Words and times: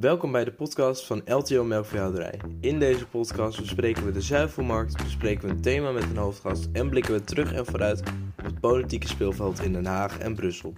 Welkom 0.00 0.32
bij 0.32 0.44
de 0.44 0.52
podcast 0.52 1.06
van 1.06 1.22
LTO 1.24 1.64
Melkveehouderij. 1.64 2.40
In 2.60 2.78
deze 2.78 3.06
podcast 3.06 3.60
bespreken 3.60 4.04
we 4.04 4.12
de 4.12 4.20
zuivelmarkt, 4.20 5.02
bespreken 5.02 5.48
we 5.48 5.54
een 5.54 5.60
thema 5.60 5.90
met 5.90 6.02
een 6.02 6.16
hoofdgast 6.16 6.68
en 6.72 6.90
blikken 6.90 7.12
we 7.12 7.24
terug 7.24 7.52
en 7.52 7.66
vooruit 7.66 8.00
op 8.38 8.44
het 8.44 8.60
politieke 8.60 9.08
speelveld 9.08 9.60
in 9.60 9.72
Den 9.72 9.86
Haag 9.86 10.18
en 10.18 10.34
Brussel. 10.34 10.74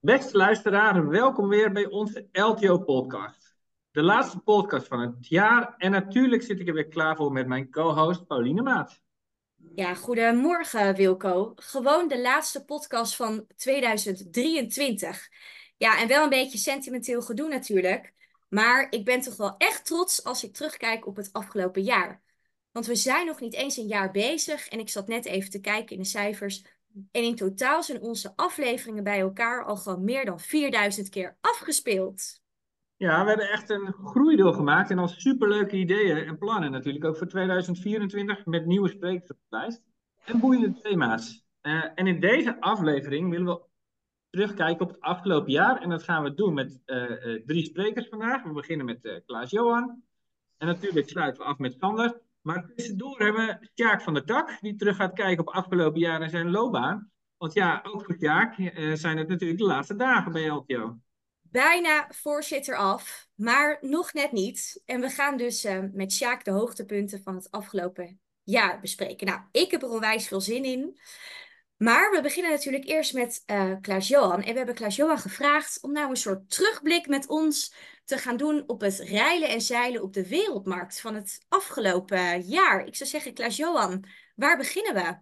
Beste 0.00 0.36
luisteraars, 0.36 1.06
welkom 1.08 1.48
weer 1.48 1.72
bij 1.72 1.86
onze 1.86 2.28
LTO-podcast. 2.32 3.56
De 3.90 4.02
laatste 4.02 4.38
podcast 4.38 4.86
van 4.86 5.00
het 5.00 5.28
jaar 5.28 5.74
en 5.76 5.90
natuurlijk 5.90 6.42
zit 6.42 6.60
ik 6.60 6.68
er 6.68 6.74
weer 6.74 6.88
klaar 6.88 7.16
voor 7.16 7.32
met 7.32 7.46
mijn 7.46 7.70
co-host 7.70 8.26
Pauline 8.26 8.62
Maat. 8.62 9.00
Ja, 9.74 9.94
goedemorgen 9.94 10.94
Wilco. 10.94 11.52
Gewoon 11.56 12.08
de 12.08 12.20
laatste 12.20 12.64
podcast 12.64 13.16
van 13.16 13.46
2023. 13.56 15.28
Ja, 15.76 16.00
en 16.00 16.08
wel 16.08 16.22
een 16.22 16.28
beetje 16.28 16.58
sentimenteel 16.58 17.22
gedoe 17.22 17.48
natuurlijk. 17.48 18.16
Maar 18.48 18.86
ik 18.90 19.04
ben 19.04 19.20
toch 19.20 19.36
wel 19.36 19.54
echt 19.56 19.86
trots 19.86 20.24
als 20.24 20.44
ik 20.44 20.54
terugkijk 20.54 21.06
op 21.06 21.16
het 21.16 21.32
afgelopen 21.32 21.82
jaar. 21.82 22.22
Want 22.72 22.86
we 22.86 22.94
zijn 22.94 23.26
nog 23.26 23.40
niet 23.40 23.54
eens 23.54 23.76
een 23.76 23.86
jaar 23.86 24.10
bezig 24.10 24.68
en 24.68 24.78
ik 24.78 24.88
zat 24.88 25.08
net 25.08 25.24
even 25.24 25.50
te 25.50 25.60
kijken 25.60 25.96
in 25.96 26.02
de 26.02 26.08
cijfers. 26.08 26.64
En 27.10 27.22
in 27.22 27.34
totaal 27.34 27.82
zijn 27.82 28.00
onze 28.00 28.32
afleveringen 28.36 29.04
bij 29.04 29.20
elkaar 29.20 29.64
al 29.64 29.76
gewoon 29.76 30.04
meer 30.04 30.24
dan 30.24 30.40
4000 30.40 31.08
keer 31.08 31.36
afgespeeld. 31.40 32.40
Ja, 32.96 33.22
we 33.22 33.28
hebben 33.28 33.50
echt 33.50 33.70
een 33.70 33.92
groei 34.04 34.36
doorgemaakt 34.36 34.90
en 34.90 34.98
al 34.98 35.08
superleuke 35.08 35.76
ideeën 35.76 36.16
en 36.16 36.38
plannen 36.38 36.70
natuurlijk. 36.70 37.04
Ook 37.04 37.16
voor 37.16 37.28
2024 37.28 38.46
met 38.46 38.66
nieuwe 38.66 38.88
sprekers 38.88 39.30
op 39.30 39.36
de 39.36 39.56
lijst. 39.56 39.82
En 40.24 40.40
boeiende 40.40 40.80
thema's. 40.82 41.46
Uh, 41.62 41.84
en 41.94 42.06
in 42.06 42.20
deze 42.20 42.60
aflevering 42.60 43.30
willen 43.30 43.46
we 43.46 43.67
terugkijken 44.30 44.86
op 44.86 44.88
het 44.92 45.00
afgelopen 45.00 45.52
jaar. 45.52 45.80
En 45.80 45.88
dat 45.88 46.02
gaan 46.02 46.22
we 46.22 46.34
doen 46.34 46.54
met 46.54 46.80
uh, 46.86 47.10
uh, 47.10 47.42
drie 47.46 47.64
sprekers 47.64 48.08
vandaag. 48.08 48.42
We 48.42 48.52
beginnen 48.52 48.86
met 48.86 49.22
Klaas-Johan. 49.26 50.02
En 50.56 50.66
natuurlijk 50.66 51.08
sluiten 51.08 51.42
we 51.42 51.48
af 51.48 51.58
met 51.58 51.76
Sander. 51.80 52.20
Maar 52.40 52.70
tussendoor 52.74 53.18
hebben 53.18 53.46
we 53.46 53.68
Sjaak 53.74 54.02
van 54.02 54.14
der 54.14 54.24
Tak, 54.24 54.58
die 54.60 54.76
terug 54.76 54.96
gaat 54.96 55.12
kijken 55.12 55.46
op 55.46 55.54
afgelopen 55.54 56.00
jaar 56.00 56.20
en 56.20 56.30
zijn 56.30 56.50
loopbaan. 56.50 57.10
Want 57.36 57.52
ja, 57.52 57.80
ook 57.82 58.04
voor 58.04 58.16
Sjaak 58.18 58.54
zijn 58.94 59.18
het 59.18 59.28
natuurlijk 59.28 59.60
de 59.60 59.66
laatste 59.66 59.96
dagen 59.96 60.32
bij 60.32 60.48
LTO 60.48 60.98
bijna 61.50 62.08
voorzitter 62.10 62.76
af, 62.76 63.28
maar 63.34 63.78
nog 63.80 64.12
net 64.12 64.32
niet. 64.32 64.82
En 64.84 65.00
we 65.00 65.10
gaan 65.10 65.36
dus 65.36 65.64
uh, 65.64 65.84
met 65.92 66.12
Sjaak 66.12 66.44
de 66.44 66.50
hoogtepunten 66.50 67.22
van 67.22 67.34
het 67.34 67.50
afgelopen 67.50 68.20
jaar 68.44 68.80
bespreken. 68.80 69.26
Nou, 69.26 69.40
ik 69.52 69.70
heb 69.70 69.82
er 69.82 69.90
onwijs 69.90 70.28
veel 70.28 70.40
zin 70.40 70.64
in. 70.64 70.98
Maar 71.78 72.10
we 72.10 72.22
beginnen 72.22 72.50
natuurlijk 72.50 72.84
eerst 72.84 73.14
met 73.14 73.42
uh, 73.46 73.72
Klaas-Johan. 73.80 74.42
En 74.42 74.50
we 74.50 74.56
hebben 74.56 74.74
Klaas-Johan 74.74 75.18
gevraagd 75.18 75.82
om 75.82 75.92
nou 75.92 76.10
een 76.10 76.16
soort 76.16 76.50
terugblik 76.50 77.06
met 77.06 77.28
ons 77.28 77.74
te 78.04 78.18
gaan 78.18 78.36
doen 78.36 78.64
op 78.66 78.80
het 78.80 78.98
reilen 78.98 79.48
en 79.48 79.60
zeilen 79.60 80.02
op 80.02 80.12
de 80.12 80.28
wereldmarkt 80.28 81.00
van 81.00 81.14
het 81.14 81.44
afgelopen 81.48 82.40
jaar. 82.40 82.86
Ik 82.86 82.96
zou 82.96 83.10
zeggen, 83.10 83.34
Klaas-Johan, 83.34 84.04
waar 84.34 84.56
beginnen 84.56 84.94
we? 84.94 85.16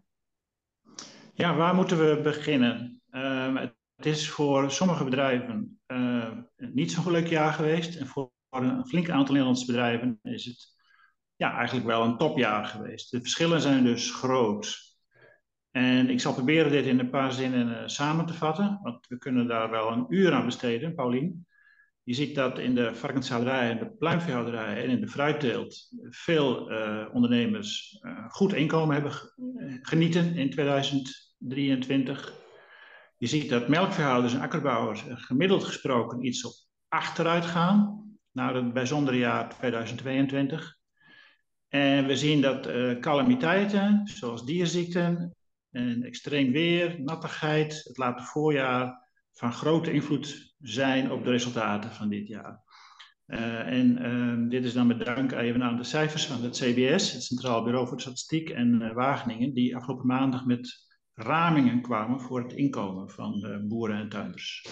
Ja, 1.34 1.56
waar 1.56 1.74
moeten 1.74 1.98
we 1.98 2.20
beginnen? 2.22 3.02
Uh, 3.10 3.56
het 3.96 4.06
is 4.06 4.30
voor 4.30 4.70
sommige 4.70 5.04
bedrijven 5.04 5.80
uh, 5.86 6.32
niet 6.56 6.92
zo'n 6.92 7.10
leuk 7.10 7.26
jaar 7.26 7.52
geweest. 7.52 7.96
En 7.96 8.06
voor 8.06 8.30
een 8.50 8.86
flink 8.86 9.10
aantal 9.10 9.32
Nederlandse 9.32 9.66
bedrijven 9.66 10.18
is 10.22 10.44
het 10.44 10.74
ja, 11.36 11.56
eigenlijk 11.56 11.86
wel 11.86 12.02
een 12.02 12.16
topjaar 12.16 12.64
geweest. 12.64 13.10
De 13.10 13.20
verschillen 13.20 13.60
zijn 13.60 13.84
dus 13.84 14.10
groot. 14.10 14.85
En 15.76 16.10
ik 16.10 16.20
zal 16.20 16.34
proberen 16.34 16.70
dit 16.70 16.84
in 16.86 16.98
een 16.98 17.10
paar 17.10 17.32
zinnen 17.32 17.68
uh, 17.68 17.82
samen 17.86 18.26
te 18.26 18.34
vatten, 18.34 18.78
want 18.82 19.06
we 19.06 19.18
kunnen 19.18 19.46
daar 19.46 19.70
wel 19.70 19.92
een 19.92 20.06
uur 20.08 20.32
aan 20.32 20.44
besteden, 20.44 20.94
Paulien. 20.94 21.46
Je 22.02 22.14
ziet 22.14 22.34
dat 22.34 22.58
in 22.58 22.74
de 22.74 22.94
varkenshouderij 22.94 23.70
en 23.70 23.78
de 23.78 23.90
pluimveehouderij 23.90 24.82
en 24.82 24.90
in 24.90 25.00
de 25.00 25.08
fruitteelt 25.08 25.88
veel 26.02 26.72
uh, 26.72 27.04
ondernemers 27.12 28.00
goed 28.28 28.52
inkomen 28.52 28.94
hebben 28.94 29.12
genieten 29.82 30.34
in 30.34 30.50
2023. 30.50 32.34
Je 33.16 33.26
ziet 33.26 33.48
dat 33.48 33.68
melkveehouders 33.68 34.34
en 34.34 34.40
akkerbouwers 34.40 35.04
gemiddeld 35.08 35.64
gesproken 35.64 36.26
iets 36.26 36.44
op 36.44 36.52
achteruit 36.88 37.44
gaan 37.44 38.04
naar 38.32 38.54
het 38.54 38.72
bijzondere 38.72 39.18
jaar 39.18 39.48
2022. 39.48 40.76
En 41.68 42.06
we 42.06 42.16
zien 42.16 42.40
dat 42.40 42.68
uh, 42.68 42.98
calamiteiten, 42.98 44.00
zoals 44.04 44.44
dierziekten 44.44 45.36
en 45.76 46.02
extreem 46.02 46.52
weer, 46.52 47.00
nattigheid, 47.00 47.82
het 47.84 47.96
late 47.96 48.22
voorjaar, 48.22 49.08
van 49.32 49.52
grote 49.52 49.92
invloed 49.92 50.54
zijn 50.60 51.10
op 51.10 51.24
de 51.24 51.30
resultaten 51.30 51.90
van 51.90 52.08
dit 52.08 52.26
jaar. 52.26 52.64
Uh, 53.26 53.66
en 53.66 54.06
uh, 54.06 54.50
dit 54.50 54.64
is 54.64 54.72
dan 54.72 54.86
met 54.86 55.04
dank 55.04 55.32
even 55.32 55.62
aan 55.62 55.76
de 55.76 55.84
cijfers 55.84 56.26
van 56.26 56.42
het 56.42 56.56
CBS, 56.56 57.12
het 57.12 57.22
Centraal 57.22 57.64
Bureau 57.64 57.86
voor 57.86 58.00
Statistiek 58.00 58.50
en 58.50 58.80
uh, 58.82 58.92
Wageningen, 58.92 59.54
die 59.54 59.76
afgelopen 59.76 60.06
maandag 60.06 60.46
met 60.46 60.84
ramingen 61.14 61.82
kwamen 61.82 62.20
voor 62.20 62.42
het 62.42 62.52
inkomen 62.52 63.10
van 63.10 63.40
de 63.40 63.64
boeren 63.68 63.96
en 63.96 64.08
tuinders. 64.08 64.66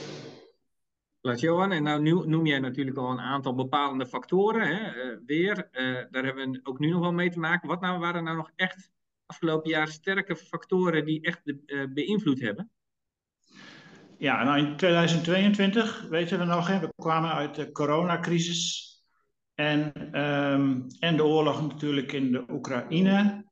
Laat 1.21 1.41
Johan, 1.41 1.73
en 1.73 1.83
nou 1.83 2.27
noem 2.27 2.47
jij 2.47 2.59
natuurlijk 2.59 2.97
al 2.97 3.11
een 3.11 3.21
aantal 3.21 3.55
bepalende 3.55 4.07
factoren. 4.07 4.77
Hè? 4.77 4.93
Weer, 5.27 5.69
daar 6.11 6.25
hebben 6.25 6.51
we 6.51 6.61
ook 6.63 6.79
nu 6.79 6.91
nog 6.91 7.01
wel 7.01 7.13
mee 7.13 7.31
te 7.31 7.39
maken. 7.39 7.69
Wat 7.69 7.81
nou 7.81 7.99
waren 7.99 8.25
nou 8.25 8.37
nog 8.37 8.51
echt 8.57 8.93
afgelopen 9.27 9.71
jaar 9.71 9.89
sterke 9.89 10.37
factoren 10.37 11.05
die 11.05 11.21
echt 11.23 11.41
de, 11.45 11.63
uh, 11.67 11.93
beïnvloed 11.93 12.41
hebben? 12.41 12.71
Ja, 14.19 14.45
nou 14.45 14.59
in 14.59 14.77
2022 14.77 16.07
weten 16.09 16.39
we 16.39 16.45
nog, 16.45 16.67
hè, 16.67 16.81
we 16.81 16.93
kwamen 16.97 17.33
uit 17.33 17.55
de 17.55 17.73
coronacrisis. 17.73 18.93
En, 19.55 19.93
um, 20.23 20.87
en 20.99 21.17
de 21.17 21.25
oorlog 21.25 21.63
natuurlijk 21.63 22.13
in 22.13 22.33
de 22.33 22.45
Oekraïne 22.51 23.45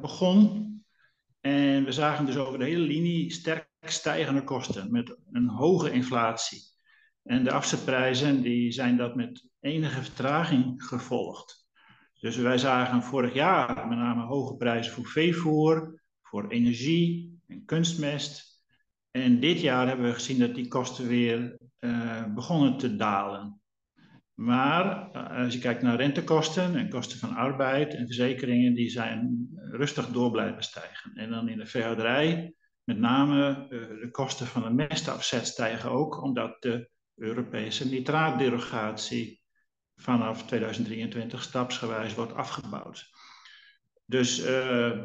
begon. 0.00 0.66
En 1.40 1.84
we 1.84 1.92
zagen 1.92 2.26
dus 2.26 2.36
over 2.36 2.58
de 2.58 2.64
hele 2.64 2.84
linie 2.84 3.32
sterk 3.32 3.68
stijgende 3.80 4.44
kosten 4.44 4.92
met 4.92 5.18
een 5.32 5.48
hoge 5.48 5.90
inflatie. 5.90 6.62
En 7.22 7.44
de 7.44 7.52
afzetprijzen 7.52 8.42
die 8.42 8.72
zijn 8.72 8.96
dat 8.96 9.14
met 9.14 9.48
enige 9.60 10.02
vertraging 10.02 10.82
gevolgd. 10.84 11.65
Dus 12.20 12.36
wij 12.36 12.58
zagen 12.58 13.02
vorig 13.02 13.34
jaar 13.34 13.86
met 13.88 13.98
name 13.98 14.22
hoge 14.22 14.56
prijzen 14.56 14.92
voor 14.92 15.06
veevoer, 15.06 16.02
voor 16.22 16.48
energie 16.48 17.40
en 17.46 17.64
kunstmest. 17.64 18.64
En 19.10 19.40
dit 19.40 19.60
jaar 19.60 19.86
hebben 19.86 20.06
we 20.06 20.14
gezien 20.14 20.38
dat 20.38 20.54
die 20.54 20.68
kosten 20.68 21.06
weer 21.06 21.58
uh, 21.80 22.34
begonnen 22.34 22.76
te 22.76 22.96
dalen. 22.96 23.60
Maar 24.34 25.08
uh, 25.12 25.44
als 25.44 25.54
je 25.54 25.60
kijkt 25.60 25.82
naar 25.82 25.96
rentekosten 25.96 26.76
en 26.76 26.88
kosten 26.88 27.18
van 27.18 27.34
arbeid 27.34 27.94
en 27.94 28.06
verzekeringen, 28.06 28.74
die 28.74 28.90
zijn 28.90 29.48
rustig 29.70 30.08
door 30.08 30.30
blijven 30.30 30.62
stijgen. 30.62 31.14
En 31.14 31.30
dan 31.30 31.48
in 31.48 31.58
de 31.58 31.66
veehouderij, 31.66 32.54
met 32.84 32.98
name 32.98 33.66
uh, 33.70 34.00
de 34.00 34.08
kosten 34.10 34.46
van 34.46 34.62
de 34.62 34.86
mestafzet 34.88 35.46
stijgen 35.46 35.90
ook, 35.90 36.22
omdat 36.22 36.56
de 36.62 36.88
Europese 37.14 37.88
nitraatderogatie 37.88 39.40
vanaf 40.06 40.46
2023 40.46 41.42
stapsgewijs 41.42 42.14
wordt 42.14 42.34
afgebouwd. 42.34 43.10
Dus 44.04 44.46
uh, 44.46 44.98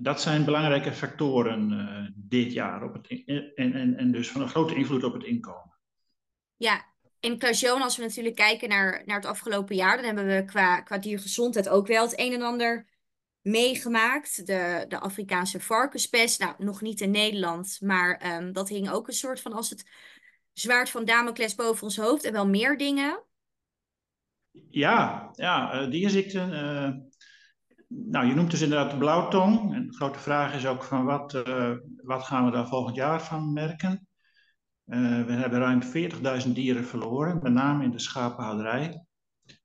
dat 0.00 0.20
zijn 0.20 0.44
belangrijke 0.44 0.92
factoren 0.92 2.14
dit 2.16 2.52
jaar 2.52 2.82
op 2.82 2.92
het 2.92 3.24
en, 3.54 3.72
en, 3.72 3.96
en 3.96 4.12
dus 4.12 4.30
van 4.30 4.40
een 4.40 4.48
grote 4.48 4.74
invloed 4.74 5.04
op 5.04 5.12
het 5.12 5.24
inkomen. 5.24 5.76
Ja, 6.56 6.84
in 7.20 7.40
als 7.40 7.96
we 7.96 8.02
natuurlijk 8.02 8.36
kijken 8.36 8.68
naar, 8.68 9.02
naar 9.06 9.16
het 9.16 9.26
afgelopen 9.26 9.76
jaar, 9.76 9.96
dan 9.96 10.04
hebben 10.04 10.26
we 10.26 10.44
qua, 10.44 10.80
qua 10.80 10.98
diergezondheid 10.98 11.68
ook 11.68 11.86
wel 11.86 12.02
het 12.02 12.18
een 12.18 12.32
en 12.32 12.42
ander 12.42 12.86
meegemaakt. 13.40 14.46
De, 14.46 14.84
de 14.88 14.98
Afrikaanse 14.98 15.60
varkenspest, 15.60 16.40
nou 16.40 16.54
nog 16.58 16.80
niet 16.80 17.00
in 17.00 17.10
Nederland, 17.10 17.78
maar 17.80 18.36
um, 18.36 18.52
dat 18.52 18.68
hing 18.68 18.90
ook 18.90 19.08
een 19.08 19.14
soort 19.14 19.40
van 19.40 19.52
als 19.52 19.70
het 19.70 19.84
zwaard 20.52 20.90
van 20.90 21.04
Damocles 21.04 21.54
boven 21.54 21.82
ons 21.82 21.96
hoofd 21.96 22.24
en 22.24 22.32
wel 22.32 22.48
meer 22.48 22.76
dingen. 22.76 23.22
Ja, 24.70 25.30
ja 25.32 25.82
uh, 25.82 25.90
dierziekten. 25.90 26.52
Uh, 26.52 26.90
nou, 27.88 28.26
je 28.26 28.34
noemt 28.34 28.50
dus 28.50 28.60
inderdaad 28.60 28.90
de 28.90 28.96
blauwtong. 28.96 29.74
En 29.74 29.86
de 29.86 29.96
grote 29.96 30.18
vraag 30.18 30.54
is 30.54 30.66
ook 30.66 30.84
van 30.84 31.04
wat, 31.04 31.34
uh, 31.34 31.72
wat 32.02 32.24
gaan 32.24 32.44
we 32.44 32.50
daar 32.50 32.68
volgend 32.68 32.96
jaar 32.96 33.22
van 33.22 33.52
merken? 33.52 34.06
Uh, 34.86 35.24
we 35.24 35.32
hebben 35.32 35.58
ruim 35.58 35.82
40.000 36.46 36.52
dieren 36.52 36.84
verloren, 36.84 37.38
met 37.42 37.52
name 37.52 37.84
in 37.84 37.90
de 37.90 37.98
schapenhouderij. 37.98 39.04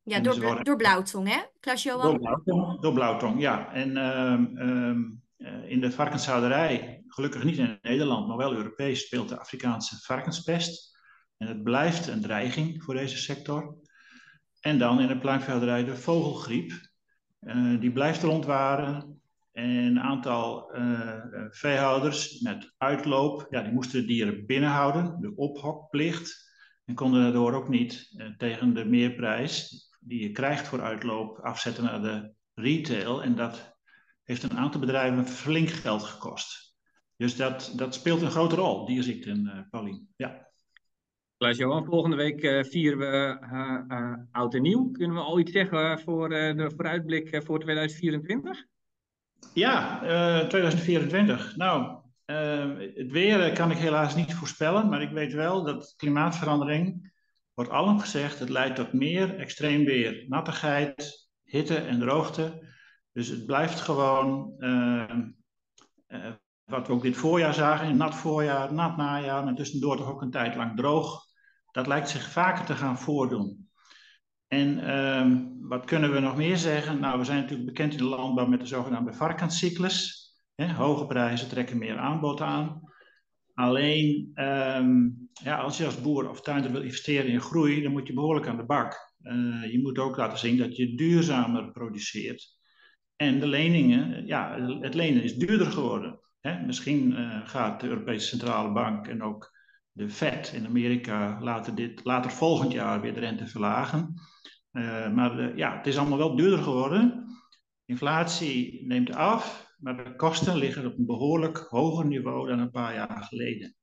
Ja, 0.03 0.19
door, 0.19 0.41
worden... 0.41 0.63
door 0.63 0.75
blauwtong, 0.75 1.27
hè, 1.27 1.41
Klaas-Johan? 1.59 2.01
Door 2.01 2.19
blauwtong, 2.19 2.81
door 2.81 2.93
blauwtong, 2.93 3.41
ja. 3.41 3.73
En 3.73 3.97
um, 3.97 5.21
uh, 5.37 5.69
in 5.69 5.81
de 5.81 5.91
varkenshouderij, 5.91 7.03
gelukkig 7.07 7.43
niet 7.43 7.57
in 7.57 7.79
Nederland, 7.81 8.27
maar 8.27 8.37
wel 8.37 8.53
Europees, 8.53 9.05
speelt 9.05 9.29
de 9.29 9.39
Afrikaanse 9.39 9.97
varkenspest. 9.99 10.97
En 11.37 11.47
het 11.47 11.63
blijft 11.63 12.07
een 12.07 12.21
dreiging 12.21 12.83
voor 12.83 12.93
deze 12.93 13.17
sector. 13.17 13.75
En 14.63 14.77
dan 14.77 14.99
in 14.99 15.07
de 15.07 15.17
pluimveehouderij 15.17 15.83
de 15.83 15.97
vogelgriep. 15.97 16.71
Uh, 17.41 17.79
die 17.79 17.91
blijft 17.91 18.23
rondwaren. 18.23 19.21
En 19.51 19.69
een 19.69 19.99
aantal 19.99 20.75
uh, 20.75 21.21
veehouders 21.49 22.39
met 22.39 22.73
uitloop, 22.77 23.47
ja, 23.49 23.61
die 23.61 23.71
moesten 23.71 24.01
de 24.01 24.07
dieren 24.07 24.45
binnenhouden, 24.45 25.17
de 25.21 25.35
ophokplicht. 25.35 26.51
En 26.85 26.95
konden 26.95 27.21
daardoor 27.21 27.53
ook 27.53 27.69
niet 27.69 28.13
eh, 28.17 28.27
tegen 28.37 28.73
de 28.73 28.85
meerprijs 28.85 29.87
die 29.99 30.21
je 30.21 30.31
krijgt 30.31 30.67
voor 30.67 30.81
uitloop 30.81 31.39
afzetten 31.39 31.83
naar 31.83 32.01
de 32.01 32.33
retail. 32.53 33.23
En 33.23 33.35
dat 33.35 33.77
heeft 34.23 34.43
een 34.43 34.57
aantal 34.57 34.79
bedrijven 34.79 35.27
flink 35.27 35.69
geld 35.69 36.03
gekost. 36.03 36.75
Dus 37.15 37.35
dat, 37.35 37.73
dat 37.75 37.93
speelt 37.93 38.21
een 38.21 38.31
grote 38.31 38.55
rol, 38.55 38.85
dierziekten, 38.85 39.67
Paulien. 39.69 40.13
Ja. 40.15 40.51
Klaas-Johan, 41.43 41.85
volgende 41.85 42.15
week 42.15 42.43
uh, 42.43 42.63
vieren 42.63 42.99
we 42.99 43.37
uh, 43.53 43.99
uh, 43.99 44.13
oud 44.31 44.53
en 44.53 44.61
nieuw. 44.61 44.91
Kunnen 44.91 45.15
we 45.15 45.23
al 45.23 45.39
iets 45.39 45.51
zeggen 45.51 45.99
voor 45.99 46.29
de 46.29 46.71
vooruitblik 46.75 47.41
voor 47.45 47.59
2024? 47.59 48.65
Ja, 49.53 49.99
2024. 50.47 51.55
Nou, 51.55 51.97
het 52.95 53.11
weer 53.11 53.53
kan 53.53 53.71
ik 53.71 53.77
helaas 53.77 54.15
niet 54.15 54.33
voorspellen, 54.33 54.89
maar 54.89 55.01
ik 55.01 55.09
weet 55.09 55.33
wel 55.33 55.63
dat 55.63 55.93
klimaatverandering, 55.97 57.13
wordt 57.53 57.71
allen 57.71 57.99
gezegd, 57.99 58.39
het 58.39 58.49
leidt 58.49 58.75
tot 58.75 58.93
meer 58.93 59.35
extreem 59.35 59.85
weer. 59.85 60.25
Nattigheid, 60.27 61.29
hitte 61.43 61.75
en 61.75 61.99
droogte. 61.99 62.67
Dus 63.11 63.27
het 63.27 63.45
blijft 63.45 63.81
gewoon 63.81 64.55
wat 66.63 66.87
we 66.87 66.93
ook 66.93 67.01
dit 67.01 67.17
voorjaar 67.17 67.53
zagen, 67.53 67.87
een 67.87 67.97
nat 67.97 68.15
voorjaar, 68.15 68.73
nat 68.73 68.97
najaar, 68.97 69.43
maar 69.43 69.55
tussendoor 69.55 69.97
toch 69.97 70.09
ook 70.09 70.21
een 70.21 70.31
tijd 70.31 70.55
lang 70.55 70.77
droog 70.77 71.31
dat 71.73 71.87
lijkt 71.87 72.09
zich 72.09 72.31
vaker 72.31 72.65
te 72.65 72.75
gaan 72.75 72.99
voordoen. 72.99 73.69
En 74.47 74.97
um, 74.97 75.57
wat 75.59 75.85
kunnen 75.85 76.13
we 76.13 76.19
nog 76.19 76.35
meer 76.35 76.57
zeggen? 76.57 76.99
Nou, 76.99 77.19
we 77.19 77.25
zijn 77.25 77.39
natuurlijk 77.41 77.67
bekend 77.67 77.91
in 77.91 77.97
de 77.97 78.03
landbouw 78.03 78.45
met 78.45 78.59
de 78.59 78.65
zogenaamde 78.65 79.13
varkenscyclus. 79.13 80.21
hoge 80.55 81.05
prijzen 81.05 81.49
trekken 81.49 81.77
meer 81.77 81.97
aanbod 81.97 82.41
aan. 82.41 82.81
Alleen, 83.53 84.31
um, 84.35 85.29
ja, 85.43 85.57
als 85.57 85.77
je 85.77 85.85
als 85.85 86.01
boer 86.01 86.29
of 86.29 86.41
tuinder 86.41 86.71
wil 86.71 86.81
investeren 86.81 87.31
in 87.31 87.41
groei, 87.41 87.81
dan 87.81 87.91
moet 87.91 88.07
je 88.07 88.13
behoorlijk 88.13 88.47
aan 88.47 88.57
de 88.57 88.65
bak. 88.65 89.15
Uh, 89.21 89.71
je 89.71 89.81
moet 89.81 89.99
ook 89.99 90.17
laten 90.17 90.37
zien 90.37 90.57
dat 90.57 90.75
je 90.75 90.95
duurzamer 90.95 91.71
produceert. 91.71 92.61
En 93.15 93.39
de 93.39 93.47
leningen, 93.47 94.27
ja, 94.27 94.61
het 94.79 94.93
lenen 94.93 95.23
is 95.23 95.35
duurder 95.35 95.71
geworden. 95.71 96.19
Misschien 96.65 97.11
uh, 97.11 97.47
gaat 97.47 97.79
de 97.79 97.87
Europese 97.87 98.27
Centrale 98.27 98.71
Bank 98.71 99.07
en 99.07 99.23
ook 99.23 99.51
de 99.93 100.09
Fed 100.09 100.51
in 100.53 100.65
Amerika 100.65 101.37
later, 101.41 101.75
dit, 101.75 102.01
later 102.03 102.31
volgend 102.31 102.71
jaar 102.71 103.01
weer 103.01 103.13
de 103.13 103.19
rente 103.19 103.47
verlagen. 103.47 104.13
Uh, 104.71 105.13
maar 105.13 105.39
uh, 105.39 105.57
ja, 105.57 105.77
het 105.77 105.87
is 105.87 105.97
allemaal 105.97 106.17
wel 106.17 106.35
duurder 106.35 106.63
geworden. 106.63 107.25
Inflatie 107.85 108.85
neemt 108.87 109.15
af, 109.15 109.73
maar 109.77 110.03
de 110.03 110.15
kosten 110.15 110.57
liggen 110.57 110.85
op 110.85 110.97
een 110.97 111.05
behoorlijk 111.05 111.57
hoger 111.57 112.05
niveau 112.05 112.47
dan 112.47 112.59
een 112.59 112.71
paar 112.71 112.93
jaar 112.93 113.23
geleden. 113.23 113.75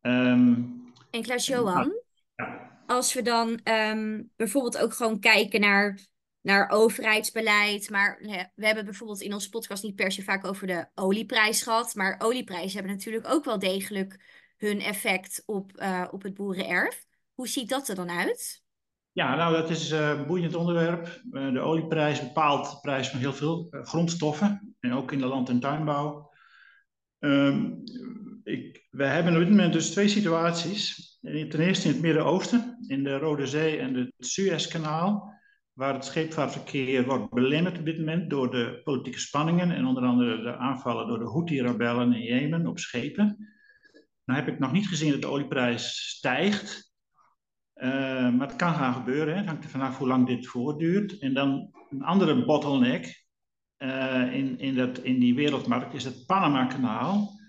Um, 0.00 0.82
en 1.10 1.22
Klaas-Johan, 1.22 1.92
ja. 2.34 2.82
als 2.86 3.14
we 3.14 3.22
dan 3.22 3.60
um, 3.64 4.30
bijvoorbeeld 4.36 4.78
ook 4.78 4.94
gewoon 4.94 5.18
kijken 5.18 5.60
naar, 5.60 5.98
naar 6.40 6.70
overheidsbeleid, 6.70 7.90
maar 7.90 8.18
we 8.54 8.66
hebben 8.66 8.84
bijvoorbeeld 8.84 9.20
in 9.20 9.32
onze 9.32 9.48
podcast 9.48 9.82
niet 9.82 9.94
per 9.94 10.12
se 10.12 10.22
vaak 10.22 10.46
over 10.46 10.66
de 10.66 10.86
olieprijs 10.94 11.62
gehad, 11.62 11.94
maar 11.94 12.16
olieprijzen 12.18 12.78
hebben 12.78 12.96
natuurlijk 12.96 13.28
ook 13.28 13.44
wel 13.44 13.58
degelijk 13.58 14.41
hun 14.62 14.80
effect 14.80 15.42
op, 15.46 15.72
uh, 15.76 16.04
op 16.10 16.22
het 16.22 16.34
boerenerf. 16.34 17.04
Hoe 17.34 17.48
ziet 17.48 17.68
dat 17.68 17.88
er 17.88 17.94
dan 17.94 18.10
uit? 18.10 18.62
Ja, 19.12 19.36
nou 19.36 19.54
dat 19.54 19.70
is 19.70 19.92
uh, 19.92 20.08
een 20.08 20.26
boeiend 20.26 20.54
onderwerp. 20.54 21.22
Uh, 21.30 21.52
de 21.52 21.60
olieprijs 21.60 22.20
bepaalt 22.20 22.70
de 22.70 22.78
prijs 22.80 23.08
van 23.08 23.18
heel 23.18 23.32
veel 23.32 23.66
grondstoffen. 23.70 24.76
En 24.80 24.92
ook 24.92 25.12
in 25.12 25.18
de 25.18 25.26
land- 25.26 25.48
en 25.48 25.60
tuinbouw. 25.60 26.30
Um, 27.18 27.82
ik, 28.44 28.86
we 28.90 29.04
hebben 29.04 29.32
op 29.32 29.38
dit 29.38 29.48
moment 29.48 29.72
dus 29.72 29.90
twee 29.90 30.08
situaties. 30.08 31.10
Ten 31.20 31.60
eerste 31.60 31.88
in 31.88 31.92
het 31.92 32.02
Midden-Oosten, 32.02 32.76
in 32.86 33.04
de 33.04 33.18
Rode 33.18 33.46
Zee 33.46 33.78
en 33.78 33.94
het 33.94 34.12
Suezkanaal, 34.18 35.34
waar 35.72 35.94
het 35.94 36.04
scheepvaartverkeer 36.04 37.04
wordt 37.04 37.30
belemmerd 37.30 37.78
op 37.78 37.84
dit 37.84 37.98
moment 37.98 38.30
door 38.30 38.50
de 38.50 38.80
politieke 38.84 39.20
spanningen 39.20 39.70
en 39.70 39.86
onder 39.86 40.04
andere 40.04 40.42
de 40.42 40.56
aanvallen 40.56 41.06
door 41.06 41.18
de 41.18 41.30
Houthi-rebellen 41.30 42.12
in 42.12 42.22
Jemen 42.22 42.66
op 42.66 42.78
schepen. 42.78 43.48
Nou 44.24 44.40
heb 44.40 44.48
ik 44.48 44.58
nog 44.58 44.72
niet 44.72 44.88
gezien 44.88 45.10
dat 45.10 45.20
de 45.20 45.26
olieprijs 45.26 46.08
stijgt. 46.16 46.92
Uh, 47.74 47.88
maar 48.34 48.46
het 48.48 48.56
kan 48.56 48.74
gaan 48.74 48.94
gebeuren. 48.94 49.32
Hè. 49.32 49.38
Het 49.38 49.48
hangt 49.48 49.64
er 49.64 49.70
vanaf 49.70 49.98
hoe 49.98 50.08
lang 50.08 50.26
dit 50.26 50.46
voortduurt. 50.46 51.18
En 51.18 51.34
dan 51.34 51.70
een 51.90 52.02
andere 52.02 52.44
bottleneck 52.44 53.24
uh, 53.78 54.34
in, 54.34 54.58
in, 54.58 54.74
dat, 54.74 54.98
in 54.98 55.18
die 55.18 55.34
wereldmarkt 55.34 55.94
is 55.94 56.04
het 56.04 56.26
Panama-kanaal. 56.26 57.40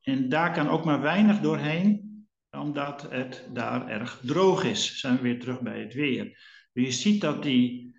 En 0.00 0.28
daar 0.28 0.52
kan 0.52 0.68
ook 0.68 0.84
maar 0.84 1.00
weinig 1.00 1.40
doorheen, 1.40 2.24
omdat 2.50 3.10
het 3.10 3.48
daar 3.52 3.88
erg 3.88 4.20
droog 4.22 4.64
is. 4.64 5.00
Zijn 5.00 5.16
we 5.16 5.22
weer 5.22 5.40
terug 5.40 5.60
bij 5.60 5.80
het 5.80 5.94
weer. 5.94 6.24
Dus 6.72 6.84
je 6.84 6.92
ziet 6.92 7.20
dat 7.20 7.42
die 7.42 7.94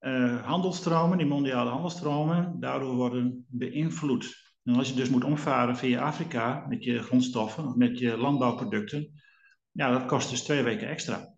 uh, 0.00 0.46
handelstromen, 0.46 1.18
die 1.18 1.26
mondiale 1.26 1.70
handelstromen, 1.70 2.60
daardoor 2.60 2.94
worden 2.94 3.46
beïnvloed. 3.48 4.45
En 4.66 4.74
als 4.74 4.88
je 4.88 4.94
dus 4.94 5.08
moet 5.08 5.24
omvaren 5.24 5.76
via 5.76 6.00
Afrika 6.00 6.66
met 6.68 6.84
je 6.84 7.02
grondstoffen, 7.02 7.78
met 7.78 7.98
je 7.98 8.16
landbouwproducten, 8.16 9.22
ja, 9.70 9.90
dat 9.90 10.06
kost 10.06 10.30
dus 10.30 10.42
twee 10.42 10.62
weken 10.62 10.88
extra. 10.88 11.34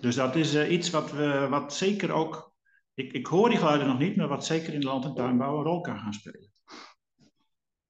Dus 0.00 0.14
dat 0.14 0.36
is 0.36 0.54
uh, 0.54 0.72
iets 0.72 0.90
wat, 0.90 1.12
we, 1.12 1.46
wat 1.50 1.74
zeker 1.74 2.12
ook, 2.12 2.54
ik, 2.94 3.12
ik 3.12 3.26
hoor 3.26 3.48
die 3.48 3.58
geluiden 3.58 3.86
nog 3.86 3.98
niet, 3.98 4.16
maar 4.16 4.28
wat 4.28 4.46
zeker 4.46 4.74
in 4.74 4.80
de 4.80 4.86
land- 4.86 5.04
en 5.04 5.14
tuinbouw 5.14 5.56
een 5.58 5.64
rol 5.64 5.80
kan 5.80 5.98
gaan 5.98 6.12
spelen. 6.12 6.50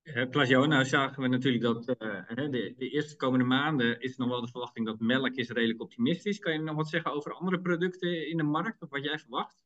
Uh, 0.03 0.31
Klaas-Johan, 0.31 0.69
nou 0.69 0.85
zagen 0.85 1.23
we 1.23 1.29
natuurlijk 1.29 1.65
dat 1.65 1.89
uh, 1.89 2.27
de, 2.27 2.75
de, 2.77 2.89
eerste 2.89 3.17
komende 3.17 3.45
maanden 3.45 4.01
is 4.01 4.17
nog 4.17 4.29
wel 4.29 4.41
de 4.41 4.51
verwachting 4.51 4.87
dat 4.87 5.01
melk 5.01 5.35
is 5.35 5.49
redelijk 5.49 5.81
optimistisch. 5.81 6.39
Kan 6.39 6.53
je 6.53 6.59
nog 6.59 6.77
wat 6.77 6.89
zeggen 6.89 7.12
over 7.12 7.33
andere 7.33 7.61
producten 7.61 8.29
in 8.29 8.37
de 8.37 8.43
markt 8.43 8.83
of 8.83 8.91
wat 8.91 9.05
jij 9.05 9.19
verwacht? 9.19 9.57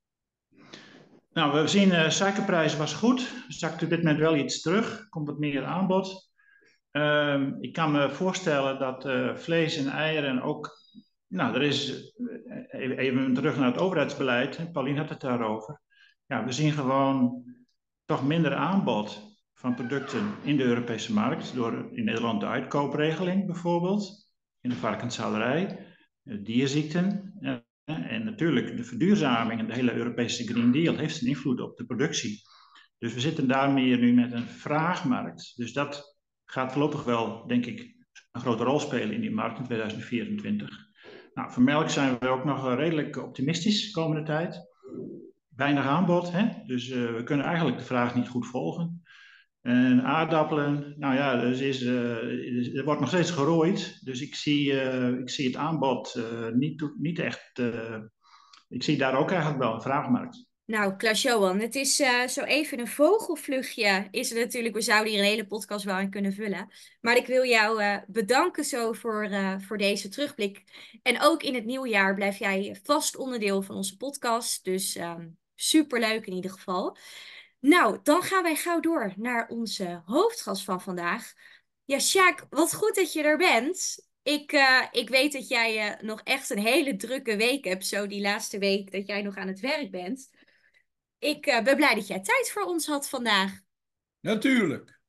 Nou, 1.33 1.61
we 1.61 1.69
zien 1.69 1.89
uh, 1.89 2.09
suikerprijs 2.09 2.77
was 2.77 2.95
goed. 2.95 3.45
Zakt 3.49 3.83
op 3.83 3.89
dit 3.89 3.99
moment 3.99 4.19
wel 4.19 4.37
iets 4.37 4.61
terug. 4.61 5.09
Komt 5.09 5.27
wat 5.27 5.39
meer 5.39 5.65
aanbod. 5.65 6.31
Uh, 6.93 7.47
ik 7.61 7.73
kan 7.73 7.93
me 7.93 8.11
voorstellen 8.11 8.79
dat 8.79 9.07
uh, 9.07 9.37
vlees 9.37 9.77
en 9.77 9.89
eieren 9.89 10.43
ook. 10.43 10.79
Nou, 11.27 11.55
er 11.55 11.63
is. 11.63 12.13
Even, 12.69 12.99
even 12.99 13.35
terug 13.35 13.57
naar 13.57 13.73
het 13.73 13.81
overheidsbeleid. 13.81 14.73
Paulien 14.73 14.97
had 14.97 15.09
het 15.09 15.21
daarover. 15.21 15.81
Ja, 16.27 16.45
we 16.45 16.53
zien 16.53 16.73
gewoon 16.73 17.45
toch 18.05 18.27
minder 18.27 18.55
aanbod 18.55 19.39
van 19.55 19.75
producten 19.75 20.35
in 20.43 20.57
de 20.57 20.65
Europese 20.65 21.13
markt. 21.13 21.55
Door 21.55 21.89
in 21.93 22.05
Nederland 22.05 22.41
de 22.41 22.47
uitkoopregeling 22.47 23.47
bijvoorbeeld. 23.47 24.29
In 24.61 24.71
de 24.71 24.77
varkenshouderij. 24.77 25.87
Dierziekten. 26.23 27.35
En 27.97 28.25
natuurlijk, 28.25 28.77
de 28.77 28.85
verduurzaming 28.85 29.61
en 29.61 29.67
de 29.67 29.75
hele 29.75 29.95
Europese 29.95 30.47
Green 30.47 30.73
Deal 30.73 30.97
heeft 30.97 31.21
een 31.21 31.29
invloed 31.29 31.61
op 31.61 31.77
de 31.77 31.85
productie. 31.85 32.43
Dus 32.99 33.15
we 33.15 33.21
zitten 33.21 33.49
daarmee 33.49 33.97
nu 33.97 34.13
met 34.13 34.33
een 34.33 34.47
vraagmarkt. 34.47 35.53
Dus 35.57 35.73
dat 35.73 36.19
gaat 36.45 36.73
voorlopig 36.73 37.05
wel, 37.05 37.47
denk 37.47 37.67
ik, 37.67 37.97
een 38.33 38.41
grote 38.41 38.65
rol 38.65 38.81
spelen 38.81 39.15
in 39.15 39.21
die 39.21 39.35
markt 39.35 39.59
in 39.59 39.65
2024. 39.65 40.89
Nou, 41.35 41.53
voor 41.53 41.63
melk 41.63 41.91
zijn 41.91 42.17
we 42.19 42.29
ook 42.29 42.45
nog 42.45 42.75
redelijk 42.75 43.17
optimistisch 43.17 43.87
de 43.87 44.01
komende 44.01 44.23
tijd. 44.23 44.69
Weinig 45.57 45.85
aanbod, 45.85 46.33
hè? 46.33 46.49
dus 46.67 46.89
uh, 46.89 47.17
we 47.17 47.23
kunnen 47.23 47.47
eigenlijk 47.47 47.79
de 47.79 47.85
vraag 47.85 48.15
niet 48.15 48.29
goed 48.29 48.47
volgen. 48.47 49.03
En 49.63 50.03
aardappelen, 50.03 50.95
nou 50.99 51.15
ja, 51.15 51.41
dus 51.41 51.61
is, 51.61 51.83
uh, 51.83 52.77
er 52.77 52.85
wordt 52.85 53.01
nog 53.01 53.09
steeds 53.09 53.31
gerooid. 53.31 54.05
Dus 54.05 54.21
ik 54.21 54.35
zie, 54.35 54.73
uh, 54.73 55.09
ik 55.09 55.31
zie 55.31 55.47
het 55.47 55.57
aanbod 55.57 56.15
uh, 56.17 56.49
niet, 56.49 56.91
niet 56.99 57.19
echt. 57.19 57.61
ik 58.69 58.83
zie 58.83 58.97
daar 58.97 59.19
ook 59.19 59.31
eigenlijk 59.31 59.63
wel 59.63 59.75
een 59.75 59.83
vraagmarkt. 59.83 60.49
Nou, 60.65 60.97
Klaas-Johan, 60.97 61.61
het 61.61 61.75
is 61.75 61.97
zo 62.27 62.43
even 62.43 62.79
een 62.79 62.89
vogelvluchtje. 62.89 64.09
Is 64.11 64.31
het 64.31 64.39
natuurlijk, 64.39 64.75
we 64.75 64.81
zouden 64.81 65.13
hier 65.13 65.21
een 65.21 65.29
hele 65.29 65.47
podcast 65.47 65.85
wel 65.85 65.95
aan 65.95 66.11
kunnen 66.11 66.33
vullen. 66.33 66.69
Maar 67.01 67.17
ik 67.17 67.27
wil 67.27 67.45
jou 67.45 68.01
bedanken 68.07 68.65
zo 68.65 68.93
voor, 68.93 69.31
voor 69.67 69.79
deze 69.79 70.09
terugblik. 70.09 70.63
En 71.03 71.21
ook 71.21 71.43
in 71.43 71.55
het 71.55 71.65
nieuwe 71.65 71.89
jaar 71.89 72.15
blijf 72.15 72.39
jij 72.39 72.77
vast 72.83 73.17
onderdeel 73.17 73.63
van 73.63 73.77
onze 73.77 73.97
podcast. 73.97 74.65
Dus 74.65 74.97
um, 74.97 75.39
superleuk 75.55 76.27
in 76.27 76.35
ieder 76.35 76.51
geval. 76.51 76.97
Nou, 77.61 77.99
dan 78.03 78.23
gaan 78.23 78.43
wij 78.43 78.57
gauw 78.57 78.81
door 78.81 79.13
naar 79.17 79.49
onze 79.49 80.03
hoofdgast 80.05 80.65
van 80.65 80.81
vandaag. 80.81 81.33
Ja, 81.85 81.99
Sjaak, 81.99 82.47
wat 82.51 82.75
goed 82.75 82.95
dat 82.95 83.13
je 83.13 83.23
er 83.23 83.37
bent. 83.37 84.09
Ik, 84.23 84.53
uh, 84.53 84.87
ik 84.91 85.09
weet 85.09 85.33
dat 85.33 85.49
jij 85.49 85.91
uh, 85.91 86.01
nog 86.01 86.21
echt 86.21 86.51
een 86.51 86.59
hele 86.59 86.97
drukke 86.97 87.37
week 87.37 87.65
hebt, 87.65 87.87
zo 87.87 88.07
die 88.07 88.21
laatste 88.21 88.59
week 88.59 88.93
dat 88.93 89.07
jij 89.07 89.23
nog 89.23 89.37
aan 89.37 89.49
het 89.49 89.61
werk 89.61 89.91
bent. 89.91 90.31
Ik 91.19 91.47
uh, 91.47 91.63
ben 91.63 91.77
blij 91.77 91.95
dat 91.95 92.07
jij 92.07 92.21
tijd 92.21 92.51
voor 92.51 92.63
ons 92.63 92.87
had 92.87 93.09
vandaag. 93.09 93.61
Natuurlijk. 94.21 95.01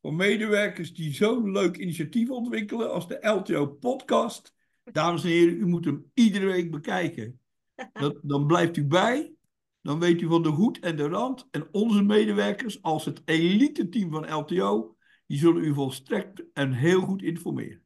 Voor 0.00 0.14
medewerkers 0.14 0.94
die 0.94 1.14
zo'n 1.14 1.52
leuk 1.52 1.76
initiatief 1.76 2.30
ontwikkelen 2.30 2.92
als 2.92 3.08
de 3.08 3.28
LTO 3.28 3.66
Podcast. 3.66 4.54
Dames 4.84 5.22
en 5.22 5.28
heren, 5.28 5.60
u 5.60 5.66
moet 5.66 5.84
hem 5.84 6.10
iedere 6.14 6.46
week 6.46 6.70
bekijken. 6.70 7.40
Dat, 7.92 8.18
dan 8.22 8.46
blijft 8.46 8.76
u 8.76 8.84
bij 8.84 9.37
dan 9.82 9.98
weet 9.98 10.20
u 10.20 10.26
van 10.26 10.42
de 10.42 10.48
hoed 10.48 10.78
en 10.78 10.96
de 10.96 11.08
rand. 11.08 11.48
En 11.50 11.68
onze 11.70 12.02
medewerkers, 12.02 12.82
als 12.82 13.04
het 13.04 13.22
elite 13.24 13.88
team 13.88 14.10
van 14.10 14.34
LTO, 14.34 14.96
die 15.26 15.38
zullen 15.38 15.64
u 15.64 15.74
volstrekt 15.74 16.42
en 16.52 16.72
heel 16.72 17.00
goed 17.00 17.22
informeren. 17.22 17.82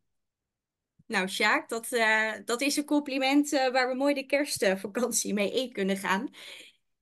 Nou, 1.07 1.29
Sjaak, 1.29 1.69
dat, 1.69 1.93
uh, 1.93 2.33
dat 2.45 2.61
is 2.61 2.77
een 2.77 2.85
compliment 2.85 3.53
uh, 3.53 3.71
waar 3.71 3.89
we 3.89 3.95
mooi 3.95 4.15
de 4.15 4.27
kerstvakantie 4.27 5.35
mee 5.35 5.53
in 5.53 5.73
kunnen 5.73 5.97
gaan. 5.97 6.31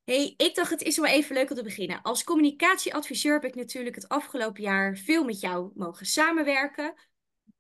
Hey, 0.05 0.35
ik 0.37 0.55
dacht 0.55 0.71
het 0.71 0.83
is 0.83 0.97
wel 0.97 1.07
even 1.07 1.35
leuk 1.35 1.51
om 1.51 1.57
te 1.57 1.63
beginnen. 1.63 2.03
Als 2.03 2.25
communicatieadviseur 2.25 3.33
heb 3.33 3.45
ik 3.45 3.55
natuurlijk 3.55 3.95
het 3.95 4.09
afgelopen 4.09 4.63
jaar 4.63 4.97
veel 4.97 5.25
met 5.25 5.41
jou 5.41 5.71
mogen 5.75 6.07
samenwerken. 6.07 6.95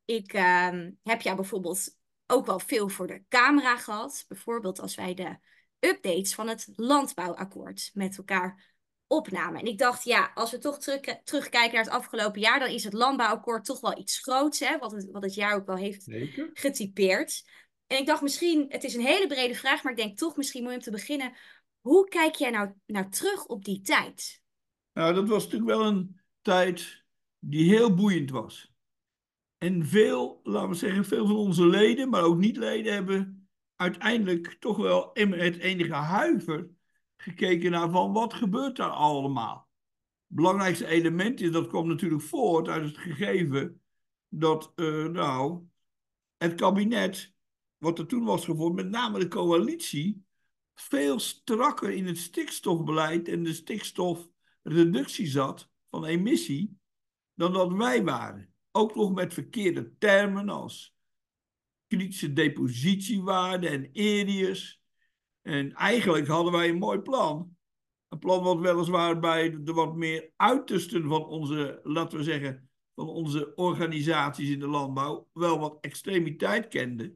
Ik 0.04 0.32
uh, 0.32 0.68
heb 1.02 1.20
jou 1.20 1.36
bijvoorbeeld 1.36 1.98
ook 2.26 2.46
wel 2.46 2.58
veel 2.58 2.88
voor 2.88 3.06
de 3.06 3.22
camera 3.28 3.76
gehad. 3.76 4.24
Bijvoorbeeld 4.28 4.80
als 4.80 4.94
wij 4.94 5.14
de 5.14 5.36
updates 5.80 6.34
van 6.34 6.48
het 6.48 6.68
landbouwakkoord 6.74 7.90
met 7.94 8.18
elkaar 8.18 8.74
opnamen. 9.06 9.60
En 9.60 9.66
ik 9.66 9.78
dacht, 9.78 10.04
ja, 10.04 10.30
als 10.34 10.50
we 10.50 10.58
toch 10.58 10.78
terug, 10.78 11.00
terugkijken 11.24 11.74
naar 11.74 11.84
het 11.84 11.92
afgelopen 11.92 12.40
jaar, 12.40 12.58
dan 12.58 12.68
is 12.68 12.84
het 12.84 12.92
landbouwakkoord 12.92 13.64
toch 13.64 13.80
wel 13.80 13.98
iets 13.98 14.18
groots, 14.18 14.58
hè, 14.58 14.78
wat, 14.78 14.92
het, 14.92 15.10
wat 15.10 15.22
het 15.22 15.34
jaar 15.34 15.54
ook 15.54 15.66
wel 15.66 15.76
heeft 15.76 16.02
Zeker. 16.02 16.50
getypeerd. 16.52 17.42
En 17.86 17.98
ik 17.98 18.06
dacht 18.06 18.22
misschien, 18.22 18.66
het 18.68 18.84
is 18.84 18.94
een 18.94 19.04
hele 19.04 19.26
brede 19.26 19.54
vraag, 19.54 19.82
maar 19.82 19.92
ik 19.92 19.98
denk 19.98 20.18
toch 20.18 20.36
misschien 20.36 20.62
mooi 20.62 20.74
om 20.74 20.82
te 20.82 20.90
beginnen. 20.90 21.32
Hoe 21.80 22.08
kijk 22.08 22.34
jij 22.34 22.50
nou, 22.50 22.72
nou 22.86 23.08
terug 23.08 23.46
op 23.46 23.64
die 23.64 23.80
tijd? 23.80 24.42
Nou, 24.92 25.14
dat 25.14 25.28
was 25.28 25.44
natuurlijk 25.44 25.70
wel 25.70 25.86
een 25.86 26.20
tijd 26.42 27.04
die 27.38 27.68
heel 27.68 27.94
boeiend 27.94 28.30
was. 28.30 28.72
En 29.58 29.86
veel, 29.86 30.40
laten 30.42 30.68
we 30.68 30.74
zeggen, 30.74 31.04
veel 31.04 31.26
van 31.26 31.36
onze 31.36 31.66
leden, 31.66 32.08
maar 32.08 32.22
ook 32.22 32.38
niet-leden, 32.38 32.92
hebben 32.92 33.39
uiteindelijk 33.80 34.56
toch 34.58 34.76
wel 34.76 35.10
het 35.12 35.58
enige 35.58 35.92
huiver 35.94 36.70
gekeken 37.16 37.70
naar 37.70 37.90
van 37.90 38.12
wat 38.12 38.34
gebeurt 38.34 38.76
daar 38.76 38.90
allemaal. 38.90 39.68
Het 40.26 40.36
belangrijkste 40.36 40.86
element 40.86 41.40
is, 41.40 41.50
dat 41.50 41.66
komt 41.66 41.88
natuurlijk 41.88 42.22
voort 42.22 42.68
uit 42.68 42.84
het 42.84 42.98
gegeven 42.98 43.82
dat 44.28 44.72
uh, 44.76 45.06
nou, 45.06 45.66
het 46.36 46.54
kabinet, 46.54 47.34
wat 47.76 47.98
er 47.98 48.06
toen 48.06 48.24
was 48.24 48.44
gevoerd, 48.44 48.74
met 48.74 48.88
name 48.88 49.18
de 49.18 49.28
coalitie, 49.28 50.24
veel 50.74 51.18
strakker 51.18 51.90
in 51.90 52.06
het 52.06 52.18
stikstofbeleid 52.18 53.28
en 53.28 53.42
de 53.42 53.54
stikstofreductie 53.54 55.26
zat 55.26 55.70
van 55.90 56.04
emissie 56.04 56.78
dan 57.34 57.52
dat 57.52 57.72
wij 57.72 58.04
waren. 58.04 58.54
Ook 58.70 58.94
nog 58.94 59.12
met 59.14 59.34
verkeerde 59.34 59.96
termen 59.98 60.48
als 60.48 60.98
kritische 61.96 62.32
depositiewaarde 62.32 63.68
en 63.68 63.92
ERIUS. 63.92 64.80
En 65.42 65.72
eigenlijk 65.72 66.26
hadden 66.26 66.52
wij 66.52 66.68
een 66.68 66.78
mooi 66.78 66.98
plan. 66.98 67.56
Een 68.08 68.18
plan 68.18 68.42
wat 68.42 68.58
weliswaar 68.58 69.18
bij 69.18 69.62
de 69.62 69.72
wat 69.72 69.96
meer 69.96 70.32
uitersten 70.36 71.08
van 71.08 71.24
onze, 71.24 71.80
laten 71.82 72.18
we 72.18 72.24
zeggen, 72.24 72.70
van 72.94 73.08
onze 73.08 73.54
organisaties 73.54 74.50
in 74.50 74.58
de 74.58 74.66
landbouw 74.66 75.28
wel 75.32 75.58
wat 75.58 75.78
extremiteit 75.80 76.68
kende. 76.68 77.14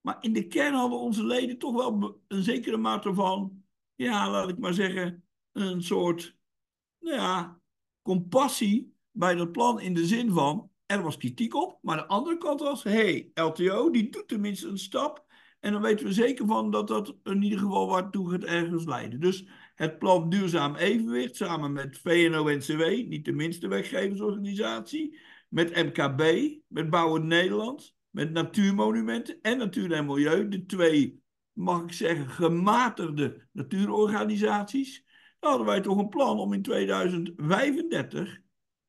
Maar 0.00 0.16
in 0.20 0.32
de 0.32 0.46
kern 0.46 0.74
hadden 0.74 0.98
onze 0.98 1.24
leden 1.24 1.58
toch 1.58 1.74
wel 1.74 2.20
een 2.28 2.42
zekere 2.42 2.76
mate 2.76 3.14
van, 3.14 3.64
ja, 3.94 4.30
laat 4.30 4.48
ik 4.48 4.58
maar 4.58 4.74
zeggen, 4.74 5.24
een 5.52 5.82
soort, 5.82 6.36
nou 6.98 7.16
ja, 7.16 7.60
compassie 8.02 8.94
bij 9.10 9.34
dat 9.34 9.52
plan 9.52 9.80
in 9.80 9.94
de 9.94 10.06
zin 10.06 10.30
van, 10.30 10.71
er 10.98 11.02
was 11.02 11.16
kritiek 11.16 11.54
op, 11.54 11.78
maar 11.82 11.96
de 11.96 12.06
andere 12.06 12.38
kant 12.38 12.60
was, 12.60 12.82
hey, 12.82 13.30
LTO, 13.34 13.90
die 13.90 14.10
doet 14.10 14.28
tenminste 14.28 14.68
een 14.68 14.78
stap. 14.78 15.24
En 15.60 15.72
dan 15.72 15.82
weten 15.82 16.06
we 16.06 16.12
zeker 16.12 16.46
van 16.46 16.70
dat 16.70 16.88
dat 16.88 17.16
in 17.24 17.42
ieder 17.42 17.58
geval 17.58 17.88
waartoe 17.88 18.30
gaat 18.30 18.44
ergens 18.44 18.84
leiden. 18.84 19.20
Dus 19.20 19.48
het 19.74 19.98
plan 19.98 20.30
Duurzaam 20.30 20.76
Evenwicht, 20.76 21.36
samen 21.36 21.72
met 21.72 21.98
VNO-NCW, 21.98 23.08
niet 23.08 23.24
de 23.24 23.32
minste 23.32 23.68
werkgeversorganisatie, 23.68 25.18
met 25.48 25.74
MKB, 25.74 26.50
met 26.66 26.90
Bouwen 26.90 27.26
Nederland, 27.26 27.94
met 28.10 28.32
natuurmonumenten 28.32 29.38
en 29.40 29.58
natuur 29.58 29.92
en 29.92 30.06
milieu, 30.06 30.48
de 30.48 30.66
twee, 30.66 31.22
mag 31.52 31.82
ik 31.82 31.92
zeggen, 31.92 32.28
gematigde 32.28 33.48
natuurorganisaties, 33.52 35.04
hadden 35.38 35.66
wij 35.66 35.80
toch 35.80 35.98
een 35.98 36.08
plan 36.08 36.38
om 36.38 36.52
in 36.52 36.62
2035 36.62 38.41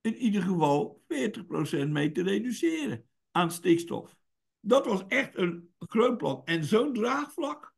in 0.03 0.15
ieder 0.15 0.41
geval 0.41 1.03
40% 1.07 1.87
mee 1.87 2.11
te 2.11 2.23
reduceren 2.23 3.05
aan 3.31 3.51
stikstof. 3.51 4.17
Dat 4.59 4.85
was 4.85 5.03
echt 5.07 5.37
een 5.37 5.73
groot 5.79 6.17
plan. 6.17 6.41
En 6.45 6.63
zo'n 6.63 6.93
draagvlak, 6.93 7.75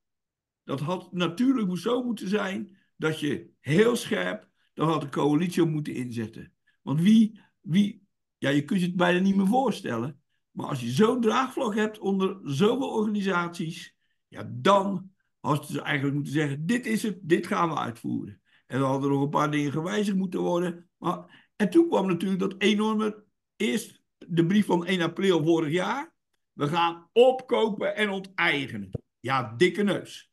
dat 0.64 0.80
had 0.80 1.12
natuurlijk 1.12 1.78
zo 1.78 2.04
moeten 2.04 2.28
zijn 2.28 2.78
dat 2.96 3.20
je 3.20 3.50
heel 3.60 3.96
scherp, 3.96 4.50
dan 4.74 4.88
had 4.88 5.02
de 5.02 5.10
coalitie 5.10 5.64
op 5.64 5.70
moeten 5.70 5.94
inzetten. 5.94 6.54
Want 6.82 7.02
wie, 7.02 7.42
wie, 7.62 8.08
ja, 8.38 8.50
je 8.50 8.64
kunt 8.64 8.80
je 8.80 8.86
het 8.86 8.96
bijna 8.96 9.20
niet 9.20 9.36
meer 9.36 9.48
voorstellen. 9.48 10.22
Maar 10.52 10.68
als 10.68 10.82
je 10.82 10.90
zo'n 10.90 11.22
draagvlak 11.22 11.76
hebt 11.76 12.00
onder 12.00 12.40
zoveel 12.44 12.90
organisaties, 12.90 13.96
ja, 14.28 14.50
dan 14.52 15.12
had 15.40 15.68
ze 15.68 15.82
eigenlijk 15.82 16.16
moeten 16.16 16.34
zeggen: 16.34 16.66
dit 16.66 16.86
is 16.86 17.04
het, 17.04 17.20
dit 17.22 17.48
gaan 17.48 17.70
we 17.70 17.78
uitvoeren. 17.78 18.42
En 18.66 18.80
dan 18.80 18.90
hadden 18.90 19.10
er 19.10 19.16
nog 19.16 19.24
een 19.24 19.30
paar 19.30 19.52
dingen 19.52 19.72
gewijzigd 19.72 20.18
moeten 20.18 20.40
worden. 20.40 20.90
Maar, 20.98 21.45
en 21.56 21.70
toen 21.70 21.88
kwam 21.88 22.08
natuurlijk 22.08 22.40
dat 22.40 22.56
enorme, 22.58 23.24
eerst 23.56 24.02
de 24.18 24.46
brief 24.46 24.66
van 24.66 24.86
1 24.86 25.02
april 25.02 25.44
vorig 25.44 25.72
jaar. 25.72 26.14
We 26.54 26.68
gaan 26.68 27.10
opkopen 27.14 27.96
en 27.96 28.10
onteigenen. 28.10 28.90
Ja, 29.20 29.54
dikke 29.58 29.84
neus. 29.84 30.32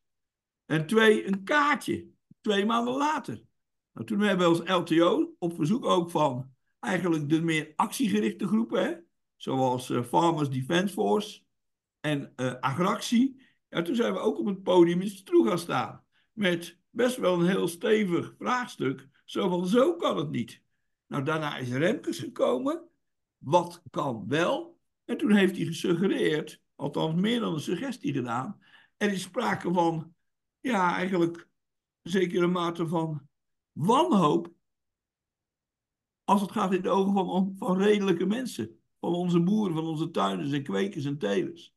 En 0.64 0.87
twee, 0.87 1.26
een 1.26 1.45
kaartje. 1.45 2.11
Twee 2.41 2.67
maanden 2.67 2.95
later. 2.95 3.43
Nou, 3.93 4.07
toen 4.07 4.21
hebben 4.21 4.50
we 4.50 4.59
als 4.59 4.69
LTO, 4.69 5.35
op 5.38 5.55
verzoek 5.55 5.85
ook 5.85 6.11
van 6.11 6.52
eigenlijk 6.81 7.29
de 7.29 7.43
meer 7.43 7.73
actiegerichte 7.76 8.47
groepen, 8.47 8.85
hè, 8.85 8.95
zoals 9.37 9.91
uh, 9.91 10.02
Farmers 10.02 10.50
Defence 10.50 10.95
Force 10.95 11.43
en 12.00 12.33
uh, 12.37 12.55
Agractie. 12.61 13.41
Ja, 13.69 13.83
toen 13.83 13.95
zijn 13.95 14.12
we 14.12 14.19
ook 14.19 14.38
op 14.38 14.47
het 14.47 14.62
podium 14.62 15.00
in 15.00 15.09
Stroe 15.09 15.49
gaan 15.49 15.59
staan. 15.59 16.05
Met 16.33 16.79
best 16.91 17.17
wel 17.17 17.41
een 17.41 17.47
heel 17.47 17.69
stevig 17.69 18.35
vraagstuk. 18.38 19.09
Zo 19.25 19.49
van, 19.49 19.67
zo 19.67 19.97
kan 19.97 20.17
het 20.17 20.31
niet. 20.31 20.62
Nou, 21.12 21.25
daarna 21.25 21.57
is 21.57 21.69
Remkes 21.69 22.19
gekomen. 22.19 22.88
Wat 23.38 23.83
kan 23.90 24.28
wel? 24.28 24.81
En 25.04 25.16
toen 25.16 25.33
heeft 25.33 25.57
hij 25.57 25.64
gesuggereerd, 25.64 26.62
althans 26.75 27.21
meer 27.21 27.40
dan 27.40 27.54
een 27.54 27.61
suggestie 27.61 28.12
gedaan. 28.12 28.61
Er 28.97 29.12
is 29.12 29.23
sprake 29.23 29.73
van, 29.73 30.14
ja, 30.61 30.95
eigenlijk 30.95 31.49
een 32.02 32.11
zekere 32.11 32.47
mate 32.47 32.88
van 32.88 33.28
wanhoop. 33.73 34.52
Als 36.25 36.40
het 36.40 36.52
gaat 36.52 36.73
in 36.73 36.83
de 36.83 36.88
ogen 36.88 37.12
van, 37.12 37.54
van 37.59 37.78
redelijke 37.78 38.26
mensen 38.26 38.81
van 39.00 39.14
onze 39.14 39.40
boeren, 39.40 39.75
van 39.75 39.87
onze 39.87 40.11
tuinders 40.11 40.52
en 40.52 40.62
kwekers 40.62 41.04
en 41.04 41.19
telers. 41.19 41.75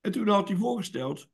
En 0.00 0.12
toen 0.12 0.28
had 0.28 0.48
hij 0.48 0.56
voorgesteld, 0.56 1.30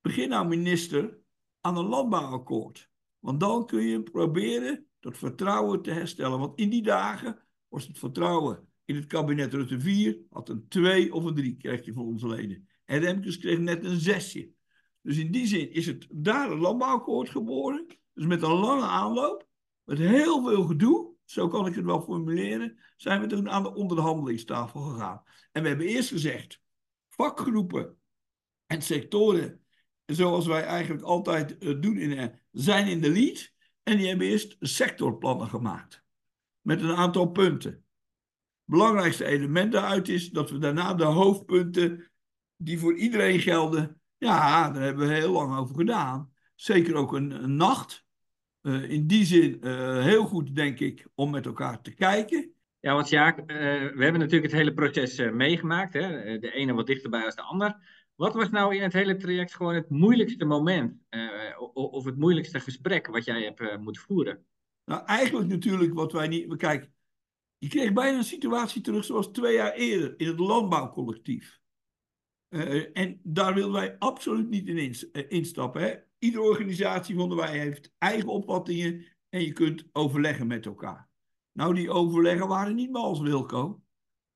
begin 0.00 0.28
nou 0.28 0.46
minister 0.48 1.18
aan 1.60 1.76
een 1.76 1.86
landbouwakkoord. 1.86 2.90
Want 3.18 3.40
dan 3.40 3.66
kun 3.66 3.82
je 3.82 4.02
proberen 4.02 4.88
dat 5.04 5.18
vertrouwen 5.18 5.82
te 5.82 5.90
herstellen. 5.90 6.38
Want 6.38 6.58
in 6.58 6.70
die 6.70 6.82
dagen 6.82 7.38
was 7.68 7.86
het 7.86 7.98
vertrouwen 7.98 8.68
in 8.84 8.94
het 8.94 9.06
kabinet 9.06 9.54
Rutte 9.54 9.80
4, 9.80 10.18
had 10.30 10.48
een 10.48 10.68
2 10.68 11.14
of 11.14 11.24
een 11.24 11.34
3 11.34 11.56
kreeg 11.56 11.84
je 11.84 11.92
voor 11.92 12.04
onze 12.04 12.28
leden. 12.28 12.68
En 12.84 13.00
Remkes 13.00 13.38
kreeg 13.38 13.58
net 13.58 13.84
een 13.84 14.00
zesje. 14.00 14.50
Dus 15.00 15.18
in 15.18 15.30
die 15.30 15.46
zin 15.46 15.72
is 15.72 15.86
het 15.86 16.06
daar 16.10 16.50
een 16.50 16.58
landbouwakkoord 16.58 17.28
geboren. 17.28 17.86
Dus 18.14 18.26
met 18.26 18.42
een 18.42 18.52
lange 18.52 18.86
aanloop, 18.86 19.48
met 19.84 19.98
heel 19.98 20.44
veel 20.44 20.64
gedoe 20.64 21.14
zo 21.24 21.48
kan 21.48 21.66
ik 21.66 21.74
het 21.74 21.84
wel 21.84 22.02
formuleren, 22.02 22.78
zijn 22.96 23.20
we 23.20 23.26
toen 23.26 23.50
aan 23.50 23.62
de 23.62 23.74
onderhandelingstafel 23.74 24.80
gegaan. 24.80 25.22
En 25.52 25.62
we 25.62 25.68
hebben 25.68 25.86
eerst 25.86 26.08
gezegd, 26.08 26.60
vakgroepen 27.08 27.98
en 28.66 28.82
sectoren, 28.82 29.64
zoals 30.06 30.46
wij 30.46 30.62
eigenlijk 30.62 31.04
altijd 31.04 31.58
eh, 31.58 31.80
doen, 31.80 31.96
in, 31.96 32.40
zijn 32.50 32.86
in 32.86 33.00
de 33.00 33.10
lead. 33.10 33.52
En 33.84 33.96
die 33.96 34.08
hebben 34.08 34.26
eerst 34.26 34.56
sectorplannen 34.60 35.48
gemaakt. 35.48 36.04
Met 36.60 36.82
een 36.82 36.96
aantal 36.96 37.26
punten. 37.26 37.84
Belangrijkste 38.64 39.24
element 39.24 39.72
daaruit 39.72 40.08
is 40.08 40.30
dat 40.30 40.50
we 40.50 40.58
daarna 40.58 40.94
de 40.94 41.04
hoofdpunten 41.04 42.10
die 42.56 42.78
voor 42.78 42.96
iedereen 42.96 43.40
gelden. 43.40 44.00
Ja, 44.18 44.70
daar 44.70 44.82
hebben 44.82 45.08
we 45.08 45.14
heel 45.14 45.32
lang 45.32 45.56
over 45.56 45.74
gedaan. 45.74 46.32
Zeker 46.54 46.94
ook 46.94 47.12
een, 47.12 47.56
nacht 47.56 48.04
uh, 48.62 48.90
in 48.90 49.06
die 49.06 49.24
zin 49.24 49.58
uh, 49.60 50.02
heel 50.02 50.24
goed, 50.24 50.54
denk 50.54 50.78
ik, 50.78 51.06
om 51.14 51.30
met 51.30 51.46
elkaar 51.46 51.80
te 51.82 51.94
kijken. 51.94 52.52
Ja, 52.80 52.94
want 52.94 53.08
Jaak, 53.08 53.38
uh, 53.38 53.46
we 53.46 54.02
hebben 54.02 54.20
natuurlijk 54.20 54.52
het 54.52 54.60
hele 54.60 54.74
proces 54.74 55.30
meegemaakt. 55.32 55.92
Hè? 55.92 56.38
De 56.38 56.52
ene 56.52 56.72
wat 56.72 56.86
dichterbij 56.86 57.24
als 57.24 57.34
de 57.34 57.42
ander. 57.42 58.03
Wat 58.14 58.34
was 58.34 58.50
nou 58.50 58.76
in 58.76 58.82
het 58.82 58.92
hele 58.92 59.16
traject 59.16 59.54
gewoon 59.54 59.74
het 59.74 59.90
moeilijkste 59.90 60.44
moment? 60.44 61.02
of 61.74 62.04
het 62.04 62.16
moeilijkste 62.16 62.60
gesprek 62.60 63.06
wat 63.06 63.24
jij 63.24 63.42
hebt 63.42 63.80
moeten 63.80 64.02
voeren? 64.02 64.46
Nou, 64.84 65.04
eigenlijk 65.04 65.48
natuurlijk 65.48 65.94
wat 65.94 66.12
wij 66.12 66.28
niet... 66.28 66.56
Kijk, 66.56 66.90
je 67.58 67.68
kreeg 67.68 67.92
bijna 67.92 68.18
een 68.18 68.24
situatie 68.24 68.82
terug 68.82 69.04
zoals 69.04 69.26
twee 69.28 69.54
jaar 69.54 69.72
eerder 69.72 70.14
in 70.16 70.26
het 70.26 70.38
landbouwcollectief. 70.38 71.60
en 72.92 73.20
daar 73.22 73.54
wilden 73.54 73.72
wij 73.72 73.98
absoluut 73.98 74.48
niet 74.48 74.68
in 74.68 74.96
instappen. 75.28 76.04
Iedere 76.18 76.42
organisatie 76.42 77.14
vonden 77.14 77.36
wij 77.36 77.58
heeft 77.58 77.92
eigen 77.98 78.28
opvattingen 78.28 79.04
en 79.28 79.40
je 79.40 79.52
kunt 79.52 79.88
overleggen 79.92 80.46
met 80.46 80.66
elkaar. 80.66 81.08
Nou, 81.52 81.74
die 81.74 81.90
overleggen 81.90 82.48
waren 82.48 82.74
niet 82.74 82.90
meer 82.90 83.02
als 83.02 83.20
Wilco. 83.20 83.83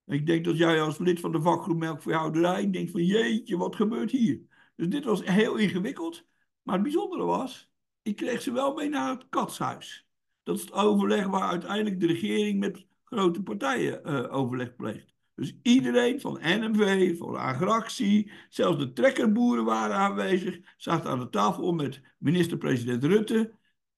Ik 0.09 0.27
denk 0.27 0.45
dat 0.45 0.57
jij 0.57 0.83
als 0.83 0.99
lid 0.99 1.21
van 1.21 1.33
de 1.33 1.41
vakgroep 1.41 1.79
melkveehouderij 1.79 2.71
denkt 2.71 2.91
van 2.91 3.05
jeetje, 3.05 3.57
wat 3.57 3.77
gebeurt 3.77 4.11
hier? 4.11 4.41
Dus 4.77 4.88
dit 4.88 5.05
was 5.05 5.25
heel 5.25 5.57
ingewikkeld. 5.57 6.27
Maar 6.62 6.75
het 6.75 6.83
bijzondere 6.83 7.25
was, 7.25 7.71
ik 8.03 8.17
kreeg 8.17 8.43
ze 8.43 8.53
wel 8.53 8.75
mee 8.75 8.88
naar 8.88 9.11
het 9.11 9.27
katshuis. 9.29 10.07
Dat 10.43 10.57
is 10.57 10.62
het 10.62 10.73
overleg 10.73 11.27
waar 11.27 11.49
uiteindelijk 11.49 12.00
de 12.00 12.07
regering 12.07 12.59
met 12.59 12.87
grote 13.05 13.43
partijen 13.43 14.00
uh, 14.07 14.35
overleg 14.35 14.77
pleegt. 14.77 15.15
Dus 15.35 15.57
iedereen 15.62 16.21
van 16.21 16.38
NMV, 16.43 17.17
van 17.19 17.37
Agractie, 17.37 18.31
zelfs 18.49 18.79
de 18.79 18.93
trekkerboeren 18.93 19.65
waren 19.65 19.97
aanwezig, 19.97 20.59
zaten 20.77 21.11
aan 21.11 21.19
de 21.19 21.29
tafel 21.29 21.73
met 21.73 22.00
minister-president 22.19 23.05
Rutte, 23.05 23.53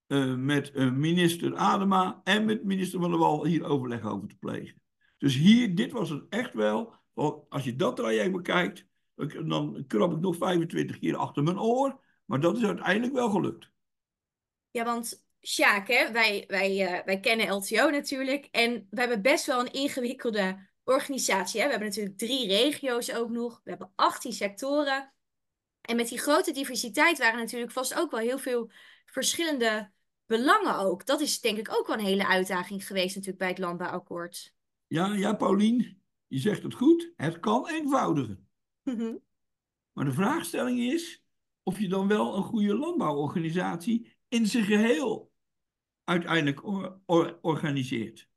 uh, 0.07 0.35
met 0.35 0.71
uh, 0.75 0.93
minister 0.93 1.57
Adema 1.57 2.21
en 2.25 2.45
met 2.45 2.65
minister 2.65 3.01
Van 3.01 3.11
der 3.11 3.19
Wal 3.19 3.45
hier 3.45 3.65
overleg 3.65 4.03
over 4.03 4.29
te 4.29 4.37
plegen. 4.37 4.81
Dus 5.21 5.35
hier, 5.35 5.75
dit 5.75 5.93
was 5.93 6.11
het 6.11 6.25
echt 6.29 6.55
wel, 6.55 6.95
als 7.49 7.65
je 7.65 7.77
dat 7.77 7.97
traject 7.97 8.33
bekijkt, 8.33 8.87
dan 9.45 9.85
krab 9.87 10.13
ik 10.13 10.21
nog 10.21 10.37
25 10.37 10.99
keer 10.99 11.17
achter 11.17 11.43
mijn 11.43 11.61
oor, 11.61 12.01
maar 12.25 12.41
dat 12.41 12.57
is 12.57 12.65
uiteindelijk 12.65 13.13
wel 13.13 13.31
gelukt. 13.31 13.71
Ja, 14.71 14.85
want 14.85 15.29
Sjaak, 15.43 15.87
wij, 15.87 16.45
wij, 16.49 16.93
uh, 16.93 17.05
wij 17.05 17.21
kennen 17.21 17.49
LTO 17.49 17.91
natuurlijk 17.91 18.49
en 18.51 18.87
we 18.91 19.01
hebben 19.01 19.23
best 19.23 19.47
wel 19.47 19.61
een 19.61 19.73
ingewikkelde 19.73 20.69
organisatie. 20.85 21.61
Hè? 21.61 21.67
We 21.67 21.71
hebben 21.73 21.89
natuurlijk 21.89 22.19
drie 22.19 22.47
regio's 22.47 23.13
ook 23.13 23.31
nog. 23.31 23.61
We 23.65 23.71
hebben 23.71 23.93
18 23.95 24.33
sectoren. 24.33 25.13
En 25.81 25.97
met 25.97 26.09
die 26.09 26.19
grote 26.19 26.53
diversiteit 26.53 27.19
waren 27.19 27.39
natuurlijk 27.39 27.73
vast 27.73 27.95
ook 27.95 28.11
wel 28.11 28.21
heel 28.21 28.39
veel 28.39 28.71
verschillende 29.07 29.91
belangen 30.27 30.79
ook. 30.79 31.07
Dat 31.07 31.21
is 31.21 31.41
denk 31.41 31.59
ik 31.59 31.75
ook 31.75 31.87
wel 31.87 31.99
een 31.99 32.05
hele 32.05 32.27
uitdaging 32.27 32.87
geweest 32.87 33.15
natuurlijk 33.15 33.39
bij 33.39 33.49
het 33.49 33.59
landbouwakkoord. 33.59 34.55
Ja, 34.91 35.15
ja, 35.15 35.35
Paulien, 35.35 36.03
je 36.27 36.39
zegt 36.39 36.63
het 36.63 36.75
goed. 36.75 37.13
Het 37.17 37.41
kan 37.41 37.69
eenvoudiger. 37.69 38.39
Mhm. 38.83 39.17
Maar 39.93 40.05
de 40.05 40.13
vraagstelling 40.13 40.81
is 40.81 41.25
of 41.63 41.79
je 41.79 41.89
dan 41.89 42.09
wel 42.09 42.37
een 42.37 42.43
goede 42.43 42.75
landbouworganisatie 42.75 44.17
in 44.29 44.47
zijn 44.47 44.65
geheel 44.65 45.33
uiteindelijk 46.05 46.63
organiseert. 47.41 48.29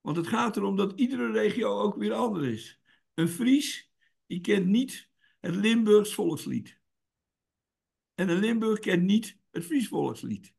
Want 0.00 0.16
het 0.16 0.26
gaat 0.26 0.56
erom 0.56 0.76
dat 0.76 0.92
iedere 1.00 1.30
regio 1.30 1.80
ook 1.80 1.96
weer 1.96 2.12
anders 2.12 2.46
is. 2.46 2.80
Een 3.14 3.28
Fries, 3.28 3.92
die 4.26 4.40
kent 4.40 4.66
niet 4.66 5.10
het 5.40 5.54
Limburgs 5.54 6.14
volkslied. 6.14 6.80
En 8.14 8.28
een 8.28 8.38
Limburg 8.38 8.78
kent 8.78 9.02
niet 9.02 9.38
het 9.50 9.64
Fries 9.64 9.88
volkslied. 9.88 10.54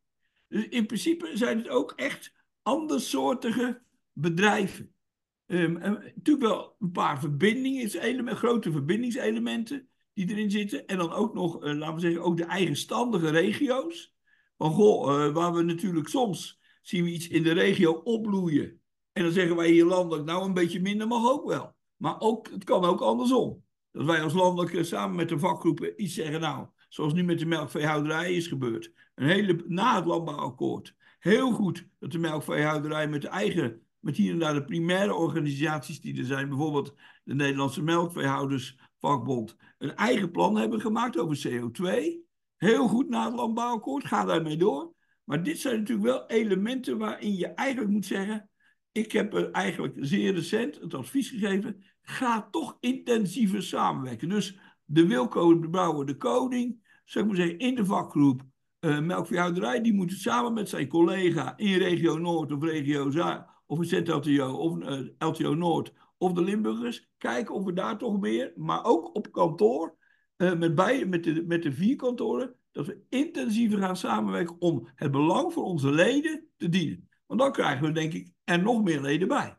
Dus 0.48 0.68
in 0.68 0.86
principe 0.86 1.38
zijn 1.38 1.58
het 1.58 1.70
ook 1.70 1.92
echt 1.92 2.34
andersoortige 2.62 3.82
bedrijven. 4.14 4.94
Um, 5.52 5.74
natuurlijk 5.74 6.40
wel 6.40 6.76
een 6.80 6.92
paar 6.92 7.20
verbindingen, 7.20 8.36
grote 8.36 8.72
verbindingselementen 8.72 9.90
die 10.14 10.30
erin 10.30 10.52
zitten. 10.52 10.88
En 10.88 10.98
dan 10.98 11.12
ook 11.12 11.34
nog, 11.34 11.64
uh, 11.64 11.74
laten 11.74 11.96
we 11.96 12.02
zeggen, 12.02 12.24
ook 12.24 12.38
de 12.38 12.44
eigenstandige 12.44 13.30
regio's. 13.30 14.16
Van 14.58 14.72
goh, 14.72 15.10
uh, 15.10 15.34
waar 15.34 15.54
we 15.54 15.62
natuurlijk 15.62 16.08
soms 16.08 16.60
zien 16.82 17.04
we 17.04 17.12
iets 17.12 17.28
in 17.28 17.44
de 17.44 17.52
regio 17.52 17.92
opbloeien. 17.92 18.82
En 19.12 19.24
dan 19.24 19.32
zeggen 19.32 19.56
wij 19.56 19.70
hier 19.70 19.86
landelijk, 19.86 20.26
nou 20.26 20.46
een 20.46 20.54
beetje 20.54 20.82
minder 20.82 21.08
mag 21.08 21.32
ook 21.32 21.48
wel. 21.48 21.76
Maar 21.96 22.20
ook, 22.20 22.50
het 22.50 22.64
kan 22.64 22.86
ook 22.86 23.02
andersom. 23.02 23.64
Dat 23.92 24.06
wij 24.06 24.24
als 24.24 24.34
landelijk 24.34 24.74
eh, 24.74 24.84
samen 24.84 25.16
met 25.16 25.30
de 25.30 25.40
vakgroepen 25.40 26.04
iets 26.04 26.14
zeggen, 26.14 26.40
nou, 26.40 26.68
zoals 26.90 27.14
nu 27.14 27.24
met 27.24 27.40
de 27.40 27.46
melkveehouderij 27.46 28.34
is 28.34 28.48
gebeurd. 28.48 28.92
Een 29.16 29.28
hele, 29.28 29.64
na 29.68 29.96
het 29.96 30.06
landbouwakkoord. 30.06 30.96
Heel 31.20 31.52
goed 31.52 31.88
dat 32.00 32.12
de 32.12 32.20
melkveehouderij 32.20 33.08
met 33.08 33.22
de 33.22 33.28
eigen, 33.28 33.82
met 34.00 34.18
hier 34.18 34.32
en 34.32 34.40
daar 34.40 34.54
de 34.54 34.66
primaire 34.66 35.14
organisaties 35.14 36.02
die 36.02 36.18
er 36.18 36.26
zijn, 36.26 36.50
bijvoorbeeld 36.50 36.96
de 37.24 37.36
Nederlandse 37.36 37.84
Melkveehoudersvakbond, 37.84 39.56
een 39.78 39.96
eigen 39.96 40.32
plan 40.32 40.58
hebben 40.58 40.82
gemaakt 40.82 41.18
over 41.18 41.48
CO2. 41.48 41.88
Heel 42.58 42.88
goed 42.88 43.10
na 43.10 43.26
het 43.26 43.36
landbouwakkoord, 43.36 44.06
ga 44.06 44.26
daarmee 44.26 44.58
door. 44.58 44.94
Maar 45.24 45.44
dit 45.44 45.60
zijn 45.60 45.78
natuurlijk 45.78 46.08
wel 46.08 46.28
elementen 46.28 46.98
waarin 46.98 47.36
je 47.36 47.48
eigenlijk 47.48 47.92
moet 47.92 48.06
zeggen, 48.06 48.50
ik 48.92 49.12
heb 49.12 49.34
er 49.34 49.52
eigenlijk 49.52 49.96
zeer 50.00 50.34
recent 50.34 50.80
het 50.80 50.94
advies 50.94 51.30
gegeven. 51.30 51.84
Ga 52.02 52.48
toch 52.52 52.78
intensiever 52.80 53.64
samenwerken. 53.64 54.30
Dus 54.30 54.58
de 54.86 55.08
Wilco 55.08 55.60
de 55.60 55.70
Brouwer, 55.70 56.06
de 56.06 56.18
koning, 56.18 57.02
zeg 57.06 57.26
maar 57.26 57.36
zeggen, 57.36 57.58
in 57.58 57.76
de 57.76 57.86
vakgroep 57.86 58.42
uh, 58.80 59.00
melkveehouderij, 59.00 59.82
die 59.82 59.94
moet 59.94 60.12
samen 60.12 60.54
met 60.54 60.70
zijn 60.70 60.88
collega 60.88 61.58
in 61.58 61.78
regio 61.78 62.18
Noord 62.18 62.52
of 62.52 62.64
regio 62.64 63.10
Zuid, 63.10 63.46
of 63.70 63.80
een 63.80 63.86
ZLTO 63.86 64.54
of 64.54 64.78
uh, 64.78 65.00
eh, 65.00 65.06
LTO 65.18 65.54
Noord, 65.54 65.94
of 66.18 66.34
de 66.34 66.42
Limburgers, 66.42 67.10
kijken 67.18 67.56
of 67.56 67.64
we 67.64 67.74
daar 67.74 67.98
toch 67.98 68.20
meer, 68.20 68.54
maar 68.56 68.84
ook 68.84 69.16
op 69.16 69.32
kantoor, 69.32 69.96
uh, 70.38 70.54
met, 70.54 70.76
bij, 70.76 71.06
met, 71.06 71.24
de, 71.24 71.44
met 71.44 71.64
de 71.64 71.72
vier 71.72 71.96
kantoren, 71.96 72.56
dat 72.72 72.86
we 72.86 73.06
intensiever 73.10 73.80
gaan 73.80 73.96
samenwerken 73.96 74.56
om 74.62 74.90
het 74.96 75.12
belang 75.12 75.54
voor 75.54 75.64
onze 75.64 75.92
leden 75.92 76.48
te 76.58 76.70
dienen. 76.70 77.10
Want 77.26 77.40
dan 77.40 77.52
krijgen 77.52 77.86
we 77.86 77.92
denk 77.92 78.14
ik 78.14 78.32
er 78.44 78.62
nog 78.62 78.84
meer 78.84 79.02
leden 79.02 79.28
bij. 79.28 79.58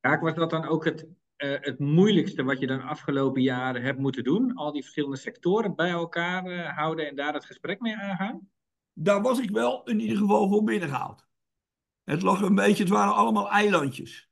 Raak 0.00 0.20
was 0.20 0.34
dat 0.34 0.50
dan 0.50 0.66
ook 0.66 0.84
het, 0.84 1.02
uh, 1.02 1.56
het 1.60 1.78
moeilijkste 1.78 2.42
wat 2.42 2.58
je 2.58 2.66
dan 2.66 2.82
afgelopen 2.82 3.42
jaren 3.42 3.82
hebt 3.82 3.98
moeten 3.98 4.24
doen? 4.24 4.54
Al 4.54 4.72
die 4.72 4.82
verschillende 4.82 5.16
sectoren 5.16 5.74
bij 5.74 5.90
elkaar 5.90 6.46
uh, 6.46 6.76
houden 6.76 7.08
en 7.08 7.16
daar 7.16 7.34
het 7.34 7.44
gesprek 7.44 7.80
mee 7.80 7.96
aangaan? 7.96 8.48
Daar 8.92 9.22
was 9.22 9.40
ik 9.40 9.50
wel 9.50 9.84
in 9.84 10.00
ieder 10.00 10.16
geval 10.16 10.48
voor 10.48 10.64
binnengehaald. 10.64 11.26
Het 12.04 12.22
lag 12.22 12.40
een 12.40 12.54
beetje, 12.54 12.82
het 12.82 12.92
waren 12.92 13.14
allemaal 13.14 13.50
eilandjes. 13.50 14.28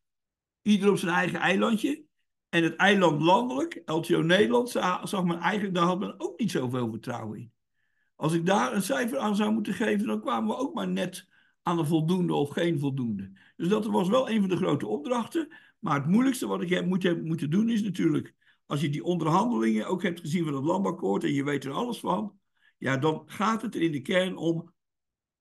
Ieder 0.62 0.90
op 0.90 0.98
zijn 0.98 1.14
eigen 1.14 1.38
eilandje. 1.38 2.04
En 2.48 2.62
het 2.62 2.76
eiland 2.76 3.22
landelijk, 3.22 3.82
LTO 3.85 4.22
Nederland, 4.22 4.70
zag 5.02 5.24
men 5.24 5.38
eigenlijk, 5.38 5.74
daar 5.74 5.85
had 5.85 5.98
men 5.98 6.14
ook 6.20 6.38
niet 6.38 6.50
zoveel 6.50 6.90
vertrouwen 6.90 7.38
in. 7.38 7.52
Als 8.16 8.32
ik 8.32 8.46
daar 8.46 8.72
een 8.72 8.82
cijfer 8.82 9.18
aan 9.18 9.37
zou 9.37 9.52
moeten 9.52 9.74
geven, 9.74 10.06
dan 10.06 10.20
kwamen 10.20 10.48
we 10.48 10.56
ook 10.56 10.74
maar 10.74 10.88
net 10.88 11.28
aan 11.62 11.78
een 11.78 11.87
voldoende 11.87 12.35
of 12.35 12.50
geen 12.50 12.78
voldoende. 12.78 13.32
Dus 13.56 13.68
dat 13.68 13.87
was 13.87 14.08
wel 14.08 14.30
een 14.30 14.40
van 14.40 14.48
de 14.48 14.56
grote 14.56 14.87
opdrachten. 14.87 15.48
Maar 15.78 15.94
het 15.94 16.06
moeilijkste 16.06 16.46
wat 16.46 16.62
ik 16.62 16.68
heb 16.68 16.87
moet, 16.87 17.24
moeten 17.24 17.50
doen 17.50 17.70
is 17.70 17.82
natuurlijk, 17.82 18.35
als 18.66 18.80
je 18.80 18.88
die 18.88 19.04
onderhandelingen 19.04 19.87
ook 19.87 20.02
hebt 20.02 20.20
gezien 20.20 20.44
van 20.44 20.54
het 20.54 20.64
landbouwakkoord 20.64 21.24
en 21.24 21.32
je 21.32 21.44
weet 21.44 21.64
er 21.64 21.72
alles 21.72 21.98
van, 21.98 22.38
ja, 22.78 22.96
dan 22.96 23.22
gaat 23.26 23.62
het 23.62 23.74
er 23.74 23.82
in 23.82 23.92
de 23.92 24.02
kern 24.02 24.37
om, 24.37 24.72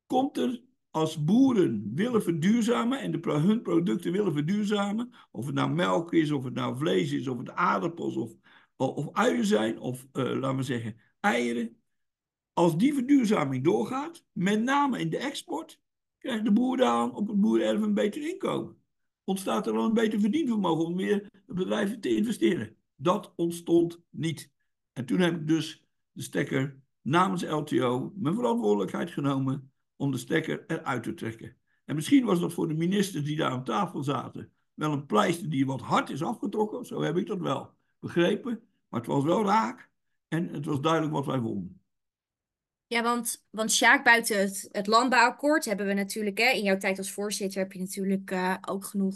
komt 0.06 0.38
er 0.38 0.62
als 0.92 1.24
boeren 1.24 1.92
willen 1.96 2.24
verduurzamen 2.24 3.00
en 3.00 3.12
de, 3.12 3.32
hun 3.32 3.62
producten 3.62 4.12
willen 4.12 4.34
verduurzamen, 4.34 5.12
of 5.32 5.46
het 5.46 5.56
nou 5.56 5.72
melk 5.72 6.14
is, 6.14 6.32
of 6.32 6.44
het 6.44 6.54
nou 6.54 6.78
vlees 6.78 7.12
is, 7.12 7.28
of 7.28 7.38
het 7.38 7.50
aardappels 7.50 8.16
of, 8.16 8.32
of, 8.76 9.14
uien 9.14 9.46
zijn, 9.46 9.80
of 9.80 10.08
uh, 10.14 10.40
laten 10.40 10.58
we 10.58 10.64
zeggen 10.64 10.98
eieren. 11.20 11.76
Als 12.54 12.78
die 12.78 12.94
verduurzaming 12.94 13.64
doorgaat, 13.64 14.26
met 14.32 14.62
name 14.64 15.00
in 15.00 15.10
de 15.10 15.18
export, 15.18 15.82
krijgt 16.18 16.46
de 16.46 16.52
boer 16.52 16.78
dan 16.78 17.16
op 17.16 17.28
het 17.28 17.42
boerenerf 17.42 17.82
een 17.82 17.94
beter 17.94 18.30
inkomen. 18.30 18.78
Ontstaat 19.24 19.68
er 19.68 19.74
dan 19.74 19.84
een 19.84 19.94
beter 19.94 20.20
verdienvermogen 20.20 20.86
om 20.86 20.96
weer 20.96 21.30
bedrijven 21.46 22.00
te 22.00 22.16
investeren. 22.16 22.76
Dat 22.96 23.34
ontstond 23.36 24.02
niet. 24.10 24.52
En 24.94 25.06
toen 25.06 25.20
heb 25.20 25.36
ik 25.36 25.48
dus 25.48 25.86
de 26.12 26.22
stekker 26.22 26.80
namens 27.02 27.44
LTO 27.44 28.14
mijn 28.16 28.36
verantwoordelijkheid 28.36 29.12
genomen 29.12 29.71
om 30.02 30.12
de 30.12 30.18
stekker 30.18 30.64
eruit 30.68 31.04
te 31.04 31.14
trekken. 31.14 31.56
En 31.86 31.96
misschien 31.96 32.26
was 32.26 32.40
dat 32.40 32.54
voor 32.54 32.68
de 32.68 32.74
ministers 32.74 33.24
die 33.24 33.38
daar 33.38 33.52
aan 33.52 33.64
tafel 33.64 34.04
zaten 34.04 34.52
wel 34.74 34.92
een 34.92 35.06
pleister 35.06 35.50
die 35.50 35.66
wat 35.66 35.82
hard 35.82 36.10
is 36.10 36.24
afgetrokken. 36.24 36.86
Zo 36.86 37.02
heb 37.02 37.18
ik 37.18 37.28
dat 37.28 37.40
wel 37.40 37.74
begrepen. 38.00 38.62
Maar 38.88 39.00
het 39.00 39.10
was 39.10 39.24
wel 39.24 39.46
raak 39.46 39.90
en 40.28 40.48
het 40.54 40.66
was 40.66 40.82
duidelijk 40.82 41.14
wat 41.14 41.26
wij 41.26 41.40
vonden. 41.40 41.82
Ja, 42.88 43.04
want, 43.04 43.46
want 43.50 43.72
Sjaak, 43.72 44.04
buiten 44.04 44.38
het, 44.72 44.88
landbouwakkoord 44.88 45.66
hebben 45.66 45.86
we 45.86 45.94
natuurlijk, 45.94 46.38
hè, 46.38 46.50
in 46.50 46.64
jouw 46.64 46.78
tijd 46.78 46.98
als 46.98 47.12
voorzitter 47.12 47.62
heb 47.62 47.72
je 47.72 47.80
natuurlijk 47.80 48.32
uh, 48.32 48.56
ook 48.62 48.86
genoeg 48.86 49.16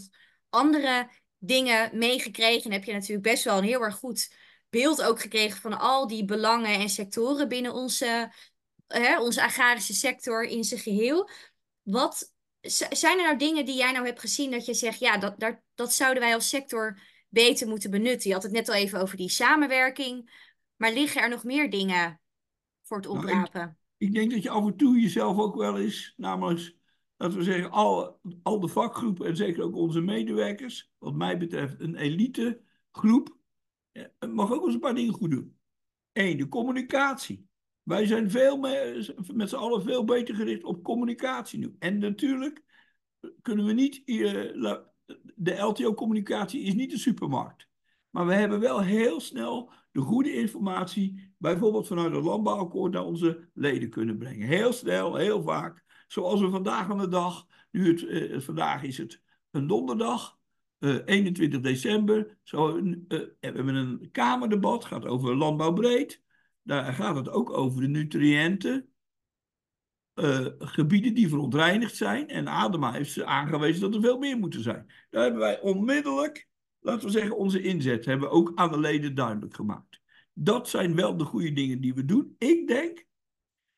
andere 0.49 1.09
dingen 1.37 1.97
meegekregen. 1.97 2.63
En 2.63 2.71
heb 2.71 2.83
je 2.83 2.93
natuurlijk 2.93 3.27
best 3.27 3.43
wel 3.43 3.57
een 3.57 3.63
heel 3.63 3.81
erg 3.81 3.95
goed 3.95 4.33
beeld 4.69 5.03
ook 5.03 5.21
gekregen 5.21 5.61
van 5.61 5.79
al 5.79 6.07
die 6.07 6.25
belangen 6.25 6.79
en 6.79 6.89
sectoren 6.89 7.47
binnen 7.47 7.73
onze, 7.73 8.31
hè, 8.87 9.19
onze 9.19 9.43
agrarische 9.43 9.93
sector 9.93 10.43
in 10.43 10.63
zijn 10.63 10.79
geheel. 10.79 11.29
Wat 11.81 12.33
zijn 12.89 13.17
er 13.17 13.23
nou 13.23 13.37
dingen 13.37 13.65
die 13.65 13.77
jij 13.77 13.91
nou 13.91 14.05
hebt 14.05 14.19
gezien 14.19 14.51
dat 14.51 14.65
je 14.65 14.73
zegt, 14.73 14.99
ja, 14.99 15.17
dat, 15.17 15.39
dat, 15.39 15.59
dat 15.75 15.93
zouden 15.93 16.23
wij 16.23 16.33
als 16.33 16.49
sector 16.49 16.99
beter 17.29 17.67
moeten 17.67 17.91
benutten? 17.91 18.27
Je 18.27 18.33
had 18.33 18.43
het 18.43 18.51
net 18.51 18.69
al 18.69 18.75
even 18.75 19.01
over 19.01 19.17
die 19.17 19.29
samenwerking. 19.29 20.43
Maar 20.75 20.93
liggen 20.93 21.21
er 21.21 21.29
nog 21.29 21.43
meer 21.43 21.69
dingen 21.69 22.21
voor 22.81 22.97
het 22.97 23.07
oprapen? 23.07 23.59
Nou, 23.59 23.69
ik, 23.97 24.07
ik, 24.07 24.13
denk 24.13 24.31
dat 24.31 24.43
je 24.43 24.49
af 24.49 24.65
en 24.65 24.75
toe 24.75 24.99
jezelf 24.99 25.37
ook 25.37 25.55
wel 25.55 25.79
eens, 25.79 26.13
namelijk, 26.17 26.75
laten 27.17 27.37
we 27.37 27.43
zeggen, 27.43 27.71
al, 27.71 28.19
al 28.43 28.59
de 28.59 28.67
vakgroepen 28.67 29.27
en 29.27 29.35
zeker 29.35 29.63
ook 29.63 29.75
onze 29.75 30.01
medewerkers, 30.01 30.91
wat 30.97 31.13
mij 31.13 31.37
betreft 31.37 31.79
een 31.79 31.95
elite 31.95 32.61
groep, 32.91 33.37
mag 34.29 34.51
ook 34.51 34.65
eens 34.65 34.73
een 34.73 34.79
paar 34.79 34.95
dingen 34.95 35.13
goed 35.13 35.31
doen. 35.31 35.57
Eén, 36.13 36.37
de 36.37 36.47
communicatie. 36.47 37.44
Wij 37.85 38.05
zijn 38.05 38.31
veel 38.31 38.57
met 39.33 39.49
z'n 39.49 39.55
allen 39.55 39.83
veel 39.83 40.03
beter 40.03 40.35
gericht 40.35 40.63
op 40.63 40.83
communicatie 40.83 41.59
nu. 41.59 41.75
En 41.79 41.97
natuurlijk 41.97 42.63
kunnen 43.41 43.65
we 43.65 43.73
niet, 43.73 44.01
uh, 44.05 44.75
de 45.35 45.57
LTO-communicatie 45.57 46.61
is 46.61 46.73
niet 46.73 46.91
de 46.91 46.97
supermarkt. 46.97 47.67
Maar 48.09 48.25
we 48.25 48.33
hebben 48.33 48.59
wel 48.59 48.81
heel 48.81 49.19
snel 49.19 49.71
de 49.91 50.01
goede 50.01 50.33
informatie, 50.33 51.33
bijvoorbeeld 51.37 51.87
vanuit 51.87 52.15
het 52.15 52.23
landbouwakkoord, 52.23 52.91
naar 52.91 53.05
onze 53.05 53.49
leden 53.53 53.89
kunnen 53.89 54.17
brengen. 54.17 54.47
Heel 54.47 54.73
snel, 54.73 55.15
heel 55.15 55.41
vaak. 55.43 55.83
Zoals 56.07 56.41
we 56.41 56.49
vandaag 56.49 56.89
aan 56.89 56.97
de 56.97 57.07
dag, 57.07 57.47
nu 57.71 57.87
het, 57.87 58.07
eh, 58.07 58.39
vandaag 58.39 58.83
is 58.83 58.97
het 58.97 59.21
een 59.51 59.67
donderdag, 59.67 60.37
uh, 60.79 60.99
21 61.05 61.59
december. 61.59 62.37
Zo, 62.43 62.77
uh, 62.77 62.95
we 63.07 63.35
hebben 63.39 63.75
een 63.75 64.09
Kamerdebat, 64.11 64.85
gaat 64.85 65.05
over 65.05 65.35
landbouwbreed. 65.35 66.23
Daar 66.65 66.93
gaat 66.93 67.15
het 67.15 67.29
ook 67.29 67.49
over 67.49 67.81
de 67.81 67.87
nutriënten. 67.87 68.89
Uh, 70.15 70.47
gebieden 70.59 71.13
die 71.13 71.29
verontreinigd 71.29 71.95
zijn. 71.95 72.27
En 72.27 72.47
Adema 72.47 72.91
heeft 72.91 73.23
aangewezen 73.23 73.81
dat 73.81 73.95
er 73.95 74.01
veel 74.01 74.17
meer 74.17 74.37
moeten 74.37 74.61
zijn. 74.61 74.91
Daar 75.09 75.23
hebben 75.23 75.41
wij 75.41 75.61
onmiddellijk, 75.61 76.47
laten 76.79 77.05
we 77.05 77.11
zeggen, 77.11 77.37
onze 77.37 77.61
inzet 77.61 78.05
hebben 78.05 78.29
we 78.29 78.35
ook 78.35 78.51
aan 78.55 78.71
de 78.71 78.79
leden 78.79 79.15
duidelijk 79.15 79.55
gemaakt. 79.55 80.01
Dat 80.33 80.69
zijn 80.69 80.95
wel 80.95 81.17
de 81.17 81.23
goede 81.23 81.51
dingen 81.51 81.81
die 81.81 81.93
we 81.93 82.05
doen. 82.05 82.35
Ik 82.37 82.67
denk 82.67 83.05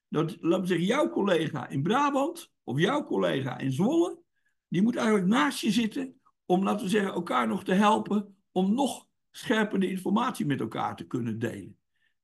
dat, 0.07 0.37
laten 0.39 0.61
we 0.61 0.67
zeggen, 0.67 0.85
jouw 0.85 1.09
collega 1.09 1.67
in 1.67 1.83
Brabant 1.83 2.51
of 2.63 2.79
jouw 2.79 3.03
collega 3.03 3.57
in 3.57 3.71
Zwolle, 3.71 4.19
die 4.67 4.81
moet 4.81 4.95
eigenlijk 4.95 5.27
naast 5.27 5.59
je 5.59 5.71
zitten 5.71 6.21
om, 6.45 6.63
laten 6.63 6.85
we 6.85 6.91
zeggen, 6.91 7.13
elkaar 7.13 7.47
nog 7.47 7.63
te 7.63 7.73
helpen 7.73 8.37
om 8.51 8.73
nog 8.73 9.07
scherpere 9.31 9.89
informatie 9.89 10.45
met 10.45 10.59
elkaar 10.59 10.95
te 10.95 11.07
kunnen 11.07 11.39
delen. 11.39 11.77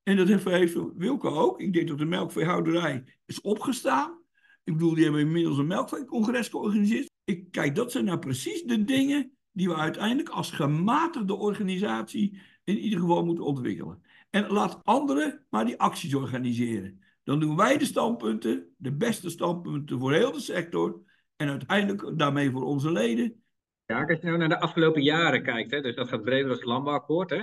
En 0.04 0.16
dat 0.16 0.28
heeft 0.28 0.74
Wilco 0.96 1.28
ook. 1.28 1.60
Ik 1.60 1.72
denk 1.72 1.88
dat 1.88 1.98
de 1.98 2.04
melkveehouderij 2.04 3.04
is 3.26 3.40
opgestaan. 3.40 4.22
Ik 4.64 4.72
bedoel, 4.72 4.94
die 4.94 5.04
hebben 5.04 5.20
inmiddels 5.20 5.58
een 5.58 5.66
melkveecongres 5.66 6.48
georganiseerd. 6.48 7.10
Ik, 7.24 7.50
kijk, 7.50 7.74
dat 7.74 7.92
zijn 7.92 8.04
nou 8.04 8.18
precies 8.18 8.62
de 8.62 8.84
dingen 8.84 9.32
die 9.52 9.68
we 9.68 9.76
uiteindelijk 9.76 10.28
als 10.28 10.50
gematigde 10.50 11.34
organisatie 11.34 12.40
in 12.64 12.78
ieder 12.78 12.98
geval 12.98 13.24
moeten 13.24 13.44
ontwikkelen. 13.44 14.02
En 14.30 14.46
laat 14.46 14.80
anderen 14.82 15.46
maar 15.50 15.64
die 15.64 15.80
acties 15.80 16.14
organiseren. 16.14 17.02
Dan 17.22 17.40
doen 17.40 17.56
wij 17.56 17.78
de 17.78 17.84
standpunten, 17.84 18.74
de 18.76 18.92
beste 18.92 19.30
standpunten 19.30 19.98
voor 19.98 20.12
heel 20.12 20.32
de 20.32 20.40
sector. 20.40 21.02
En 21.36 21.48
uiteindelijk 21.48 22.18
daarmee 22.18 22.50
voor 22.50 22.64
onze 22.64 22.92
leden. 22.92 23.42
Ja, 23.86 24.04
als 24.04 24.20
je 24.20 24.26
nou 24.26 24.38
naar 24.38 24.48
de 24.48 24.60
afgelopen 24.60 25.02
jaren 25.02 25.42
kijkt, 25.42 25.70
hè, 25.70 25.80
dus 25.80 25.94
dat 25.94 26.08
gaat 26.08 26.22
breder 26.22 26.48
als 26.48 26.58
het 26.58 26.66
landbouwakkoord. 26.66 27.30
Hè, 27.30 27.42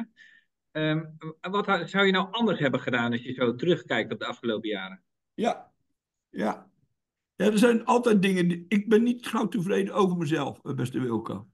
um, 0.71 1.17
wat 1.41 1.89
zou 1.89 2.05
je 2.05 2.11
nou 2.11 2.31
anders 2.31 2.59
hebben 2.59 2.79
gedaan 2.79 3.11
als 3.11 3.21
je 3.21 3.33
zo 3.33 3.55
terugkijkt 3.55 4.13
op 4.13 4.19
de 4.19 4.25
afgelopen 4.25 4.69
jaren? 4.69 5.03
Ja, 5.33 5.71
ja. 6.29 6.69
er 7.35 7.57
zijn 7.57 7.85
altijd 7.85 8.21
dingen. 8.21 8.47
Die, 8.47 8.65
ik 8.67 8.89
ben 8.89 9.03
niet 9.03 9.27
gauw 9.27 9.47
tevreden 9.47 9.93
over 9.93 10.17
mezelf, 10.17 10.59
eh, 10.63 10.73
beste 10.73 10.99
Wilco. 10.99 11.47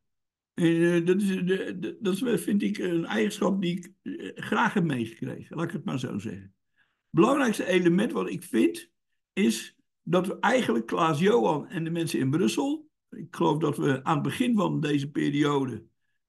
En, 0.53 0.65
uh, 0.65 1.05
dat, 1.05 1.21
is, 1.21 2.19
dat 2.19 2.39
vind 2.39 2.61
ik, 2.61 2.77
een 2.77 3.05
eigenschap 3.05 3.61
die 3.61 3.77
ik 3.77 3.91
uh, 4.03 4.31
graag 4.35 4.73
heb 4.73 4.83
meegekregen. 4.83 5.55
Laat 5.55 5.65
ik 5.65 5.71
het 5.71 5.85
maar 5.85 5.99
zo 5.99 6.19
zeggen. 6.19 6.53
Het 6.81 7.21
belangrijkste 7.21 7.65
element 7.65 8.11
wat 8.11 8.29
ik 8.29 8.43
vind, 8.43 8.91
is 9.33 9.75
dat 10.01 10.27
we 10.27 10.39
eigenlijk 10.39 10.85
Klaas-Johan 10.85 11.67
en 11.67 11.83
de 11.83 11.89
mensen 11.89 12.19
in 12.19 12.29
Brussel 12.29 12.87
ik 13.09 13.35
geloof 13.35 13.57
dat 13.57 13.77
we 13.77 14.03
aan 14.03 14.13
het 14.13 14.23
begin 14.23 14.55
van 14.55 14.79
deze 14.79 15.11
periode, 15.11 15.85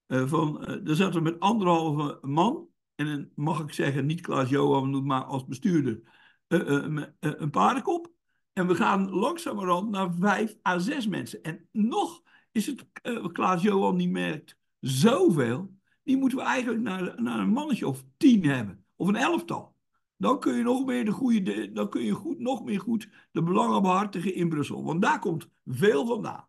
van, 0.07 0.81
daar 0.85 0.95
zaten 0.95 1.23
we 1.23 1.31
met 1.31 1.41
anderhalve 1.41 2.19
man, 2.23 2.69
en 2.99 3.33
mag 3.35 3.61
ik 3.61 3.73
zeggen, 3.73 4.07
niet 4.07 4.21
Klaas-Johan, 4.21 5.07
maar 5.07 5.25
als 5.25 5.47
bestuurder, 5.47 6.01
uh, 6.49 7.05
een 7.21 7.51
paardenkop. 7.51 8.13
En 8.53 8.67
we 8.67 8.75
gaan 8.75 9.11
langzamerhand 9.11 9.91
naar 9.91 10.15
vijf 10.15 10.57
à 10.67 10.79
zes 10.79 11.07
mensen. 11.07 11.43
En 11.43 11.69
nog 11.73 12.23
is 12.53 12.67
het, 12.67 12.87
Klaas-Johan 13.33 13.97
die 13.97 14.09
merkt 14.09 14.57
zoveel, 14.81 15.75
die 16.03 16.17
moeten 16.17 16.39
we 16.39 16.45
eigenlijk 16.45 16.83
naar, 16.83 17.23
naar 17.23 17.39
een 17.39 17.49
mannetje 17.49 17.89
of 17.89 18.05
tien 18.17 18.45
hebben, 18.45 18.85
of 18.97 19.09
een 19.09 19.17
elftal. 19.17 19.77
Dan 20.17 20.41
kun 20.41 20.55
je 20.55 20.63
nog 20.63 20.87
meer 20.87 21.05
de 21.05 21.11
goede, 21.11 21.73
dan 21.73 21.89
kun 21.89 22.03
je 22.05 22.13
goed, 22.13 22.39
nog 22.39 22.65
meer 22.65 22.81
goed 22.81 23.09
de 23.31 23.43
belangen 23.43 23.83
behartigen 23.83 24.35
in 24.35 24.49
Brussel. 24.49 24.85
Want 24.85 25.03
daar 25.03 25.19
komt 25.19 25.49
veel 25.65 26.07
vandaan. 26.07 26.49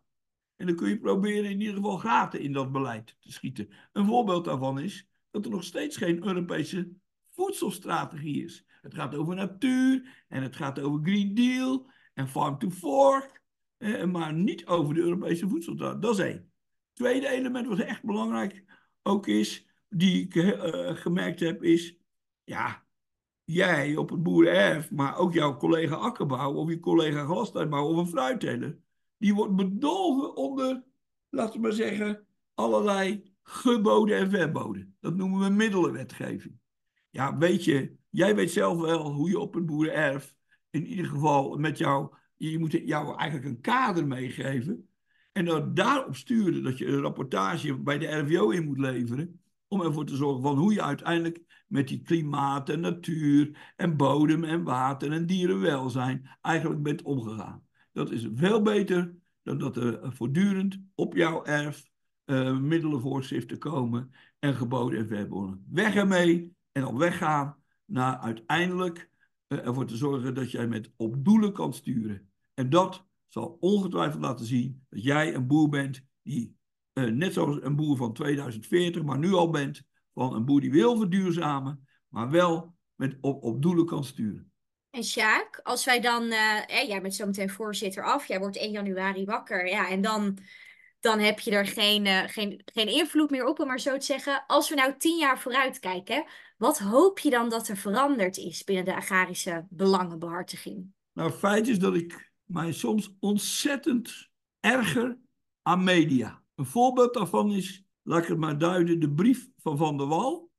En 0.56 0.66
dan 0.66 0.76
kun 0.76 0.88
je 0.88 0.98
proberen 0.98 1.50
in 1.50 1.60
ieder 1.60 1.74
geval 1.74 1.98
gaten 1.98 2.40
in 2.40 2.52
dat 2.52 2.72
beleid 2.72 3.16
te 3.20 3.32
schieten. 3.32 3.68
Een 3.92 4.06
voorbeeld 4.06 4.44
daarvan 4.44 4.78
is 4.78 5.09
dat 5.30 5.44
er 5.44 5.50
nog 5.50 5.64
steeds 5.64 5.96
geen 5.96 6.26
Europese 6.26 6.92
voedselstrategie 7.30 8.44
is. 8.44 8.64
Het 8.80 8.94
gaat 8.94 9.14
over 9.14 9.34
natuur 9.34 10.24
en 10.28 10.42
het 10.42 10.56
gaat 10.56 10.80
over 10.80 11.00
Green 11.02 11.34
Deal 11.34 11.90
en 12.14 12.28
Farm 12.28 12.58
to 12.58 12.70
Fork, 12.70 13.42
eh, 13.76 14.04
maar 14.04 14.34
niet 14.34 14.66
over 14.66 14.94
de 14.94 15.00
Europese 15.00 15.48
voedselstrategie. 15.48 16.00
Dat 16.00 16.18
is 16.18 16.24
één. 16.24 16.52
Tweede 16.92 17.28
element 17.28 17.66
wat 17.66 17.78
echt 17.78 18.04
belangrijk 18.04 18.64
ook 19.02 19.26
is, 19.26 19.66
die 19.88 20.24
ik 20.24 20.34
uh, 20.34 20.94
gemerkt 20.94 21.40
heb, 21.40 21.62
is 21.62 21.98
ja, 22.44 22.84
jij 23.44 23.96
op 23.96 24.10
het 24.10 24.22
boerenerf, 24.22 24.90
maar 24.90 25.16
ook 25.16 25.32
jouw 25.32 25.56
collega 25.56 25.94
akkerbouw 25.94 26.52
of 26.54 26.68
je 26.68 26.80
collega 26.80 27.24
glastuinbouw 27.24 27.86
of 27.86 27.96
een 27.96 28.06
fruitteler 28.06 28.78
die 29.20 29.34
wordt 29.34 29.56
bedolven 29.56 30.36
onder, 30.36 30.84
laten 31.28 31.54
we 31.54 31.60
maar 31.60 31.72
zeggen, 31.72 32.26
allerlei 32.54 33.29
geboden 33.42 34.16
en 34.16 34.30
verboden. 34.30 34.96
Dat 35.00 35.16
noemen 35.16 35.40
we 35.40 35.48
middelenwetgeving. 35.48 36.54
Ja, 37.10 37.36
weet 37.38 37.64
je, 37.64 37.96
jij 38.10 38.34
weet 38.34 38.50
zelf 38.50 38.80
wel 38.80 39.12
hoe 39.12 39.28
je 39.28 39.38
op 39.38 39.54
een 39.54 39.66
boerenerf, 39.66 40.34
in 40.70 40.86
ieder 40.86 41.06
geval 41.06 41.56
met 41.56 41.78
jou, 41.78 42.14
je 42.36 42.58
moet 42.58 42.72
jou 42.72 43.16
eigenlijk 43.16 43.48
een 43.50 43.60
kader 43.60 44.06
meegeven. 44.06 44.88
En 45.32 45.44
dan 45.44 45.74
daarop 45.74 46.16
sturen 46.16 46.62
dat 46.62 46.78
je 46.78 46.86
een 46.86 47.00
rapportage 47.00 47.78
bij 47.78 47.98
de 47.98 48.06
RVO 48.06 48.50
in 48.50 48.64
moet 48.64 48.78
leveren. 48.78 49.40
Om 49.68 49.80
ervoor 49.80 50.04
te 50.04 50.16
zorgen 50.16 50.42
van 50.42 50.58
hoe 50.58 50.72
je 50.72 50.82
uiteindelijk 50.82 51.64
met 51.66 51.88
die 51.88 52.02
klimaat 52.02 52.68
en 52.68 52.80
natuur 52.80 53.72
en 53.76 53.96
bodem 53.96 54.44
en 54.44 54.62
water 54.62 55.12
en 55.12 55.26
dierenwelzijn 55.26 56.38
eigenlijk 56.40 56.82
bent 56.82 57.02
omgegaan. 57.02 57.66
Dat 57.92 58.10
is 58.10 58.28
veel 58.34 58.62
beter 58.62 59.14
dan 59.42 59.58
dat 59.58 59.76
er 59.76 60.12
voortdurend 60.12 60.80
op 60.94 61.14
jouw 61.14 61.44
erf 61.44 61.89
uh, 62.30 62.58
middelen 62.58 63.58
komen 63.58 64.12
en 64.38 64.54
geboden 64.54 64.98
en 64.98 65.06
verboden. 65.06 65.66
Weg 65.70 65.94
ermee 65.94 66.56
en 66.72 66.82
dan 66.82 66.98
weggaan 66.98 67.56
naar 67.84 68.18
uiteindelijk 68.18 69.10
uh, 69.48 69.66
ervoor 69.66 69.86
te 69.86 69.96
zorgen 69.96 70.34
dat 70.34 70.50
jij 70.50 70.66
met 70.66 70.92
op 70.96 71.24
doelen 71.24 71.52
kan 71.52 71.74
sturen. 71.74 72.30
En 72.54 72.70
dat 72.70 73.06
zal 73.28 73.56
ongetwijfeld 73.60 74.22
laten 74.22 74.46
zien 74.46 74.86
dat 74.88 75.02
jij 75.02 75.34
een 75.34 75.46
boer 75.46 75.68
bent 75.68 76.06
die, 76.22 76.56
uh, 76.94 77.10
net 77.10 77.32
zoals 77.32 77.58
een 77.60 77.76
boer 77.76 77.96
van 77.96 78.12
2040, 78.12 79.02
maar 79.02 79.18
nu 79.18 79.32
al 79.32 79.50
bent, 79.50 79.82
van 80.14 80.34
een 80.34 80.44
boer 80.44 80.60
die 80.60 80.70
wil 80.70 80.96
verduurzamen, 80.96 81.88
maar 82.08 82.30
wel 82.30 82.74
met 82.94 83.18
op, 83.20 83.42
op 83.42 83.62
doelen 83.62 83.86
kan 83.86 84.04
sturen. 84.04 84.52
En 84.90 85.04
Sjaak, 85.04 85.60
als 85.62 85.84
wij 85.84 86.00
dan, 86.00 86.22
uh, 86.24 86.66
jij 86.66 87.00
bent 87.02 87.14
zo 87.14 87.26
meteen 87.26 87.50
voorzitter 87.50 88.04
af, 88.04 88.26
jij 88.26 88.38
wordt 88.38 88.56
1 88.56 88.70
januari 88.70 89.24
wakker, 89.24 89.66
ja, 89.66 89.88
en 89.88 90.00
dan, 90.00 90.38
dan 91.00 91.18
heb 91.18 91.38
je 91.40 91.50
er 91.50 91.66
geen, 91.66 92.06
uh, 92.06 92.22
geen, 92.26 92.62
geen 92.64 92.88
invloed 92.88 93.30
meer 93.30 93.46
op, 93.46 93.60
om 93.60 93.66
maar 93.66 93.80
zo 93.80 93.96
te 93.96 94.04
zeggen. 94.04 94.44
Als 94.46 94.68
we 94.68 94.74
nou 94.74 94.94
tien 94.98 95.18
jaar 95.18 95.38
vooruit 95.38 95.78
kijken, 95.78 96.24
wat 96.56 96.78
hoop 96.78 97.18
je 97.18 97.30
dan 97.30 97.48
dat 97.48 97.68
er 97.68 97.76
veranderd 97.76 98.36
is 98.36 98.64
binnen 98.64 98.84
de 98.84 98.94
agrarische 98.94 99.66
belangenbehartiging? 99.68 100.92
Nou, 101.12 101.30
feit 101.30 101.68
is 101.68 101.78
dat 101.78 101.94
ik 101.94 102.32
mij 102.44 102.72
soms 102.72 103.14
ontzettend 103.20 104.28
erger 104.60 105.18
aan 105.62 105.84
media. 105.84 106.42
Een 106.54 106.66
voorbeeld 106.66 107.14
daarvan 107.14 107.52
is, 107.52 107.84
laat 108.02 108.22
ik 108.22 108.28
het 108.28 108.38
maar 108.38 108.58
duiden, 108.58 109.00
de 109.00 109.10
brief 109.10 109.48
van 109.56 109.76
Van 109.76 109.96
der 109.96 110.06
Wal 110.06 110.50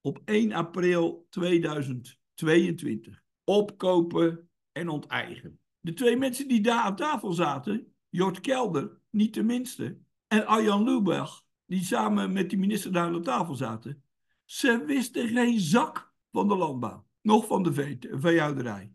op 0.00 0.20
1 0.24 0.52
april 0.52 1.26
2022 1.30 3.22
opkopen 3.44 4.50
en 4.72 4.88
onteigenen. 4.88 5.58
De 5.80 5.92
twee 5.92 6.16
mensen 6.16 6.48
die 6.48 6.60
daar 6.60 6.82
aan 6.82 6.96
tafel 6.96 7.32
zaten, 7.32 7.94
Jort 8.08 8.40
Kelder, 8.40 8.99
niet 9.10 9.34
de 9.34 9.42
minste, 9.42 9.98
en 10.26 10.46
Arjan 10.46 10.84
Lubach, 10.84 11.44
die 11.66 11.84
samen 11.84 12.32
met 12.32 12.50
die 12.50 12.58
minister 12.58 12.92
daar 12.92 13.14
aan 13.14 13.22
tafel 13.22 13.54
zaten, 13.54 14.02
ze 14.44 14.84
wisten 14.86 15.28
geen 15.28 15.60
zak 15.60 16.12
van 16.30 16.48
de 16.48 16.56
landbouw, 16.56 17.06
nog 17.22 17.46
van 17.46 17.62
de 17.62 17.98
veehouderij. 18.00 18.92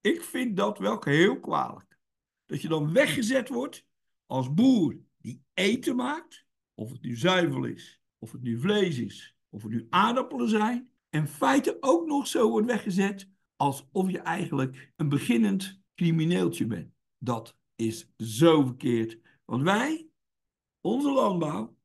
Ik 0.00 0.22
vind 0.22 0.56
dat 0.56 0.78
wel 0.78 1.02
heel 1.04 1.40
kwalijk. 1.40 1.98
Dat 2.46 2.62
je 2.62 2.68
dan 2.68 2.92
weggezet 2.92 3.48
wordt 3.48 3.86
als 4.26 4.54
boer 4.54 4.96
die 5.18 5.42
eten 5.54 5.96
maakt, 5.96 6.46
of 6.74 6.90
het 6.90 7.02
nu 7.02 7.16
zuivel 7.16 7.64
is, 7.64 8.00
of 8.18 8.32
het 8.32 8.42
nu 8.42 8.60
vlees 8.60 8.98
is, 8.98 9.36
of 9.48 9.62
het 9.62 9.72
nu 9.72 9.86
aardappelen 9.90 10.48
zijn, 10.48 10.90
en 11.10 11.28
feiten 11.28 11.76
ook 11.80 12.06
nog 12.06 12.26
zo 12.26 12.50
wordt 12.50 12.66
weggezet 12.66 13.30
alsof 13.56 14.10
je 14.10 14.18
eigenlijk 14.18 14.92
een 14.96 15.08
beginnend 15.08 15.80
crimineeltje 15.94 16.66
bent. 16.66 16.92
Dat 17.18 17.56
is 17.76 18.12
zo 18.16 18.62
verkeerd. 18.62 19.18
Want 19.46 19.62
wij, 19.62 20.08
onze 20.80 21.12
landbouw, 21.12 21.76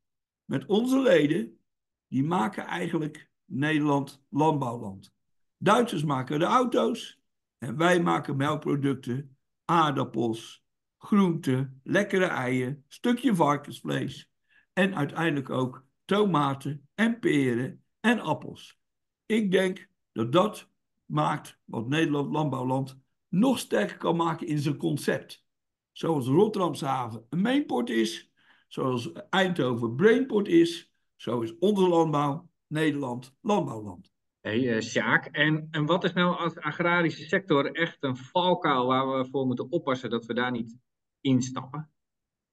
met 0.46 0.66
onze 0.66 1.00
leden, 1.00 1.60
die 2.08 2.24
maken 2.24 2.66
eigenlijk 2.66 3.30
Nederland 3.46 4.24
landbouwland. 4.30 5.14
Duitsers 5.58 6.04
maken 6.04 6.40
de 6.40 6.46
auto's 6.46 7.20
en 7.58 7.78
wij 7.78 8.02
maken 8.02 8.38
melkproducten, 8.38 9.38
aardappels, 9.66 10.64
groenten, 10.98 11.82
lekkere 11.84 12.26
eieren, 12.26 12.86
stukje 12.88 13.36
varkensvlees. 13.36 14.32
En 14.74 14.96
uiteindelijk 14.96 15.50
ook 15.50 15.86
tomaten 16.06 16.90
en 16.96 17.20
peren 17.20 17.84
en 18.00 18.20
appels. 18.20 18.80
Ik 19.26 19.52
denk 19.52 19.90
dat 20.12 20.32
dat 20.32 20.70
maakt 21.06 21.60
wat 21.66 21.88
Nederland 21.88 22.32
landbouwland 22.32 23.00
nog 23.28 23.60
sterker 23.60 23.98
kan 23.98 24.16
maken 24.16 24.48
in 24.48 24.60
zijn 24.60 24.78
concept. 24.78 25.46
Zoals 25.92 26.28
Rotterdamse 26.28 26.86
haven 26.86 27.26
een 27.30 27.42
mainport 27.42 27.90
is, 27.90 28.32
zoals 28.68 29.12
Eindhoven 29.30 29.96
brainport 29.96 30.48
is, 30.48 30.92
zo 31.16 31.42
is 31.42 31.58
onze 31.58 31.88
landbouw 31.88 32.50
Nederland 32.68 33.36
landbouwland. 33.42 34.12
Hé, 34.40 34.50
hey, 34.50 34.76
uh, 34.76 34.82
Sjaak, 34.82 35.26
en, 35.26 35.68
en 35.72 35.86
wat 35.86 36.04
is 36.04 36.14
nou 36.14 36.38
als 36.38 36.58
agrarische 36.58 37.28
sector 37.28 37.72
echt 37.72 37.98
een 38.00 38.18
valkuil 38.18 38.86
waar 38.86 39.18
we 39.18 39.30
voor 39.30 39.46
moeten 39.46 39.72
oppassen 39.72 40.10
dat 40.10 40.26
we 40.26 40.34
daar 40.34 40.52
niet 40.52 40.78
instappen? 41.22 41.90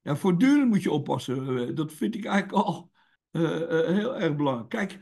Ja, 0.01 0.17
voortdurend 0.17 0.69
moet 0.69 0.83
je 0.83 0.91
oppassen. 0.91 1.75
Dat 1.75 1.93
vind 1.93 2.15
ik 2.15 2.25
eigenlijk 2.25 2.67
al 2.67 2.91
uh, 3.33 3.43
uh, 3.43 3.87
heel 3.87 4.17
erg 4.17 4.37
belangrijk. 4.37 4.69
Kijk, 4.69 4.99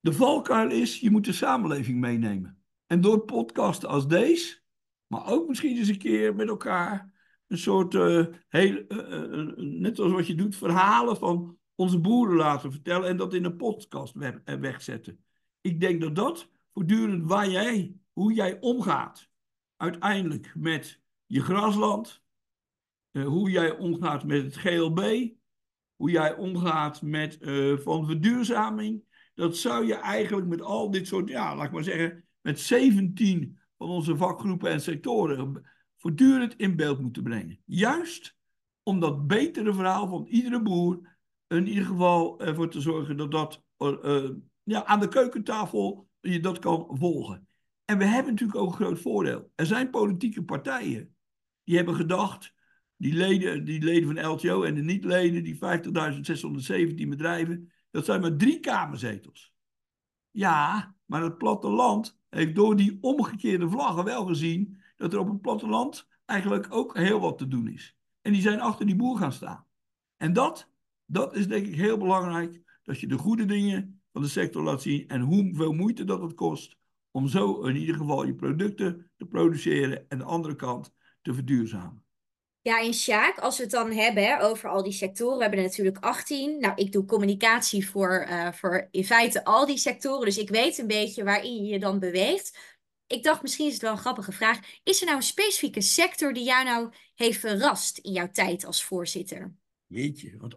de 0.00 0.12
valkuil 0.12 0.70
is, 0.70 1.00
je 1.00 1.10
moet 1.10 1.24
de 1.24 1.32
samenleving 1.32 2.00
meenemen. 2.00 2.62
En 2.86 3.00
door 3.00 3.24
podcasten 3.24 3.88
als 3.88 4.08
deze, 4.08 4.60
maar 5.06 5.26
ook 5.26 5.48
misschien 5.48 5.76
eens 5.76 5.88
een 5.88 5.98
keer 5.98 6.34
met 6.34 6.48
elkaar 6.48 7.19
een 7.50 7.58
soort, 7.58 7.94
uh, 7.94 8.26
heel, 8.48 8.84
net 9.56 9.98
als 9.98 10.12
wat 10.12 10.26
je 10.26 10.34
doet, 10.34 10.56
verhalen 10.56 11.16
van 11.16 11.58
onze 11.74 11.98
boeren 11.98 12.36
laten 12.36 12.72
vertellen 12.72 13.08
en 13.08 13.16
dat 13.16 13.34
in 13.34 13.44
een 13.44 13.56
podcast 13.56 14.14
wegzetten. 14.44 15.24
Ik 15.60 15.80
denk 15.80 16.00
dat 16.00 16.14
dat 16.14 16.50
voortdurend 16.72 17.28
waar 17.28 17.48
jij, 17.48 17.94
hoe 18.12 18.32
jij 18.32 18.60
omgaat, 18.60 19.28
uiteindelijk 19.76 20.52
met 20.56 21.00
je 21.26 21.40
grasland, 21.40 22.22
hoe 23.12 23.50
jij 23.50 23.76
omgaat 23.76 24.24
met 24.24 24.42
het 24.42 24.56
GLB, 24.56 25.30
hoe 25.96 26.10
jij 26.10 26.34
omgaat 26.34 27.02
met 27.02 27.38
van 27.82 28.06
verduurzaming, 28.06 29.04
dat 29.34 29.56
zou 29.56 29.86
je 29.86 29.94
eigenlijk 29.94 30.46
met 30.46 30.62
al 30.62 30.90
dit 30.90 31.06
soort, 31.06 31.28
ja, 31.28 31.56
laat 31.56 31.66
ik 31.66 31.72
maar 31.72 31.84
zeggen, 31.84 32.24
met 32.40 32.60
17 32.60 33.58
van 33.78 33.88
onze 33.88 34.16
vakgroepen 34.16 34.70
en 34.70 34.80
sectoren 34.80 35.64
voortdurend 36.00 36.56
in 36.56 36.76
beeld 36.76 37.00
moeten 37.00 37.22
brengen. 37.22 37.60
Juist 37.64 38.36
om 38.82 39.00
dat 39.00 39.26
betere 39.26 39.74
verhaal 39.74 40.08
van 40.08 40.26
iedere 40.26 40.62
boer 40.62 41.18
in 41.46 41.66
ieder 41.66 41.84
geval 41.84 42.40
ervoor 42.40 42.70
te 42.70 42.80
zorgen 42.80 43.16
dat 43.16 43.30
dat 43.30 43.62
uh, 43.78 44.30
ja, 44.62 44.84
aan 44.84 45.00
de 45.00 45.08
keukentafel 45.08 46.08
je 46.20 46.40
dat 46.40 46.58
kan 46.58 46.86
volgen. 46.90 47.48
En 47.84 47.98
we 47.98 48.04
hebben 48.04 48.32
natuurlijk 48.32 48.58
ook 48.58 48.68
een 48.68 48.84
groot 48.84 49.00
voordeel. 49.00 49.50
Er 49.54 49.66
zijn 49.66 49.90
politieke 49.90 50.44
partijen 50.44 51.14
die 51.64 51.76
hebben 51.76 51.94
gedacht, 51.94 52.54
die 52.96 53.12
leden, 53.12 53.64
die 53.64 53.82
leden 53.82 54.14
van 54.14 54.26
LTO 54.26 54.62
en 54.62 54.74
de 54.74 54.82
niet-leden, 54.82 55.42
die 55.42 55.54
50.617 55.54 57.08
bedrijven, 57.08 57.72
dat 57.90 58.04
zijn 58.04 58.20
maar 58.20 58.36
drie 58.36 58.60
kamerzetels. 58.60 59.52
Ja, 60.30 60.94
maar 61.04 61.22
het 61.22 61.38
platteland 61.38 62.18
heeft 62.28 62.54
door 62.54 62.76
die 62.76 62.98
omgekeerde 63.00 63.70
vlaggen 63.70 64.04
wel 64.04 64.26
gezien 64.26 64.79
dat 65.00 65.12
er 65.12 65.18
op 65.18 65.28
het 65.28 65.40
platteland 65.40 66.06
eigenlijk 66.24 66.66
ook 66.70 66.96
heel 66.96 67.20
wat 67.20 67.38
te 67.38 67.48
doen 67.48 67.68
is. 67.68 67.96
En 68.20 68.32
die 68.32 68.42
zijn 68.42 68.60
achter 68.60 68.86
die 68.86 68.96
boer 68.96 69.18
gaan 69.18 69.32
staan. 69.32 69.66
En 70.16 70.32
dat, 70.32 70.70
dat 71.04 71.36
is 71.36 71.48
denk 71.48 71.66
ik 71.66 71.74
heel 71.74 71.98
belangrijk, 71.98 72.62
dat 72.82 73.00
je 73.00 73.06
de 73.06 73.18
goede 73.18 73.44
dingen 73.44 74.02
van 74.12 74.22
de 74.22 74.28
sector 74.28 74.62
laat 74.62 74.82
zien 74.82 75.08
en 75.08 75.20
hoeveel 75.20 75.72
moeite 75.72 76.04
dat 76.04 76.22
het 76.22 76.34
kost 76.34 76.76
om 77.10 77.28
zo 77.28 77.62
in 77.62 77.76
ieder 77.76 77.94
geval 77.94 78.24
je 78.24 78.34
producten 78.34 79.10
te 79.16 79.26
produceren 79.26 80.04
en 80.08 80.18
de 80.18 80.24
andere 80.24 80.56
kant 80.56 80.92
te 81.22 81.34
verduurzamen. 81.34 82.04
Ja, 82.62 82.80
en 82.80 82.94
Sjaak, 82.94 83.38
als 83.38 83.56
we 83.56 83.62
het 83.62 83.72
dan 83.72 83.92
hebben 83.92 84.40
over 84.40 84.68
al 84.68 84.82
die 84.82 84.92
sectoren, 84.92 85.36
we 85.36 85.42
hebben 85.42 85.60
er 85.60 85.66
natuurlijk 85.66 85.98
18. 85.98 86.60
Nou, 86.60 86.74
ik 86.74 86.92
doe 86.92 87.04
communicatie 87.04 87.88
voor, 87.88 88.26
uh, 88.28 88.52
voor 88.52 88.88
in 88.90 89.04
feite 89.04 89.44
al 89.44 89.66
die 89.66 89.78
sectoren, 89.78 90.24
dus 90.24 90.38
ik 90.38 90.48
weet 90.48 90.78
een 90.78 90.86
beetje 90.86 91.24
waarin 91.24 91.64
je 91.64 91.72
je 91.72 91.78
dan 91.78 91.98
beweegt. 91.98 92.78
Ik 93.10 93.22
dacht, 93.22 93.42
misschien 93.42 93.66
is 93.66 93.72
het 93.72 93.82
wel 93.82 93.92
een 93.92 93.98
grappige 93.98 94.32
vraag. 94.32 94.80
Is 94.82 95.00
er 95.00 95.06
nou 95.06 95.16
een 95.16 95.22
specifieke 95.22 95.80
sector 95.80 96.32
die 96.32 96.44
jou 96.44 96.64
nou 96.64 96.92
heeft 97.14 97.40
verrast 97.40 97.98
in 97.98 98.12
jouw 98.12 98.30
tijd 98.30 98.64
als 98.64 98.84
voorzitter? 98.84 99.54
Jeetje, 99.86 100.36
want 100.38 100.54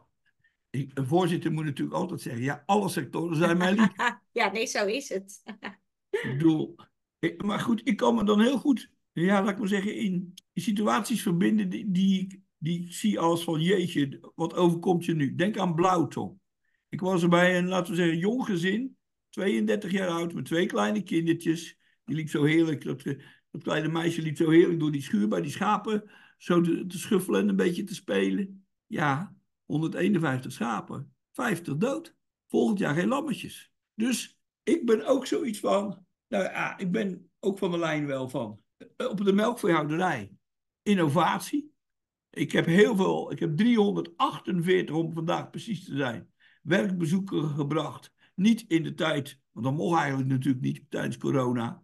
ik, 0.69 0.91
een 0.93 1.07
voorzitter 1.07 1.51
moet 1.51 1.65
natuurlijk 1.65 1.97
altijd 1.97 2.21
zeggen, 2.21 2.43
ja, 2.43 2.63
alle 2.65 2.89
sectoren 2.89 3.37
zijn 3.37 3.57
mij 3.57 3.75
lief. 3.75 3.91
ja, 4.31 4.51
nee, 4.51 4.65
zo 4.65 4.85
is 4.85 5.09
het. 5.09 5.41
ik 6.09 6.25
bedoel, 6.31 6.75
ik, 7.19 7.43
maar 7.43 7.59
goed, 7.59 7.81
ik 7.83 7.97
kan 7.97 8.15
me 8.15 8.23
dan 8.23 8.41
heel 8.41 8.59
goed 8.59 8.91
ja, 9.13 9.41
laat 9.41 9.51
ik 9.51 9.57
maar 9.57 9.67
zeggen, 9.67 9.95
in 9.95 10.33
situaties 10.53 11.21
verbinden 11.21 11.69
die, 11.69 11.91
die, 11.91 12.43
die 12.57 12.85
ik 12.85 12.93
zie 12.93 13.19
als 13.19 13.43
van 13.43 13.61
jeetje, 13.61 14.31
wat 14.35 14.53
overkomt 14.53 15.05
je 15.05 15.15
nu? 15.15 15.35
Denk 15.35 15.57
aan 15.57 15.75
Blauwtong. 15.75 16.39
Ik 16.89 16.99
was 16.99 17.23
er 17.23 17.29
bij 17.29 17.57
een, 17.57 17.67
laten 17.67 17.91
we 17.91 17.97
zeggen, 17.97 18.17
jong 18.17 18.45
gezin, 18.45 18.97
32 19.29 19.91
jaar 19.91 20.07
oud, 20.07 20.33
met 20.33 20.45
twee 20.45 20.65
kleine 20.65 21.03
kindertjes. 21.03 21.77
Die 22.05 22.15
liep 22.15 22.29
zo 22.29 22.43
heerlijk, 22.43 22.83
dat, 22.83 23.03
dat 23.51 23.63
kleine 23.63 23.87
meisje 23.87 24.21
liep 24.21 24.37
zo 24.37 24.49
heerlijk 24.49 24.79
door 24.79 24.91
die 24.91 25.01
schuur 25.01 25.27
bij 25.27 25.41
die 25.41 25.51
schapen, 25.51 26.11
zo 26.37 26.61
te, 26.61 26.85
te 26.85 26.97
schuffelen 26.97 27.41
en 27.41 27.49
een 27.49 27.55
beetje 27.55 27.83
te 27.83 27.95
spelen. 27.95 28.65
Ja, 28.85 29.35
151 29.65 30.51
schapen, 30.51 31.15
50 31.31 31.77
dood. 31.77 32.15
Volgend 32.47 32.79
jaar 32.79 32.95
geen 32.95 33.07
lammetjes. 33.07 33.71
Dus 33.93 34.39
ik 34.63 34.85
ben 34.85 35.05
ook 35.05 35.25
zoiets 35.25 35.59
van, 35.59 36.05
nou 36.27 36.43
ja, 36.43 36.77
ik 36.77 36.91
ben 36.91 37.31
ook 37.39 37.57
van 37.57 37.71
de 37.71 37.77
lijn 37.77 38.05
wel 38.05 38.29
van 38.29 38.63
op 38.97 39.25
de 39.25 39.33
melkveehouderij 39.33 40.31
innovatie. 40.83 41.71
Ik 42.29 42.51
heb 42.51 42.65
heel 42.65 42.95
veel, 42.95 43.31
ik 43.31 43.39
heb 43.39 43.57
348 43.57 44.95
om 44.95 45.13
vandaag 45.13 45.49
precies 45.49 45.85
te 45.85 45.95
zijn, 45.95 46.33
werkbezoeken 46.61 47.49
gebracht. 47.49 48.13
Niet 48.35 48.65
in 48.67 48.83
de 48.83 48.93
tijd, 48.93 49.39
want 49.51 49.65
dat 49.65 49.75
mocht 49.75 49.99
eigenlijk 49.99 50.29
natuurlijk 50.29 50.63
niet 50.63 50.85
tijdens 50.89 51.17
corona, 51.17 51.82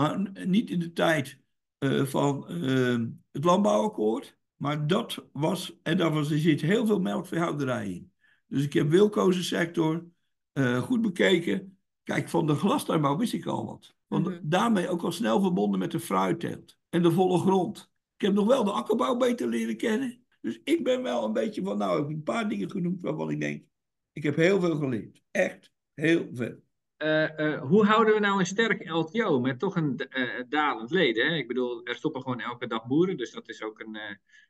maar 0.00 0.46
niet 0.46 0.70
in 0.70 0.78
de 0.78 0.92
tijd 0.92 1.38
uh, 1.78 2.04
van 2.04 2.46
uh, 2.48 3.06
het 3.30 3.44
landbouwakkoord. 3.44 4.38
Maar 4.56 4.86
dat 4.86 5.24
was, 5.32 5.78
en 5.82 5.96
daar 5.96 6.12
was, 6.12 6.30
er 6.30 6.38
zit 6.38 6.60
heel 6.60 6.86
veel 6.86 7.00
melkveehouderij 7.00 7.90
in. 7.90 8.12
Dus 8.46 8.64
ik 8.64 8.72
heb 8.72 8.88
Wilkozen 8.88 9.44
sector 9.44 10.06
uh, 10.52 10.82
goed 10.82 11.00
bekeken. 11.00 11.78
Kijk, 12.02 12.28
van 12.28 12.46
de 12.46 12.54
glastuinbouw 12.54 13.16
wist 13.16 13.32
ik 13.32 13.46
al 13.46 13.66
wat. 13.66 13.96
Want 14.06 14.26
mm 14.26 14.32
-hmm. 14.32 14.40
daarmee 14.42 14.88
ook 14.88 15.02
al 15.02 15.12
snel 15.12 15.40
verbonden 15.40 15.78
met 15.78 15.90
de 15.90 16.00
fruitteelt 16.00 16.78
en 16.88 17.02
de 17.02 17.12
volle 17.12 17.38
grond. 17.38 17.90
Ik 18.16 18.26
heb 18.26 18.34
nog 18.34 18.46
wel 18.46 18.64
de 18.64 18.72
akkerbouw 18.72 19.16
beter 19.16 19.48
leren 19.48 19.76
kennen. 19.76 20.24
Dus 20.40 20.60
ik 20.64 20.84
ben 20.84 21.02
wel 21.02 21.24
een 21.24 21.32
beetje 21.32 21.62
van, 21.62 21.78
nou, 21.78 22.02
ik 22.02 22.08
heb 22.08 22.16
een 22.16 22.22
paar 22.22 22.48
dingen 22.48 22.70
genoemd 22.70 23.00
waarvan 23.00 23.30
ik 23.30 23.40
denk, 23.40 23.64
ik 24.12 24.22
heb 24.22 24.36
heel 24.36 24.60
veel 24.60 24.76
geleerd. 24.76 25.22
Echt 25.30 25.72
heel 25.94 26.28
veel. 26.32 26.68
Uh, 27.02 27.38
uh, 27.38 27.62
hoe 27.62 27.84
houden 27.84 28.14
we 28.14 28.20
nou 28.20 28.38
een 28.38 28.46
sterk 28.46 28.88
LTO 28.88 29.40
met 29.40 29.58
toch 29.58 29.76
een 29.76 30.08
uh, 30.18 30.42
dalend 30.48 30.90
leden? 30.90 31.36
Ik 31.36 31.48
bedoel, 31.48 31.84
er 31.84 31.94
stoppen 31.94 32.22
gewoon 32.22 32.40
elke 32.40 32.66
dag 32.66 32.86
boeren, 32.86 33.16
dus 33.16 33.30
dat 33.30 33.48
is 33.48 33.62
ook 33.62 33.80
een, 33.80 33.98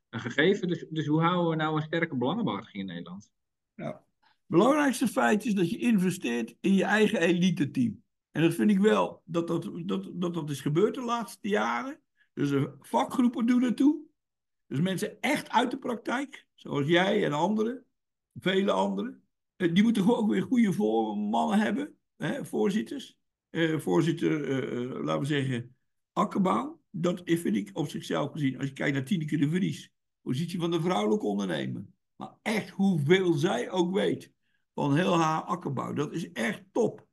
een 0.08 0.20
gegeven. 0.20 0.68
Dus, 0.68 0.86
dus 0.90 1.06
hoe 1.06 1.20
houden 1.20 1.50
we 1.50 1.56
nou 1.56 1.76
een 1.76 1.82
sterke 1.82 2.16
belangenbehartiging 2.16 2.82
in 2.82 2.94
Nederland? 2.94 3.32
Nou, 3.74 3.92
het 3.92 4.46
belangrijkste 4.46 5.08
feit 5.08 5.44
is 5.44 5.54
dat 5.54 5.70
je 5.70 5.78
investeert 5.78 6.54
in 6.60 6.74
je 6.74 6.84
eigen 6.84 7.20
elite 7.20 7.70
team. 7.70 8.02
En 8.30 8.42
dat 8.42 8.54
vind 8.54 8.70
ik 8.70 8.78
wel, 8.78 9.22
dat 9.24 9.46
dat, 9.46 9.70
dat, 9.84 10.10
dat, 10.14 10.34
dat 10.34 10.50
is 10.50 10.60
gebeurd 10.60 10.94
de 10.94 11.02
laatste 11.02 11.48
jaren. 11.48 12.00
Dus 12.34 12.66
vakgroepen 12.80 13.46
doen 13.46 13.62
ertoe. 13.62 14.00
Dus 14.66 14.80
mensen 14.80 15.20
echt 15.20 15.50
uit 15.50 15.70
de 15.70 15.78
praktijk, 15.78 16.46
zoals 16.54 16.86
jij 16.86 17.24
en 17.24 17.32
anderen, 17.32 17.84
vele 18.34 18.72
anderen. 18.72 19.22
Eh, 19.56 19.74
die 19.74 19.82
moeten 19.82 20.02
gewoon 20.02 20.18
ook 20.18 20.30
weer 20.30 20.42
goede 20.42 20.72
voormannen 20.72 21.58
hebben, 21.58 21.98
voorzitters. 22.42 23.18
Eh, 23.50 23.78
voorzitter, 23.78 24.48
uh, 24.48 25.04
laten 25.04 25.20
we 25.20 25.26
zeggen, 25.26 25.76
akkerbouw. 26.12 26.80
Dat 26.90 27.22
vind 27.24 27.56
ik 27.56 27.70
op 27.72 27.88
zichzelf 27.88 28.32
gezien, 28.32 28.58
als 28.58 28.68
je 28.68 28.72
kijkt 28.72 28.94
naar 28.94 29.04
Tineke 29.04 29.36
de 29.36 29.50
Vries, 29.50 29.92
positie 30.22 30.58
van 30.58 30.70
de 30.70 30.80
vrouwelijke 30.80 31.26
ondernemer. 31.26 31.84
Maar 32.16 32.32
echt 32.42 32.70
hoeveel 32.70 33.32
zij 33.32 33.70
ook 33.70 33.94
weet 33.94 34.32
van 34.74 34.96
heel 34.96 35.18
haar 35.18 35.42
akkerbouw, 35.42 35.92
dat 35.92 36.12
is 36.12 36.32
echt 36.32 36.62
top 36.72 37.08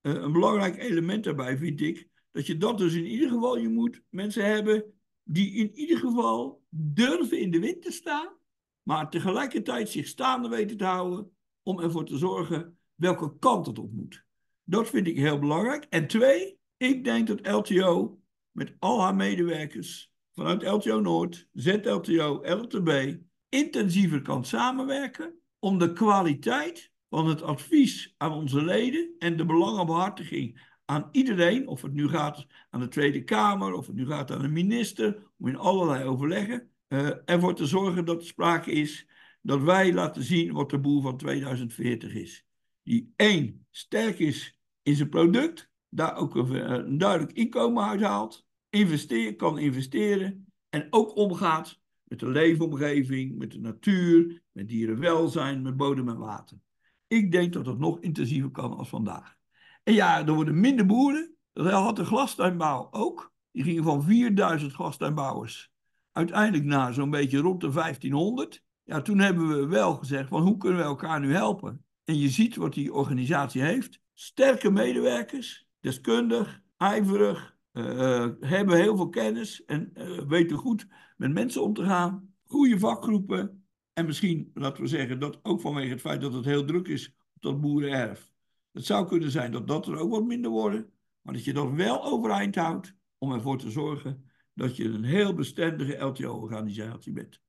een 0.00 0.32
belangrijk 0.32 0.76
element 0.76 1.24
daarbij 1.24 1.56
vind 1.56 1.80
ik, 1.80 2.08
dat 2.30 2.46
je 2.46 2.56
dat 2.56 2.78
dus 2.78 2.94
in 2.94 3.06
ieder 3.06 3.28
geval, 3.28 3.58
je 3.58 3.68
moet 3.68 4.02
mensen 4.08 4.44
hebben 4.44 4.94
die 5.22 5.52
in 5.52 5.74
ieder 5.74 5.98
geval 5.98 6.62
durven 6.68 7.40
in 7.40 7.50
de 7.50 7.60
wind 7.60 7.82
te 7.82 7.92
staan, 7.92 8.36
maar 8.82 9.10
tegelijkertijd 9.10 9.88
zich 9.88 10.06
staande 10.06 10.48
weten 10.48 10.76
te 10.76 10.84
houden 10.84 11.36
om 11.62 11.80
ervoor 11.80 12.04
te 12.04 12.18
zorgen 12.18 12.78
welke 12.94 13.38
kant 13.38 13.66
het 13.66 13.78
op 13.78 13.92
moet. 13.92 14.25
Dat 14.68 14.88
vind 14.88 15.06
ik 15.06 15.16
heel 15.16 15.38
belangrijk. 15.38 15.86
En 15.90 16.06
twee, 16.06 16.58
ik 16.76 17.04
denk 17.04 17.26
dat 17.26 17.46
LTO 17.46 18.20
met 18.50 18.74
al 18.78 19.02
haar 19.02 19.14
medewerkers 19.14 20.12
vanuit 20.34 20.62
LTO 20.62 21.00
Noord, 21.00 21.48
ZLTO, 21.52 22.40
LTB 22.42 23.16
intensiever 23.48 24.22
kan 24.22 24.44
samenwerken 24.44 25.34
om 25.58 25.78
de 25.78 25.92
kwaliteit 25.92 26.92
van 27.08 27.28
het 27.28 27.42
advies 27.42 28.14
aan 28.16 28.32
onze 28.32 28.64
leden 28.64 29.14
en 29.18 29.36
de 29.36 29.44
belangenbehartiging 29.44 30.74
aan 30.84 31.08
iedereen, 31.12 31.66
of 31.66 31.82
het 31.82 31.92
nu 31.92 32.08
gaat 32.08 32.46
aan 32.70 32.80
de 32.80 32.88
Tweede 32.88 33.24
Kamer, 33.24 33.72
of 33.72 33.86
het 33.86 33.96
nu 33.96 34.06
gaat 34.06 34.30
aan 34.30 34.42
de 34.42 34.48
minister, 34.48 35.30
om 35.38 35.48
in 35.48 35.56
allerlei 35.56 36.04
overleggen, 36.04 36.70
uh, 36.88 37.10
ervoor 37.24 37.54
te 37.54 37.66
zorgen 37.66 38.04
dat 38.04 38.20
er 38.20 38.26
sprake 38.26 38.70
is 38.70 39.08
dat 39.42 39.62
wij 39.62 39.92
laten 39.92 40.22
zien 40.22 40.52
wat 40.52 40.70
de 40.70 40.78
boer 40.78 41.02
van 41.02 41.16
2040 41.16 42.14
is. 42.14 42.46
Die 42.82 43.12
één, 43.16 43.66
sterk 43.70 44.18
is 44.18 44.55
in 44.86 44.96
zijn 44.96 45.08
product, 45.08 45.70
daar 45.88 46.16
ook 46.16 46.34
een, 46.34 46.72
een 46.72 46.98
duidelijk 46.98 47.32
inkomen 47.32 47.84
uit 47.84 48.00
haalt, 48.00 48.46
investeer, 48.70 49.36
kan 49.36 49.58
investeren 49.58 50.52
en 50.68 50.86
ook 50.90 51.16
omgaat 51.16 51.80
met 52.04 52.18
de 52.18 52.28
leefomgeving, 52.28 53.38
met 53.38 53.50
de 53.50 53.60
natuur, 53.60 54.42
met 54.52 54.68
dierenwelzijn, 54.68 55.62
met 55.62 55.76
bodem 55.76 56.08
en 56.08 56.18
water. 56.18 56.58
Ik 57.06 57.32
denk 57.32 57.52
dat 57.52 57.66
het 57.66 57.78
nog 57.78 58.00
intensiever 58.00 58.50
kan 58.50 58.76
als 58.76 58.88
vandaag. 58.88 59.36
En 59.82 59.94
ja, 59.94 60.26
er 60.26 60.34
worden 60.34 60.60
minder 60.60 60.86
boeren. 60.86 61.34
Dat 61.52 61.70
had 61.70 61.96
de 61.96 62.04
glastuinbouw 62.04 62.88
ook. 62.90 63.32
Die 63.50 63.62
gingen 63.62 63.82
van 63.82 64.02
4000 64.02 64.72
glastuinbouwers 64.72 65.70
uiteindelijk 66.12 66.64
naar 66.64 66.94
zo'n 66.94 67.10
beetje 67.10 67.38
rond 67.38 67.60
de 67.60 67.70
1500. 67.70 68.64
Ja, 68.84 69.02
toen 69.02 69.18
hebben 69.18 69.48
we 69.48 69.66
wel 69.66 69.94
gezegd 69.94 70.28
van 70.28 70.42
hoe 70.42 70.56
kunnen 70.56 70.78
we 70.78 70.84
elkaar 70.84 71.20
nu 71.20 71.32
helpen? 71.32 71.84
En 72.04 72.18
je 72.18 72.28
ziet 72.28 72.56
wat 72.56 72.74
die 72.74 72.92
organisatie 72.92 73.62
heeft. 73.62 74.04
Sterke 74.18 74.70
medewerkers, 74.70 75.68
deskundig, 75.80 76.62
ijverig, 76.76 77.56
uh, 77.72 78.28
hebben 78.40 78.76
heel 78.76 78.96
veel 78.96 79.08
kennis 79.08 79.64
en 79.64 79.90
uh, 79.94 80.22
weten 80.22 80.56
goed 80.56 80.86
met 81.16 81.32
mensen 81.32 81.62
om 81.62 81.74
te 81.74 81.84
gaan. 81.84 82.34
Goede 82.44 82.78
vakgroepen. 82.78 83.66
En 83.92 84.06
misschien, 84.06 84.50
laten 84.54 84.82
we 84.82 84.88
zeggen, 84.88 85.20
dat 85.20 85.38
ook 85.42 85.60
vanwege 85.60 85.90
het 85.90 86.00
feit 86.00 86.20
dat 86.20 86.32
het 86.32 86.44
heel 86.44 86.64
druk 86.64 86.88
is 86.88 87.08
op 87.08 87.42
dat 87.42 87.60
boerenerf. 87.60 88.32
Het 88.72 88.86
zou 88.86 89.06
kunnen 89.06 89.30
zijn 89.30 89.52
dat 89.52 89.68
dat 89.68 89.86
er 89.86 89.96
ook 89.96 90.10
wat 90.10 90.24
minder 90.24 90.50
worden. 90.50 90.90
Maar 91.22 91.34
dat 91.34 91.44
je 91.44 91.52
dat 91.52 91.72
wel 91.72 92.04
overeind 92.04 92.54
houdt 92.54 92.94
om 93.18 93.32
ervoor 93.32 93.58
te 93.58 93.70
zorgen 93.70 94.30
dat 94.54 94.76
je 94.76 94.84
een 94.84 95.04
heel 95.04 95.34
bestendige 95.34 95.96
LTO-organisatie 95.96 97.12
bent. 97.12 97.40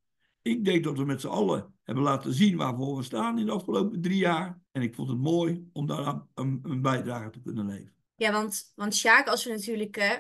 Ik 0.48 0.66
denk 0.66 0.84
dat 0.84 0.98
we 0.98 1.06
met 1.06 1.22
z'n 1.22 1.28
allen 1.28 1.74
hebben 1.84 2.04
laten 2.04 2.34
zien 2.34 2.58
waarvoor 2.58 2.98
we 2.98 3.04
staan 3.04 3.40
in 3.40 3.46
de 3.46 3.52
afgelopen 3.52 4.02
drie 4.02 4.18
jaar. 4.18 4.60
En 4.72 4.82
ik 4.82 4.96
vond 4.96 5.10
het 5.10 5.18
mooi 5.18 5.70
om 5.74 5.86
daar 5.86 6.22
een, 6.36 6.82
bijdrage 6.82 7.30
te 7.30 7.42
kunnen 7.42 7.66
leveren. 7.66 7.94
Ja, 8.16 8.32
want, 8.32 8.72
want 8.76 8.96
Sjaak, 8.96 9.28
als 9.28 9.44
we 9.44 9.52
natuurlijk 9.52 9.98
uh, 9.98 10.12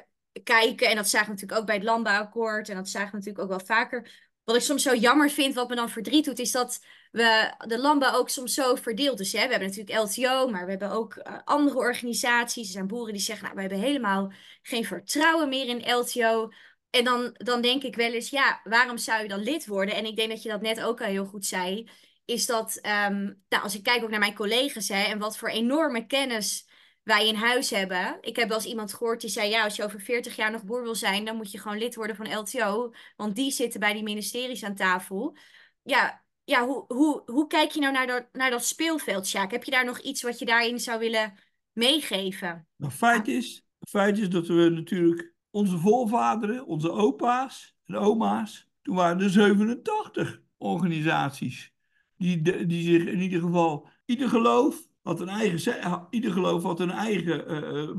kijken, 0.43 0.89
en 0.89 0.95
dat 0.95 1.07
zagen 1.07 1.27
we 1.27 1.33
natuurlijk 1.33 1.59
ook 1.59 1.65
bij 1.65 1.75
het 1.75 1.83
landbouwakkoord, 1.83 2.69
en 2.69 2.75
dat 2.75 2.89
zagen 2.89 3.11
we 3.11 3.17
natuurlijk 3.17 3.43
ook 3.43 3.49
wel 3.49 3.65
vaker. 3.65 4.29
Wat 4.43 4.55
ik 4.55 4.61
soms 4.61 4.83
zo 4.83 4.95
jammer 4.95 5.29
vind, 5.29 5.53
wat 5.53 5.69
me 5.69 5.75
dan 5.75 5.89
verdriet 5.89 6.25
doet, 6.25 6.39
is 6.39 6.51
dat 6.51 6.79
we 7.11 7.53
de 7.67 7.79
landbouw 7.79 8.13
ook 8.13 8.29
soms 8.29 8.53
zo 8.53 8.75
verdeeld 8.75 9.19
is. 9.19 9.31
Hè? 9.31 9.43
We 9.43 9.51
hebben 9.51 9.67
natuurlijk 9.67 9.99
LTO, 9.99 10.47
maar 10.47 10.63
we 10.63 10.69
hebben 10.69 10.91
ook 10.91 11.15
uh, 11.15 11.37
andere 11.43 11.77
organisaties. 11.77 12.67
Er 12.67 12.73
zijn 12.73 12.87
boeren 12.87 13.13
die 13.13 13.21
zeggen, 13.21 13.43
nou, 13.43 13.55
we 13.55 13.61
hebben 13.61 13.79
helemaal 13.79 14.31
geen 14.61 14.85
vertrouwen 14.85 15.49
meer 15.49 15.67
in 15.67 15.93
LTO. 15.95 16.51
En 16.89 17.03
dan, 17.03 17.35
dan 17.37 17.61
denk 17.61 17.83
ik 17.83 17.95
wel 17.95 18.11
eens, 18.13 18.29
ja, 18.29 18.61
waarom 18.63 18.97
zou 18.97 19.21
je 19.21 19.27
dan 19.27 19.43
lid 19.43 19.65
worden? 19.65 19.95
En 19.95 20.05
ik 20.05 20.15
denk 20.15 20.29
dat 20.29 20.43
je 20.43 20.49
dat 20.49 20.61
net 20.61 20.81
ook 20.81 21.01
al 21.01 21.07
heel 21.07 21.25
goed 21.25 21.45
zei. 21.45 21.89
Is 22.25 22.45
dat, 22.45 22.75
um, 22.75 23.43
nou, 23.49 23.63
als 23.63 23.75
ik 23.75 23.83
kijk 23.83 24.03
ook 24.03 24.09
naar 24.09 24.19
mijn 24.19 24.35
collega's 24.35 24.87
hè, 24.87 25.03
en 25.03 25.19
wat 25.19 25.37
voor 25.37 25.49
enorme 25.49 26.05
kennis 26.05 26.67
wij 27.07 27.27
in 27.27 27.35
huis 27.35 27.69
hebben. 27.69 28.17
Ik 28.21 28.35
heb 28.35 28.47
wel 28.47 28.57
eens 28.57 28.67
iemand 28.67 28.93
gehoord 28.93 29.21
die 29.21 29.29
zei: 29.29 29.49
Ja, 29.49 29.63
als 29.63 29.75
je 29.75 29.83
over 29.83 30.01
40 30.01 30.35
jaar 30.35 30.51
nog 30.51 30.63
boer 30.63 30.83
wil 30.83 30.95
zijn, 30.95 31.25
dan 31.25 31.35
moet 31.35 31.51
je 31.51 31.59
gewoon 31.59 31.77
lid 31.77 31.95
worden 31.95 32.15
van 32.15 32.37
LTO. 32.37 32.93
Want 33.15 33.35
die 33.35 33.51
zitten 33.51 33.79
bij 33.79 33.93
die 33.93 34.03
ministeries 34.03 34.63
aan 34.63 34.75
tafel. 34.75 35.37
Ja, 35.81 36.23
ja 36.43 36.65
hoe, 36.65 36.85
hoe, 36.87 37.21
hoe 37.25 37.47
kijk 37.47 37.71
je 37.71 37.79
nou 37.79 37.93
naar 37.93 38.07
dat, 38.07 38.27
naar 38.31 38.49
dat 38.49 38.65
speelveld, 38.65 39.27
Sjaak? 39.27 39.51
Heb 39.51 39.63
je 39.63 39.71
daar 39.71 39.85
nog 39.85 39.99
iets 39.99 40.21
wat 40.21 40.39
je 40.39 40.45
daarin 40.45 40.79
zou 40.79 40.99
willen 40.99 41.37
meegeven? 41.73 42.67
Nou, 42.75 42.91
feit, 42.91 43.27
is, 43.27 43.63
feit 43.89 44.17
is 44.17 44.29
dat 44.29 44.47
we 44.47 44.69
natuurlijk 44.69 45.33
onze 45.57 45.77
voorvaderen, 45.77 46.65
onze 46.65 46.91
opa's 46.91 47.77
en 47.85 47.95
oma's, 47.95 48.69
toen 48.81 48.95
waren 48.95 49.21
er 49.21 49.29
87 49.29 50.41
organisaties. 50.57 51.73
Die, 52.17 52.41
die 52.65 52.83
zich 52.83 53.05
in 53.05 53.19
ieder 53.19 53.41
geval, 53.41 53.87
ieder 54.05 54.29
geloof 54.29 54.87
had 55.01 55.19
een 55.19 55.29
eigen, 55.29 56.07
ieder 56.09 56.31
geloof 56.31 56.63
had 56.63 56.79
een 56.79 56.91
eigen 56.91 57.51
uh, 57.51 57.89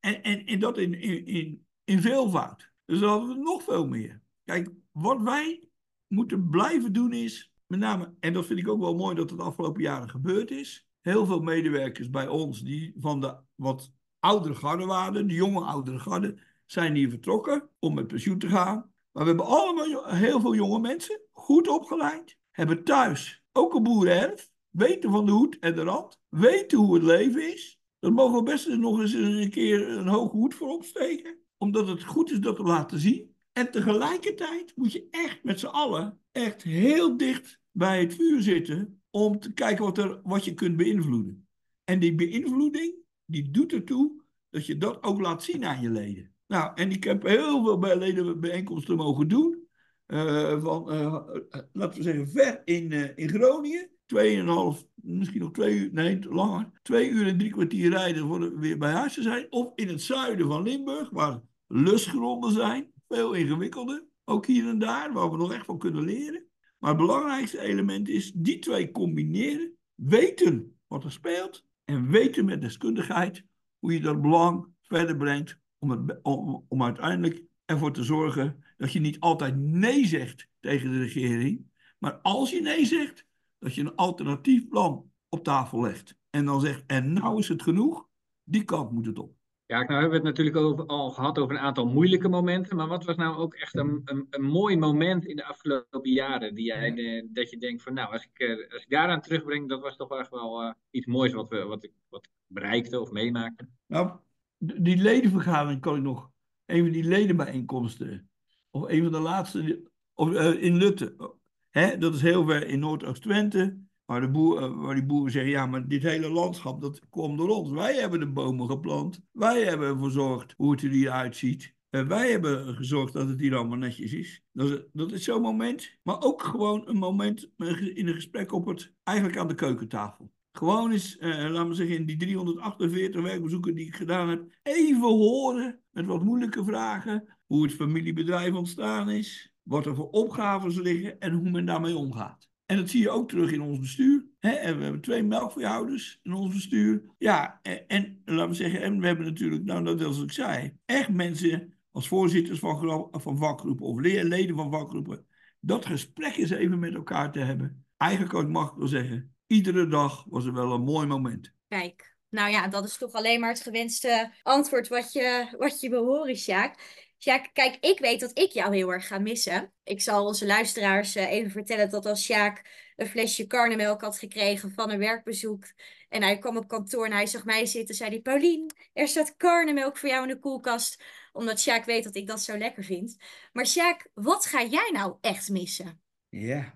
en, 0.00 0.46
en 0.46 0.58
dat 0.58 0.78
in, 0.78 0.94
in, 0.94 1.26
in, 1.26 1.66
in 1.84 2.00
veelvoud. 2.00 2.70
Dus 2.84 3.00
dan 3.00 3.08
hadden 3.08 3.28
we 3.28 3.42
nog 3.42 3.62
veel 3.62 3.86
meer. 3.86 4.22
Kijk, 4.44 4.70
wat 4.92 5.22
wij 5.22 5.68
moeten 6.06 6.48
blijven 6.48 6.92
doen 6.92 7.12
is, 7.12 7.52
met 7.66 7.80
name, 7.80 8.14
en 8.20 8.32
dat 8.32 8.46
vind 8.46 8.58
ik 8.58 8.68
ook 8.68 8.80
wel 8.80 8.94
mooi 8.94 9.14
dat 9.14 9.30
het 9.30 9.38
de 9.38 9.44
afgelopen 9.44 9.82
jaren 9.82 10.10
gebeurd 10.10 10.50
is. 10.50 10.86
Heel 11.00 11.26
veel 11.26 11.40
medewerkers 11.40 12.10
bij 12.10 12.28
ons 12.28 12.60
die 12.60 12.92
van 12.96 13.20
de 13.20 13.36
wat 13.54 13.92
oudere 14.22 14.54
garde 14.54 14.84
waren, 14.84 15.28
de 15.28 15.34
jonge 15.34 15.60
oudere 15.60 15.98
garde, 15.98 16.36
zijn 16.66 16.94
hier 16.94 17.10
vertrokken 17.10 17.68
om 17.78 17.94
met 17.94 18.06
pensioen 18.06 18.38
te 18.38 18.48
gaan. 18.48 18.90
Maar 19.12 19.22
we 19.22 19.28
hebben 19.28 19.46
allemaal 19.46 20.06
heel 20.06 20.40
veel 20.40 20.54
jonge 20.54 20.80
mensen, 20.80 21.20
goed 21.32 21.68
opgeleid, 21.68 22.38
hebben 22.50 22.84
thuis 22.84 23.42
ook 23.52 23.74
een 23.74 23.82
boerenerf, 23.82 24.50
weten 24.70 25.10
van 25.10 25.26
de 25.26 25.32
hoed 25.32 25.58
en 25.58 25.74
de 25.74 25.82
rand, 25.82 26.20
weten 26.28 26.78
hoe 26.78 26.94
het 26.94 27.02
leven 27.02 27.52
is. 27.52 27.80
Dat 27.98 28.12
mogen 28.12 28.36
we 28.36 28.42
best 28.42 28.68
nog 28.68 29.00
eens 29.00 29.12
een 29.12 29.50
keer 29.50 29.88
een 29.88 30.08
hoge 30.08 30.36
hoed 30.36 30.54
voor 30.54 30.68
opsteken, 30.68 31.38
omdat 31.58 31.88
het 31.88 32.04
goed 32.04 32.30
is 32.30 32.40
dat 32.40 32.56
we 32.56 32.62
laten 32.62 32.98
zien. 32.98 33.34
En 33.52 33.70
tegelijkertijd 33.70 34.72
moet 34.76 34.92
je 34.92 35.08
echt 35.10 35.44
met 35.44 35.60
z'n 35.60 35.66
allen 35.66 36.20
echt 36.32 36.62
heel 36.62 37.16
dicht 37.16 37.60
bij 37.70 38.00
het 38.00 38.14
vuur 38.14 38.42
zitten 38.42 39.02
om 39.10 39.38
te 39.38 39.52
kijken 39.52 39.84
wat, 39.84 39.98
er, 39.98 40.20
wat 40.22 40.44
je 40.44 40.54
kunt 40.54 40.76
beïnvloeden. 40.76 41.46
En 41.84 41.98
die 41.98 42.14
beïnvloeding, 42.14 42.94
die 43.32 43.50
doet 43.50 43.72
ertoe 43.72 44.22
dat 44.50 44.66
je 44.66 44.78
dat 44.78 45.02
ook 45.02 45.20
laat 45.20 45.42
zien 45.42 45.64
aan 45.64 45.80
je 45.80 45.90
leden. 45.90 46.34
Nou, 46.46 46.72
en 46.74 46.90
ik 46.90 47.04
heb 47.04 47.22
heel 47.22 47.64
veel 47.64 47.78
bij 47.78 47.98
ledenbijeenkomsten 47.98 48.96
mogen 48.96 49.28
doen. 49.28 49.68
Uh, 50.06 50.62
van, 50.62 50.92
uh, 50.92 51.28
laten 51.72 51.98
we 51.98 52.02
zeggen, 52.02 52.28
ver 52.28 52.62
in, 52.64 53.16
in 53.16 53.28
Groningen. 53.28 53.90
Tweeënhalf, 54.06 54.86
misschien 54.94 55.40
nog 55.40 55.52
twee 55.52 55.78
uur, 55.78 55.92
nee, 55.92 56.18
langer. 56.28 56.70
Twee 56.82 57.10
uur 57.10 57.26
en 57.26 57.38
drie 57.38 57.50
kwartier 57.50 57.90
rijden 57.90 58.26
voor 58.26 58.40
we 58.40 58.58
weer 58.58 58.78
bij 58.78 58.92
huis 58.92 59.14
te 59.14 59.22
zijn. 59.22 59.46
Of 59.50 59.72
in 59.74 59.88
het 59.88 60.02
zuiden 60.02 60.46
van 60.46 60.62
Limburg, 60.62 61.10
waar 61.10 61.40
lusgronden 61.66 62.52
zijn. 62.52 62.92
Veel 63.08 63.32
ingewikkelder. 63.32 64.04
Ook 64.24 64.46
hier 64.46 64.68
en 64.68 64.78
daar, 64.78 65.12
waar 65.12 65.30
we 65.30 65.36
nog 65.36 65.52
echt 65.52 65.64
van 65.64 65.78
kunnen 65.78 66.04
leren. 66.04 66.46
Maar 66.78 66.90
het 66.90 67.00
belangrijkste 67.00 67.60
element 67.60 68.08
is 68.08 68.32
die 68.32 68.58
twee 68.58 68.90
combineren. 68.90 69.76
Weten 69.94 70.78
wat 70.86 71.04
er 71.04 71.12
speelt. 71.12 71.66
En 71.84 72.10
weten 72.10 72.44
met 72.44 72.60
deskundigheid 72.60 73.44
hoe 73.78 73.92
je 73.92 74.00
dat 74.00 74.20
belang 74.20 74.66
verder 74.80 75.16
brengt 75.16 75.58
om, 75.78 76.10
om, 76.22 76.64
om 76.68 76.82
uiteindelijk 76.82 77.42
ervoor 77.64 77.92
te 77.92 78.04
zorgen 78.04 78.64
dat 78.76 78.92
je 78.92 79.00
niet 79.00 79.20
altijd 79.20 79.56
nee 79.56 80.06
zegt 80.06 80.48
tegen 80.60 80.90
de 80.90 80.98
regering, 80.98 81.70
maar 81.98 82.12
als 82.12 82.50
je 82.50 82.60
nee 82.60 82.84
zegt, 82.84 83.26
dat 83.58 83.74
je 83.74 83.80
een 83.80 83.94
alternatief 83.94 84.68
plan 84.68 85.10
op 85.28 85.44
tafel 85.44 85.82
legt. 85.82 86.16
En 86.30 86.44
dan 86.44 86.60
zegt, 86.60 86.82
en 86.86 87.12
nou 87.12 87.38
is 87.38 87.48
het 87.48 87.62
genoeg, 87.62 88.08
die 88.44 88.64
kant 88.64 88.90
moet 88.90 89.06
het 89.06 89.18
op. 89.18 89.36
Ja, 89.72 89.78
nou 89.78 89.92
hebben 89.92 90.10
we 90.10 90.14
het 90.14 90.24
natuurlijk 90.24 90.56
over, 90.56 90.86
al 90.86 91.10
gehad 91.10 91.38
over 91.38 91.54
een 91.54 91.62
aantal 91.62 91.86
moeilijke 91.86 92.28
momenten. 92.28 92.76
Maar 92.76 92.88
wat 92.88 93.04
was 93.04 93.16
nou 93.16 93.36
ook 93.36 93.54
echt 93.54 93.74
een, 93.74 94.02
een, 94.04 94.26
een 94.30 94.42
mooi 94.42 94.76
moment 94.76 95.26
in 95.26 95.36
de 95.36 95.44
afgelopen 95.44 96.10
jaren? 96.10 96.54
Die 96.54 96.64
jij, 96.64 96.94
de, 96.94 97.28
dat 97.32 97.50
je 97.50 97.58
denkt 97.58 97.82
van 97.82 97.94
nou, 97.94 98.12
als 98.12 98.22
ik, 98.22 98.38
eh, 98.38 98.72
als 98.72 98.82
ik 98.82 98.88
daaraan 98.88 99.20
terugbreng, 99.20 99.68
dat 99.68 99.80
was 99.80 99.96
toch 99.96 100.18
echt 100.18 100.30
wel 100.30 100.62
uh, 100.62 100.72
iets 100.90 101.06
moois 101.06 101.32
wat, 101.32 101.48
we, 101.48 101.64
wat, 101.64 101.84
ik, 101.84 101.92
wat 102.08 102.24
ik 102.24 102.30
bereikte 102.46 103.00
of 103.00 103.10
meemaakte. 103.10 103.68
Nou, 103.86 104.18
die 104.58 104.96
ledenvergadering 104.96 105.80
kan 105.80 105.96
ik 105.96 106.02
nog. 106.02 106.30
Een 106.66 106.82
van 106.82 106.92
die 106.92 107.04
ledenbijeenkomsten. 107.04 108.30
Of 108.70 108.88
een 108.88 109.02
van 109.02 109.12
de 109.12 109.18
laatste. 109.18 109.90
Of, 110.14 110.30
uh, 110.30 110.62
in 110.62 110.76
Lutte. 110.76 111.36
Hè, 111.70 111.98
dat 111.98 112.14
is 112.14 112.22
heel 112.22 112.44
ver 112.44 112.66
in 112.66 112.78
Noordoost-Twente. 112.78 113.78
Waar, 114.12 114.20
de 114.20 114.30
boer, 114.30 114.76
waar 114.76 114.94
die 114.94 115.04
boeren 115.04 115.32
zeggen: 115.32 115.50
ja, 115.50 115.66
maar 115.66 115.88
dit 115.88 116.02
hele 116.02 116.30
landschap 116.30 116.80
dat 116.80 117.00
komt 117.10 117.38
door 117.38 117.48
ons. 117.48 117.70
Wij 117.70 117.94
hebben 117.94 118.20
de 118.20 118.26
bomen 118.26 118.68
geplant. 118.68 119.20
Wij 119.30 119.62
hebben 119.62 119.88
ervoor 119.88 120.04
gezorgd 120.04 120.54
hoe 120.56 120.70
het 120.70 120.82
er 120.82 120.90
hier 120.90 121.10
uitziet. 121.10 121.74
Uh, 121.90 122.06
wij 122.06 122.30
hebben 122.30 122.74
gezorgd 122.74 123.12
dat 123.12 123.28
het 123.28 123.40
hier 123.40 123.56
allemaal 123.56 123.78
netjes 123.78 124.12
is. 124.12 124.42
Dat 124.52 124.70
is, 124.70 124.78
dat 124.92 125.12
is 125.12 125.24
zo'n 125.24 125.42
moment. 125.42 125.98
Maar 126.02 126.22
ook 126.22 126.42
gewoon 126.42 126.88
een 126.88 126.96
moment 126.96 127.50
in 127.94 128.08
een 128.08 128.14
gesprek 128.14 128.52
op 128.52 128.66
het, 128.66 128.92
eigenlijk 129.02 129.38
aan 129.38 129.48
de 129.48 129.54
keukentafel. 129.54 130.32
Gewoon 130.52 130.90
eens, 130.90 131.16
uh, 131.18 131.50
laten 131.50 131.68
we 131.68 131.74
zeggen, 131.74 131.96
in 131.96 132.06
die 132.06 132.16
348 132.16 133.22
werkbezoeken 133.22 133.74
die 133.74 133.86
ik 133.86 133.96
gedaan 133.96 134.28
heb, 134.28 134.44
even 134.62 135.08
horen 135.08 135.80
met 135.90 136.06
wat 136.06 136.22
moeilijke 136.22 136.64
vragen. 136.64 137.36
Hoe 137.46 137.62
het 137.62 137.74
familiebedrijf 137.74 138.54
ontstaan 138.54 139.10
is, 139.10 139.54
wat 139.62 139.86
er 139.86 139.94
voor 139.94 140.10
opgaves 140.10 140.76
liggen 140.76 141.20
en 141.20 141.32
hoe 141.32 141.50
men 141.50 141.66
daarmee 141.66 141.96
omgaat. 141.96 142.50
En 142.72 142.78
dat 142.78 142.90
zie 142.90 143.00
je 143.00 143.10
ook 143.10 143.28
terug 143.28 143.52
in 143.52 143.60
ons 143.60 143.78
bestuur. 143.78 144.24
En 144.40 144.76
we 144.76 144.82
hebben 144.82 145.00
twee 145.00 145.22
melkveehouders 145.22 146.20
in 146.22 146.32
ons 146.32 146.54
bestuur. 146.54 147.02
Ja, 147.18 147.58
en, 147.62 147.86
en 147.86 148.22
laten 148.24 148.48
we 148.48 148.54
zeggen, 148.54 148.82
en 148.82 149.00
we 149.00 149.06
hebben 149.06 149.24
natuurlijk, 149.24 149.64
nou 149.64 149.84
dat 149.84 150.02
als 150.02 150.22
ik 150.22 150.32
zei, 150.32 150.76
echt 150.84 151.08
mensen 151.08 151.74
als 151.90 152.08
voorzitters 152.08 152.58
van, 152.58 153.08
van 153.12 153.38
vakgroepen 153.38 153.86
of 153.86 154.00
leden 154.00 154.56
van 154.56 154.70
vakgroepen. 154.70 155.26
Dat 155.60 155.86
gesprek 155.86 156.36
eens 156.36 156.50
even 156.50 156.78
met 156.78 156.94
elkaar 156.94 157.32
te 157.32 157.38
hebben. 157.38 157.86
Eigenlijk 157.96 158.48
mag 158.48 158.70
ik 158.70 158.76
wel 158.76 158.88
zeggen, 158.88 159.34
iedere 159.46 159.86
dag 159.86 160.24
was 160.28 160.44
er 160.44 160.52
wel 160.52 160.72
een 160.72 160.84
mooi 160.84 161.06
moment. 161.06 161.52
Kijk, 161.68 162.16
nou 162.28 162.50
ja, 162.50 162.68
dat 162.68 162.84
is 162.84 162.96
toch 162.96 163.12
alleen 163.12 163.40
maar 163.40 163.52
het 163.52 163.62
gewenste 163.62 164.32
antwoord 164.42 164.88
wat 164.88 165.12
je, 165.12 165.54
wat 165.58 165.80
je 165.80 165.90
wil 165.90 166.04
horen, 166.04 166.36
Sjaak. 166.36 167.10
Sjaak, 167.22 167.50
kijk, 167.52 167.76
ik 167.80 167.98
weet 167.98 168.20
dat 168.20 168.38
ik 168.38 168.50
jou 168.50 168.74
heel 168.74 168.92
erg 168.92 169.06
ga 169.06 169.18
missen. 169.18 169.72
Ik 169.84 170.00
zal 170.00 170.26
onze 170.26 170.46
luisteraars 170.46 171.14
eh, 171.14 171.30
even 171.30 171.50
vertellen 171.50 171.90
dat 171.90 172.06
als 172.06 172.22
Sjaak 172.22 172.90
een 172.96 173.06
flesje 173.06 173.46
karnemelk 173.46 174.00
had 174.00 174.18
gekregen 174.18 174.72
van 174.72 174.90
een 174.90 174.98
werkbezoek. 174.98 175.64
En 176.08 176.22
hij 176.22 176.38
kwam 176.38 176.56
op 176.56 176.68
kantoor 176.68 177.06
en 177.06 177.12
hij 177.12 177.26
zag 177.26 177.44
mij 177.44 177.66
zitten. 177.66 177.94
Zei 177.94 178.10
hij, 178.10 178.20
Paulien, 178.20 178.70
er 178.92 179.08
staat 179.08 179.36
karnemelk 179.36 179.96
voor 179.96 180.08
jou 180.08 180.22
in 180.22 180.28
de 180.28 180.38
koelkast. 180.38 181.04
Omdat 181.32 181.60
Sjaak 181.60 181.84
weet 181.84 182.04
dat 182.04 182.16
ik 182.16 182.26
dat 182.26 182.42
zo 182.42 182.58
lekker 182.58 182.84
vind. 182.84 183.16
Maar 183.52 183.66
Sjaak, 183.66 184.10
wat 184.14 184.46
ga 184.46 184.64
jij 184.64 184.90
nou 184.92 185.16
echt 185.20 185.50
missen? 185.50 186.00
Ja, 186.28 186.74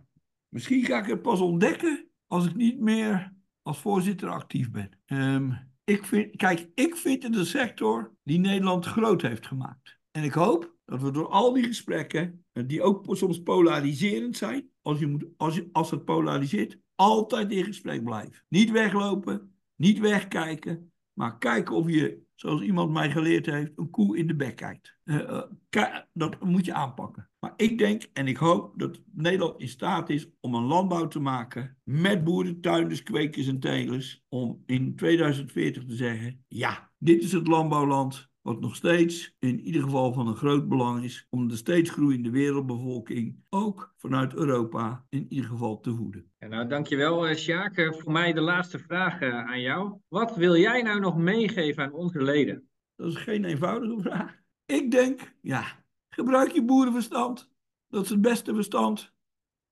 misschien 0.48 0.84
ga 0.84 0.98
ik 0.98 1.06
het 1.06 1.22
pas 1.22 1.40
ontdekken 1.40 2.10
als 2.26 2.46
ik 2.46 2.54
niet 2.54 2.80
meer 2.80 3.32
als 3.62 3.78
voorzitter 3.78 4.28
actief 4.28 4.70
ben. 4.70 4.98
Ehm, 5.06 5.52
ik 5.84 6.04
vind, 6.04 6.36
kijk, 6.36 6.68
ik 6.74 6.96
vind 6.96 7.22
het 7.22 7.36
een 7.36 7.46
sector 7.46 8.16
die 8.22 8.38
Nederland 8.38 8.86
groot 8.86 9.22
heeft 9.22 9.46
gemaakt. 9.46 9.95
En 10.16 10.22
ik 10.22 10.32
hoop 10.32 10.74
dat 10.84 11.02
we 11.02 11.10
door 11.10 11.28
al 11.28 11.52
die 11.52 11.64
gesprekken, 11.64 12.44
eh, 12.52 12.62
die 12.66 12.82
ook 12.82 13.16
soms 13.16 13.42
polariserend 13.42 14.36
zijn, 14.36 14.70
als, 14.82 14.98
je 14.98 15.06
moet, 15.06 15.24
als, 15.36 15.54
je, 15.54 15.68
als 15.72 15.90
het 15.90 16.04
polariseert, 16.04 16.78
altijd 16.94 17.52
in 17.52 17.64
gesprek 17.64 18.04
blijven. 18.04 18.44
Niet 18.48 18.70
weglopen, 18.70 19.54
niet 19.74 19.98
wegkijken, 19.98 20.92
maar 21.12 21.38
kijken 21.38 21.74
of 21.74 21.90
je, 21.90 22.22
zoals 22.34 22.60
iemand 22.60 22.92
mij 22.92 23.10
geleerd 23.10 23.46
heeft, 23.46 23.72
een 23.76 23.90
koe 23.90 24.16
in 24.16 24.26
de 24.26 24.36
bek 24.36 24.56
kijkt. 24.56 24.96
Uh, 25.04 25.42
uh, 25.70 25.96
dat 26.12 26.40
moet 26.44 26.64
je 26.64 26.74
aanpakken. 26.74 27.30
Maar 27.38 27.52
ik 27.56 27.78
denk 27.78 28.06
en 28.12 28.26
ik 28.26 28.36
hoop 28.36 28.78
dat 28.78 29.00
Nederland 29.12 29.60
in 29.60 29.68
staat 29.68 30.10
is 30.10 30.28
om 30.40 30.54
een 30.54 30.64
landbouw 30.64 31.08
te 31.08 31.20
maken 31.20 31.78
met 31.84 32.24
boerentuinders, 32.24 33.02
kwekers 33.02 33.46
en 33.46 33.60
telers. 33.60 34.24
Om 34.28 34.62
in 34.66 34.96
2040 34.96 35.84
te 35.84 35.94
zeggen, 35.94 36.44
ja, 36.48 36.90
dit 36.98 37.22
is 37.22 37.32
het 37.32 37.46
landbouwland 37.46 38.34
wat 38.46 38.60
nog 38.60 38.76
steeds 38.76 39.36
in 39.38 39.60
ieder 39.60 39.82
geval 39.82 40.12
van 40.12 40.28
een 40.28 40.36
groot 40.36 40.68
belang 40.68 41.04
is 41.04 41.26
om 41.30 41.48
de 41.48 41.56
steeds 41.56 41.90
groeiende 41.90 42.30
wereldbevolking 42.30 43.44
ook 43.50 43.94
vanuit 43.96 44.34
Europa 44.34 45.06
in 45.08 45.26
ieder 45.28 45.50
geval 45.50 45.80
te 45.80 45.94
voeden. 45.94 46.32
Ja, 46.38 46.46
nou, 46.46 46.68
dankjewel 46.68 47.26
eh, 47.26 47.36
Sjaak. 47.36 47.76
Eh, 47.76 47.92
voor 47.92 48.12
mij 48.12 48.32
de 48.32 48.40
laatste 48.40 48.78
vraag 48.78 49.20
eh, 49.20 49.46
aan 49.46 49.60
jou. 49.60 49.98
Wat 50.08 50.36
wil 50.36 50.56
jij 50.56 50.82
nou 50.82 51.00
nog 51.00 51.16
meegeven 51.16 51.84
aan 51.84 51.92
onze 51.92 52.22
leden? 52.22 52.68
Dat 52.96 53.08
is 53.08 53.16
geen 53.16 53.44
eenvoudige 53.44 54.00
vraag. 54.00 54.36
Ik 54.64 54.90
denk, 54.90 55.34
ja, 55.40 55.84
gebruik 56.08 56.52
je 56.52 56.64
boerenverstand. 56.64 57.50
Dat 57.88 58.04
is 58.04 58.10
het 58.10 58.20
beste 58.20 58.54
verstand 58.54 59.14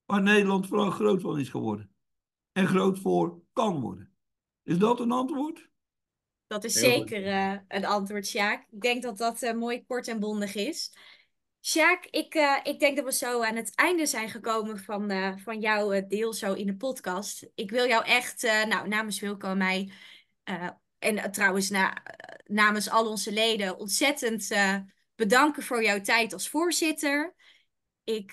waar 0.05 0.23
Nederland 0.23 0.67
vooral 0.67 0.91
groot 0.91 1.21
van 1.21 1.39
is 1.39 1.49
geworden. 1.49 1.91
En 2.53 2.67
groot 2.67 2.99
voor 2.99 3.43
kan 3.53 3.81
worden. 3.81 4.13
Is 4.63 4.79
dat 4.79 5.01
een 5.01 5.13
antwoord? 5.13 5.73
Dat 6.55 6.65
is 6.65 6.73
zeker 6.73 7.27
uh, 7.27 7.57
een 7.69 7.85
antwoord, 7.85 8.27
Sjaak. 8.27 8.67
Ik 8.71 8.81
denk 8.81 9.03
dat 9.03 9.19
dat 9.19 9.43
uh, 9.43 9.53
mooi 9.53 9.85
kort 9.87 10.09
en 10.09 10.21
bondig 10.21 10.55
is. 10.55 10.93
Sjaak, 11.61 12.07
ik, 12.11 12.35
uh, 12.35 12.57
ik 12.63 12.79
denk 12.79 12.97
dat 12.97 13.05
we 13.05 13.13
zo 13.13 13.43
aan 13.43 13.57
het 13.57 13.75
einde 13.75 14.07
zijn 14.07 14.29
gekomen 14.29 14.79
van, 14.79 15.39
van 15.41 15.61
jouw 15.61 16.07
deel 16.07 16.33
zo 16.33 16.53
in 16.53 16.67
de 16.67 16.77
podcast. 16.77 17.47
Ik 17.55 17.71
wil 17.71 17.87
jou 17.87 18.05
echt, 18.05 18.43
nou, 18.43 18.89
namens 18.89 19.21
Wilco 19.21 19.49
en 19.49 19.59
mij, 19.59 19.93
en 20.99 21.31
trouwens 21.31 21.71
na, 21.71 22.03
namens 22.45 22.91
al 22.91 23.09
onze 23.09 23.33
leden, 23.33 23.79
ontzettend 23.79 24.55
bedanken 25.15 25.63
voor 25.63 25.83
jouw 25.83 26.01
tijd 26.01 26.33
als 26.33 26.49
voorzitter. 26.49 27.35
Ik, 28.05 28.31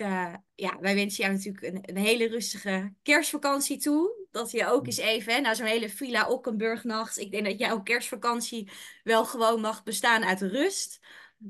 ja, 0.55 0.77
wij 0.79 0.95
wensen 0.95 1.23
jou 1.23 1.35
natuurlijk 1.35 1.63
een, 1.63 1.95
een 1.95 2.03
hele 2.03 2.27
rustige 2.27 2.93
kerstvakantie 3.01 3.77
toe 3.77 4.20
dat 4.31 4.51
je 4.51 4.67
ook 4.67 4.85
eens 4.85 4.97
even, 4.97 5.33
hè, 5.33 5.39
na 5.39 5.53
zo'n 5.53 5.65
hele 5.65 5.89
Villa 5.89 6.29
Okkenburgnacht, 6.29 7.17
ik 7.17 7.31
denk 7.31 7.45
dat 7.45 7.59
jouw 7.59 7.81
kerstvakantie 7.81 8.71
wel 9.03 9.25
gewoon 9.25 9.61
mag 9.61 9.83
bestaan 9.83 10.23
uit 10.23 10.41
rust. 10.41 10.99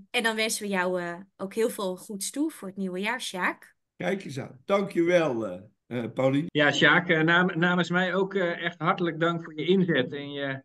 En 0.10 0.24
dan 0.24 0.36
wensen 0.36 0.64
we 0.64 0.70
jou 0.70 1.02
uh, 1.02 1.20
ook 1.38 1.54
heel 1.54 1.70
veel 1.70 1.96
goeds 1.96 2.30
toe 2.30 2.52
voor 2.52 2.68
het 2.68 2.78
nieuwe 2.78 3.00
jaar, 3.00 3.22
Sjaak. 3.22 3.76
Kijk 3.96 4.24
eens 4.24 4.40
aan. 4.40 4.62
Dankjewel, 4.66 5.48
uh, 5.48 5.62
uh, 5.88 6.12
Pauline. 6.14 6.48
Ja, 6.52 6.72
Sjaak, 6.72 7.08
nam, 7.08 7.60
namens 7.60 7.90
mij 7.90 8.14
ook 8.14 8.36
echt 8.36 8.80
hartelijk 8.80 9.20
dank 9.20 9.44
voor 9.44 9.56
je 9.56 9.66
inzet 9.66 10.14
en 10.14 10.32
je 10.32 10.64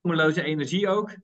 ongeloze 0.00 0.42
energie 0.42 0.88
ook. 0.88 1.16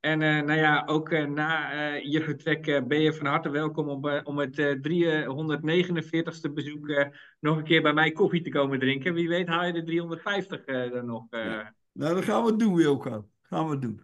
En 0.00 0.20
uh, 0.20 0.40
nou 0.42 0.58
ja, 0.58 0.82
ook 0.86 1.10
uh, 1.10 1.26
na 1.26 1.74
uh, 1.74 2.04
je 2.04 2.22
vertrek 2.22 2.88
ben 2.88 3.00
je 3.00 3.12
van 3.12 3.26
harte 3.26 3.50
welkom 3.50 3.88
om, 3.88 4.20
om 4.24 4.38
het 4.38 4.60
349ste 4.60 6.52
bezoek 6.54 7.10
nog 7.40 7.56
een 7.56 7.64
keer 7.64 7.82
bij 7.82 7.92
mij 7.92 8.12
koffie 8.12 8.42
te 8.42 8.50
komen 8.50 8.78
drinken. 8.78 9.14
Wie 9.14 9.28
weet 9.28 9.48
haal 9.48 9.64
je 9.64 9.72
de 9.72 9.82
350 9.82 10.64
dan 10.64 11.06
nog. 11.06 11.26
Ja. 11.30 11.74
Nou, 11.92 12.14
dat 12.14 12.24
gaan 12.24 12.44
we 12.44 12.56
doen, 12.56 12.74
Wilco. 12.74 13.28
Gaan 13.42 13.68
we 13.68 13.78
doen. 13.78 14.02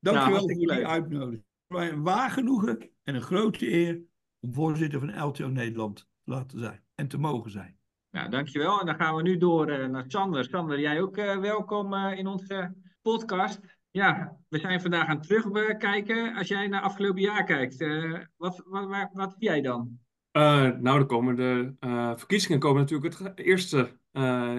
Dankjewel 0.00 0.46
nou, 0.46 0.54
voor 0.54 0.66
die 0.66 0.86
uitnodiging. 0.86 1.44
Wij 1.66 1.90
een 1.90 2.02
waar 2.02 2.30
genoegen 2.30 2.90
en 3.02 3.14
een 3.14 3.22
grote 3.22 3.72
eer 3.72 4.00
om 4.40 4.54
voorzitter 4.54 5.00
van 5.00 5.22
LTO 5.24 5.48
Nederland 5.48 5.96
te 5.96 6.30
laten 6.30 6.58
zijn 6.58 6.82
en 6.94 7.08
te 7.08 7.18
mogen 7.18 7.50
zijn. 7.50 7.78
Nou, 8.10 8.30
dankjewel. 8.30 8.80
En 8.80 8.86
dan 8.86 8.94
gaan 8.94 9.14
we 9.16 9.22
nu 9.22 9.36
door 9.36 9.88
naar 9.90 10.04
Sander. 10.06 10.44
Sander, 10.44 10.80
jij 10.80 11.00
ook 11.00 11.16
welkom 11.16 11.94
in 11.94 12.26
onze 12.26 12.74
podcast. 13.02 13.77
Ja, 13.90 14.36
we 14.48 14.58
zijn 14.58 14.80
vandaag 14.80 15.06
aan 15.06 15.16
het 15.16 15.26
terugkijken. 15.26 16.34
Als 16.34 16.48
jij 16.48 16.66
naar 16.66 16.82
afgelopen 16.82 17.20
jaar 17.20 17.44
kijkt, 17.44 17.80
uh, 17.80 18.20
wat, 18.36 18.62
wat, 18.66 19.08
wat, 19.12 19.34
zie 19.38 19.48
jij 19.48 19.60
dan? 19.60 19.98
Uh, 20.32 20.70
nou, 20.70 20.98
de 20.98 21.06
komende 21.06 21.74
verkiezingen 22.16 22.58
komen 22.58 22.80
natuurlijk 22.80 23.18
het 23.18 23.38
eerste 23.38 23.98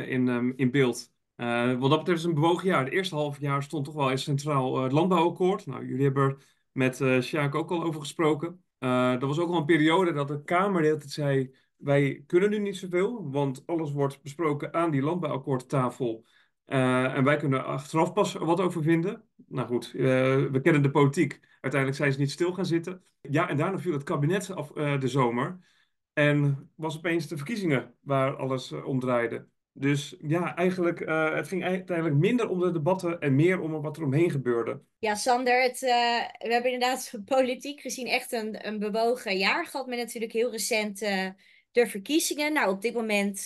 in, 0.05 0.27
um, 0.27 0.53
in 0.55 0.71
beeld. 0.71 1.11
wat 1.79 1.89
dat 1.89 1.97
betreft 1.97 2.19
is 2.19 2.23
een 2.23 2.33
bewogen 2.33 2.67
jaar. 2.67 2.83
Het 2.83 2.93
eerste 2.93 3.15
half 3.15 3.39
jaar 3.39 3.63
stond 3.63 3.85
toch 3.85 3.93
wel 3.93 4.11
in 4.11 4.17
centraal 4.17 4.83
het 4.83 4.91
landbouwakkoord. 4.91 5.65
Nou, 5.65 5.85
jullie 5.85 6.03
hebben 6.03 6.23
er 6.23 6.37
met 6.71 6.99
uh, 6.99 7.21
Sjaak 7.21 7.55
ook 7.55 7.71
al 7.71 7.83
over 7.83 7.99
gesproken. 7.99 8.63
dat 8.79 9.21
was 9.21 9.39
ook 9.39 9.49
al 9.49 9.57
een 9.57 9.65
periode 9.65 10.13
dat 10.13 10.27
de 10.27 10.43
Kamer 10.43 10.81
de 10.81 10.87
hele 10.87 10.99
tijd 10.99 11.11
zei... 11.11 11.55
wij 11.75 12.23
kunnen 12.27 12.49
nu 12.49 12.59
niet 12.59 12.77
zoveel, 12.77 13.31
want 13.31 13.63
alles 13.65 13.91
wordt 13.91 14.21
besproken 14.21 14.73
aan 14.73 14.91
die 14.91 15.01
landbouwakkoordtafel... 15.01 16.25
Uh, 16.69 17.15
en 17.15 17.23
wij 17.23 17.37
kunnen 17.37 17.65
achteraf 17.65 18.13
pas 18.13 18.33
wat 18.33 18.59
over 18.59 18.83
vinden. 18.83 19.23
Nou 19.47 19.67
goed, 19.67 19.91
uh, 19.95 20.01
we 20.45 20.59
kennen 20.61 20.81
de 20.81 20.91
politiek. 20.91 21.39
Uiteindelijk 21.61 22.01
zijn 22.01 22.13
ze 22.13 22.19
niet 22.19 22.31
stil 22.31 22.53
gaan 22.53 22.65
zitten. 22.65 23.03
Ja, 23.21 23.49
en 23.49 23.57
daarna 23.57 23.79
viel 23.79 23.93
het 23.93 24.03
kabinet 24.03 24.51
af 24.51 24.71
uh, 24.75 24.99
de 24.99 25.07
zomer. 25.07 25.59
En 26.13 26.69
was 26.75 26.97
opeens 26.97 27.27
de 27.27 27.37
verkiezingen 27.37 27.95
waar 28.01 28.35
alles 28.35 28.71
om 28.71 28.99
draaide. 28.99 29.47
Dus 29.73 30.15
ja, 30.21 30.55
eigenlijk, 30.55 30.99
het 31.35 31.47
ging 31.47 31.63
uiteindelijk 31.63 32.15
minder 32.15 32.49
om 32.49 32.59
de 32.59 32.71
debatten 32.71 33.19
en 33.19 33.35
meer 33.35 33.59
om 33.59 33.81
wat 33.81 33.97
er 33.97 34.03
omheen 34.03 34.31
gebeurde. 34.31 34.81
Ja, 34.99 35.15
Sander, 35.15 35.61
het, 35.61 35.79
we 35.79 36.47
hebben 36.53 36.71
inderdaad 36.71 37.13
politiek 37.25 37.81
gezien 37.81 38.07
echt 38.07 38.31
een, 38.31 38.67
een 38.67 38.79
bewogen 38.79 39.37
jaar 39.37 39.65
gehad. 39.65 39.87
Met 39.87 39.97
natuurlijk 39.97 40.31
heel 40.31 40.51
recent 40.51 40.99
de 41.71 41.87
verkiezingen. 41.87 42.53
Nou, 42.53 42.71
op 42.71 42.81
dit 42.81 42.93
moment 42.93 43.39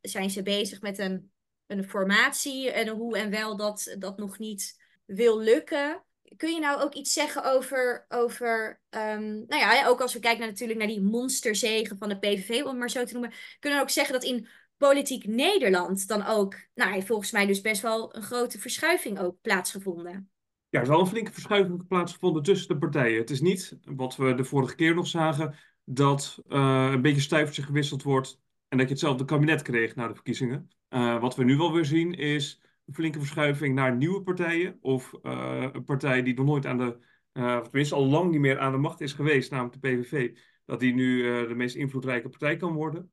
zijn 0.00 0.30
ze 0.30 0.42
bezig 0.42 0.80
met 0.80 0.98
een 0.98 1.32
een 1.66 1.88
formatie 1.88 2.70
en 2.70 2.88
hoe 2.88 3.18
en 3.18 3.30
wel 3.30 3.56
dat, 3.56 3.96
dat 3.98 4.18
nog 4.18 4.38
niet 4.38 4.82
wil 5.04 5.40
lukken. 5.40 6.04
Kun 6.36 6.54
je 6.54 6.60
nou 6.60 6.82
ook 6.82 6.94
iets 6.94 7.12
zeggen 7.12 7.44
over, 7.44 8.04
over 8.08 8.80
um, 8.90 9.44
nou 9.46 9.60
ja, 9.60 9.86
ook 9.86 10.00
als 10.00 10.12
we 10.12 10.18
kijken 10.18 10.40
naar, 10.40 10.48
natuurlijk 10.48 10.78
naar 10.78 10.88
die 10.88 11.02
monsterzegen 11.02 11.98
van 11.98 12.08
de 12.08 12.18
PVV, 12.18 12.62
om 12.62 12.68
het 12.68 12.78
maar 12.78 12.90
zo 12.90 13.04
te 13.04 13.12
noemen, 13.12 13.32
kunnen 13.60 13.78
we 13.78 13.84
ook 13.84 13.90
zeggen 13.90 14.14
dat 14.14 14.24
in 14.24 14.48
politiek 14.76 15.26
Nederland 15.26 16.08
dan 16.08 16.26
ook, 16.26 16.56
nou, 16.74 17.02
volgens 17.02 17.30
mij 17.30 17.46
dus 17.46 17.60
best 17.60 17.82
wel 17.82 18.16
een 18.16 18.22
grote 18.22 18.58
verschuiving 18.58 19.20
ook 19.20 19.36
plaatsgevonden. 19.40 20.30
Ja, 20.68 20.80
er 20.80 20.82
is 20.82 20.88
wel 20.88 21.00
een 21.00 21.06
flinke 21.06 21.32
verschuiving 21.32 21.86
plaatsgevonden 21.86 22.42
tussen 22.42 22.68
de 22.68 22.78
partijen. 22.78 23.20
Het 23.20 23.30
is 23.30 23.40
niet, 23.40 23.76
wat 23.84 24.16
we 24.16 24.34
de 24.34 24.44
vorige 24.44 24.74
keer 24.74 24.94
nog 24.94 25.06
zagen, 25.06 25.56
dat 25.84 26.38
uh, 26.48 26.88
een 26.92 27.02
beetje 27.02 27.20
stuivertje 27.20 27.62
gewisseld 27.62 28.02
wordt 28.02 28.42
en 28.74 28.80
dat 28.80 28.88
je 28.88 28.94
hetzelfde 28.94 29.24
kabinet 29.24 29.62
kreeg 29.62 29.94
na 29.94 30.08
de 30.08 30.14
verkiezingen. 30.14 30.70
Uh, 30.90 31.20
wat 31.20 31.36
we 31.36 31.44
nu 31.44 31.56
wel 31.56 31.72
weer 31.72 31.84
zien 31.84 32.14
is 32.14 32.62
een 32.86 32.94
flinke 32.94 33.18
verschuiving 33.18 33.74
naar 33.74 33.96
nieuwe 33.96 34.22
partijen. 34.22 34.78
Of 34.80 35.14
uh, 35.22 35.68
een 35.72 35.84
partij 35.84 36.22
die 36.22 36.34
nog 36.34 36.46
nooit 36.46 36.66
aan 36.66 36.78
de, 36.78 36.98
uh, 37.32 37.56
of 37.60 37.62
tenminste 37.62 37.94
al 37.94 38.06
lang 38.06 38.30
niet 38.30 38.40
meer 38.40 38.58
aan 38.58 38.72
de 38.72 38.78
macht 38.78 39.00
is 39.00 39.12
geweest, 39.12 39.50
namelijk 39.50 39.82
de 39.82 39.88
PVV. 39.88 40.36
Dat 40.64 40.80
die 40.80 40.94
nu 40.94 41.22
de 41.48 41.54
meest 41.54 41.76
invloedrijke 41.76 42.28
partij 42.28 42.56
kan 42.56 42.72
worden. 42.72 43.12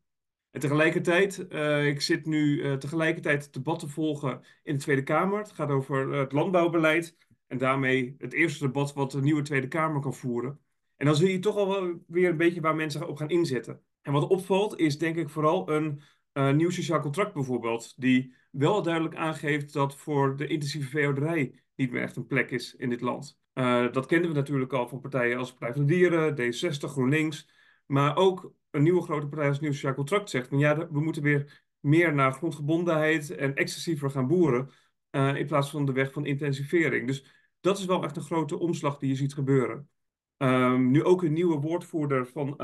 En 0.52 0.60
tegelijkertijd, 0.60 1.40
ik 1.86 2.02
zit 2.02 2.26
nu 2.26 2.78
tegelijkertijd 2.78 3.54
debatten 3.54 3.90
volgen 3.90 4.42
in 4.64 4.74
de 4.74 4.82
Tweede 4.82 5.04
Kamer. 5.04 5.38
Het 5.38 5.52
gaat 5.52 5.70
over 5.70 6.14
het 6.14 6.32
landbouwbeleid. 6.32 7.18
En 7.48 7.58
daarmee 7.58 8.16
het 8.18 8.34
eerste 8.34 8.66
debat 8.66 8.94
wat 8.94 9.12
de 9.12 9.22
nieuwe 9.22 9.42
Tweede 9.42 9.68
Kamer 9.68 10.02
kan 10.02 10.14
voeren. 10.14 10.60
En 10.96 11.06
dan 11.06 11.16
zie 11.16 11.32
je 11.32 11.40
toch 11.40 11.56
al 11.56 11.68
wel 11.68 12.04
weer 12.08 12.30
een 12.30 12.38
beetje 12.38 12.62
waar 12.62 12.76
mensen 12.76 13.08
op 13.08 13.18
gaan 13.18 13.30
inzetten. 13.30 13.82
En 14.02 14.12
wat 14.12 14.28
opvalt 14.28 14.80
is 14.80 14.98
denk 14.98 15.16
ik 15.16 15.30
vooral 15.30 15.70
een 15.70 16.02
uh, 16.34 16.52
nieuw 16.52 16.70
sociaal 16.70 17.00
contract 17.00 17.34
bijvoorbeeld, 17.34 17.94
die 18.02 18.34
wel 18.52 18.82
duidelijk 18.82 19.16
aangeeft 19.16 19.74
dat 19.74 19.96
voor 19.96 20.36
de 20.36 20.48
intensieve 20.48 20.90
veehouderij 20.90 21.64
niet 21.76 21.92
meer 21.92 22.02
echt 22.02 22.16
een 22.16 22.28
plek 22.28 22.52
is 22.52 22.76
in 22.76 22.90
dit 22.90 23.02
land. 23.02 23.40
Uh, 23.54 23.92
dat 23.92 24.06
kenden 24.06 24.30
we 24.30 24.36
natuurlijk 24.36 24.74
al 24.74 24.88
van 24.88 25.00
partijen 25.00 25.38
als 25.38 25.52
Partij 25.52 25.74
van 25.74 25.86
de 25.86 25.94
Dieren, 25.94 26.36
D60, 26.36 26.90
GroenLinks, 26.90 27.50
maar 27.86 28.16
ook 28.16 28.54
een 28.70 28.84
nieuwe 28.84 29.02
grote 29.02 29.28
partij 29.28 29.48
als 29.48 29.60
Nieuw 29.60 29.72
Sociaal 29.72 29.94
Contract 29.94 30.30
zegt 30.30 30.48
van 30.48 30.60
ja, 30.60 30.90
we 30.92 31.02
moeten 31.02 31.22
weer 31.24 31.64
meer 31.80 32.14
naar 32.14 32.34
grondgebondenheid 32.34 33.30
en 33.30 33.56
excessiever 33.56 34.10
gaan 34.10 34.28
boeren 34.28 34.70
uh, 35.12 35.36
in 35.36 35.46
plaats 35.46 35.70
van 35.70 35.86
de 35.86 35.92
weg 35.92 36.12
van 36.12 36.26
intensivering. 36.26 37.08
Dus 37.08 37.26
dat 37.60 37.78
is 37.78 37.86
wel 37.86 38.04
echt 38.04 38.16
een 38.16 38.22
grote 38.22 38.60
omslag 38.60 38.98
die 38.98 39.10
je 39.10 39.16
ziet 39.16 39.34
gebeuren. 39.34 39.90
Ehm, 40.38 40.92
nu 40.92 41.04
ook 41.04 41.24
een 41.24 41.34
nieuwe 41.34 41.60
woordvoerder 41.60 42.28
van 42.28 42.56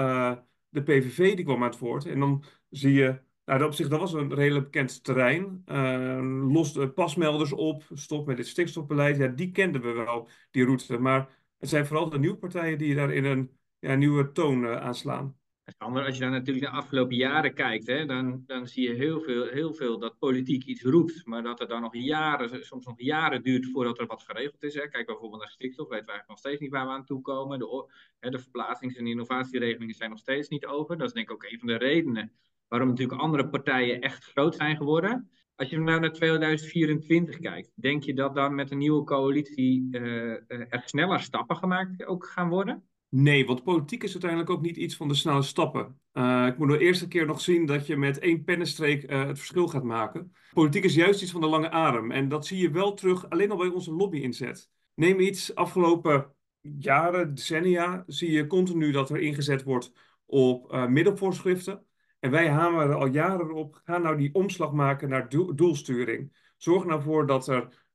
de 0.77 0.83
PVV, 0.83 1.35
die 1.35 1.45
kwam 1.45 1.63
aan 1.63 1.69
het 1.69 1.79
woord. 1.79 2.05
En 2.05 2.19
dan 2.19 2.43
zie 2.69 2.93
je 2.93 3.19
nou, 3.45 3.63
op 3.63 3.73
zich, 3.73 3.87
dat 3.87 3.99
was 3.99 4.13
een 4.13 4.33
redelijk 4.33 4.65
bekend 4.65 5.03
terrein. 5.03 5.63
Uh, 5.65 6.51
los 6.53 6.73
de 6.73 6.89
pasmelders 6.89 7.51
op, 7.51 7.83
stop 7.93 8.27
met 8.27 8.37
dit 8.37 8.47
stikstofbeleid. 8.47 9.17
Ja, 9.17 9.27
die 9.27 9.51
kenden 9.51 9.81
we 9.81 9.91
wel, 9.91 10.29
die 10.51 10.63
route. 10.63 10.97
Maar 10.97 11.29
het 11.57 11.69
zijn 11.69 11.85
vooral 11.85 12.09
de 12.09 12.19
nieuwe 12.19 12.37
partijen 12.37 12.77
die 12.77 12.95
daar 12.95 13.13
in 13.13 13.25
een 13.25 13.51
ja, 13.79 13.95
nieuwe 13.95 14.31
toon 14.31 14.63
uh, 14.63 14.75
aanslaan. 14.75 15.36
Als 15.77 16.17
je 16.17 16.23
dan 16.23 16.31
natuurlijk 16.31 16.65
de 16.65 16.71
afgelopen 16.71 17.15
jaren 17.15 17.53
kijkt, 17.53 17.87
hè, 17.87 18.05
dan, 18.05 18.43
dan 18.45 18.67
zie 18.67 18.89
je 18.89 18.95
heel 18.95 19.21
veel, 19.21 19.45
heel 19.45 19.73
veel 19.73 19.99
dat 19.99 20.17
politiek 20.17 20.63
iets 20.63 20.83
roept, 20.83 21.25
maar 21.25 21.43
dat 21.43 21.59
het 21.59 21.69
dan 21.69 21.81
nog 21.81 21.95
jaren, 21.95 22.65
soms 22.65 22.85
nog 22.85 23.01
jaren 23.01 23.43
duurt 23.43 23.65
voordat 23.71 23.99
er 23.99 24.05
wat 24.05 24.23
geregeld 24.23 24.63
is. 24.63 24.73
Hè. 24.73 24.87
Kijk 24.87 25.05
bijvoorbeeld 25.05 25.41
naar 25.41 25.51
stikstof, 25.51 25.87
weten 25.87 26.05
we 26.05 26.11
eigenlijk 26.11 26.27
nog 26.27 26.37
steeds 26.37 26.61
niet 26.61 26.71
waar 26.71 26.85
we 26.85 26.91
aan 26.91 27.05
toe 27.05 27.21
komen. 27.21 27.59
De, 27.59 27.87
de 28.19 28.39
verplaatsings- 28.39 28.95
en 28.95 29.07
innovatieregelingen 29.07 29.95
zijn 29.95 30.09
nog 30.09 30.19
steeds 30.19 30.49
niet 30.49 30.65
over. 30.65 30.97
Dat 30.97 31.07
is 31.07 31.13
denk 31.13 31.29
ik 31.29 31.33
ook 31.33 31.43
een 31.43 31.59
van 31.59 31.67
de 31.67 31.77
redenen 31.77 32.31
waarom 32.67 32.87
natuurlijk 32.87 33.21
andere 33.21 33.49
partijen 33.49 34.01
echt 34.01 34.23
groot 34.23 34.55
zijn 34.55 34.77
geworden. 34.77 35.29
Als 35.55 35.69
je 35.69 35.79
nou 35.79 35.99
naar 35.99 36.13
2024 36.13 37.39
kijkt, 37.39 37.71
denk 37.75 38.03
je 38.03 38.13
dat 38.13 38.35
dan 38.35 38.55
met 38.55 38.71
een 38.71 38.77
nieuwe 38.77 39.03
coalitie 39.03 39.87
uh, 39.91 40.31
er 40.47 40.81
sneller 40.85 41.19
stappen 41.19 41.55
gemaakt 41.55 42.05
ook 42.05 42.25
gaan 42.25 42.49
worden? 42.49 42.83
Nee, 43.09 43.45
want 43.45 43.63
politiek 43.63 44.03
is 44.03 44.11
uiteindelijk 44.11 44.49
ook 44.49 44.61
niet 44.61 44.77
iets 44.77 44.95
van 44.95 45.07
de 45.07 45.13
snelle 45.13 45.41
stappen. 45.41 45.99
Uh, 46.13 46.45
ik 46.47 46.57
moet 46.57 46.69
de 46.69 46.79
eerste 46.79 47.07
keer 47.07 47.25
nog 47.25 47.41
zien 47.41 47.65
dat 47.65 47.87
je 47.87 47.97
met 47.97 48.19
één 48.19 48.43
pennenstreek 48.43 49.11
uh, 49.11 49.25
het 49.25 49.37
verschil 49.37 49.67
gaat 49.67 49.83
maken. 49.83 50.33
Politiek 50.53 50.83
is 50.83 50.95
juist 50.95 51.21
iets 51.21 51.31
van 51.31 51.41
de 51.41 51.47
lange 51.47 51.69
adem. 51.69 52.11
En 52.11 52.29
dat 52.29 52.45
zie 52.45 52.57
je 52.57 52.71
wel 52.71 52.93
terug 52.93 53.29
alleen 53.29 53.51
al 53.51 53.57
bij 53.57 53.67
onze 53.67 53.91
lobby-inzet. 53.91 54.69
Neem 54.93 55.19
iets, 55.19 55.55
afgelopen 55.55 56.33
jaren, 56.61 57.33
decennia, 57.33 58.03
zie 58.07 58.31
je 58.31 58.47
continu 58.47 58.91
dat 58.91 59.09
er 59.09 59.19
ingezet 59.19 59.63
wordt 59.63 59.91
op 60.25 60.73
uh, 60.73 60.87
middelvoorschriften. 60.87 61.85
En 62.19 62.31
wij 62.31 62.49
hameren 62.49 62.97
al 62.97 63.07
jaren 63.07 63.51
op, 63.51 63.81
ga 63.83 63.97
nou 63.97 64.17
die 64.17 64.33
omslag 64.33 64.71
maken 64.71 65.09
naar 65.09 65.29
doelsturing. 65.55 66.51
Zorg 66.57 66.85
nou 66.85 67.01
voor 67.01 67.27
dat 67.27 67.47
er 67.47 67.85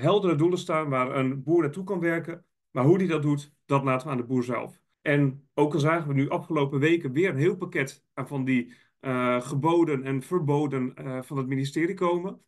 heldere 0.00 0.34
doelen 0.34 0.58
staan 0.58 0.88
waar 0.88 1.16
een 1.16 1.42
boer 1.42 1.62
naartoe 1.62 1.84
kan 1.84 2.00
werken. 2.00 2.44
Maar 2.78 2.86
hoe 2.86 2.98
die 2.98 3.08
dat 3.08 3.22
doet, 3.22 3.52
dat 3.64 3.84
laten 3.84 4.06
we 4.06 4.12
aan 4.12 4.18
de 4.18 4.26
boer 4.26 4.44
zelf. 4.44 4.80
En 5.02 5.48
ook 5.54 5.74
al 5.74 5.80
zagen 5.80 6.08
we 6.08 6.14
nu 6.14 6.28
afgelopen 6.28 6.78
weken 6.78 7.12
weer 7.12 7.28
een 7.28 7.36
heel 7.36 7.56
pakket 7.56 8.04
van 8.14 8.44
die 8.44 8.72
uh, 9.00 9.40
geboden 9.40 10.04
en 10.04 10.22
verboden 10.22 10.94
uh, 10.98 11.22
van 11.22 11.36
het 11.36 11.46
ministerie 11.46 11.94
komen. 11.94 12.40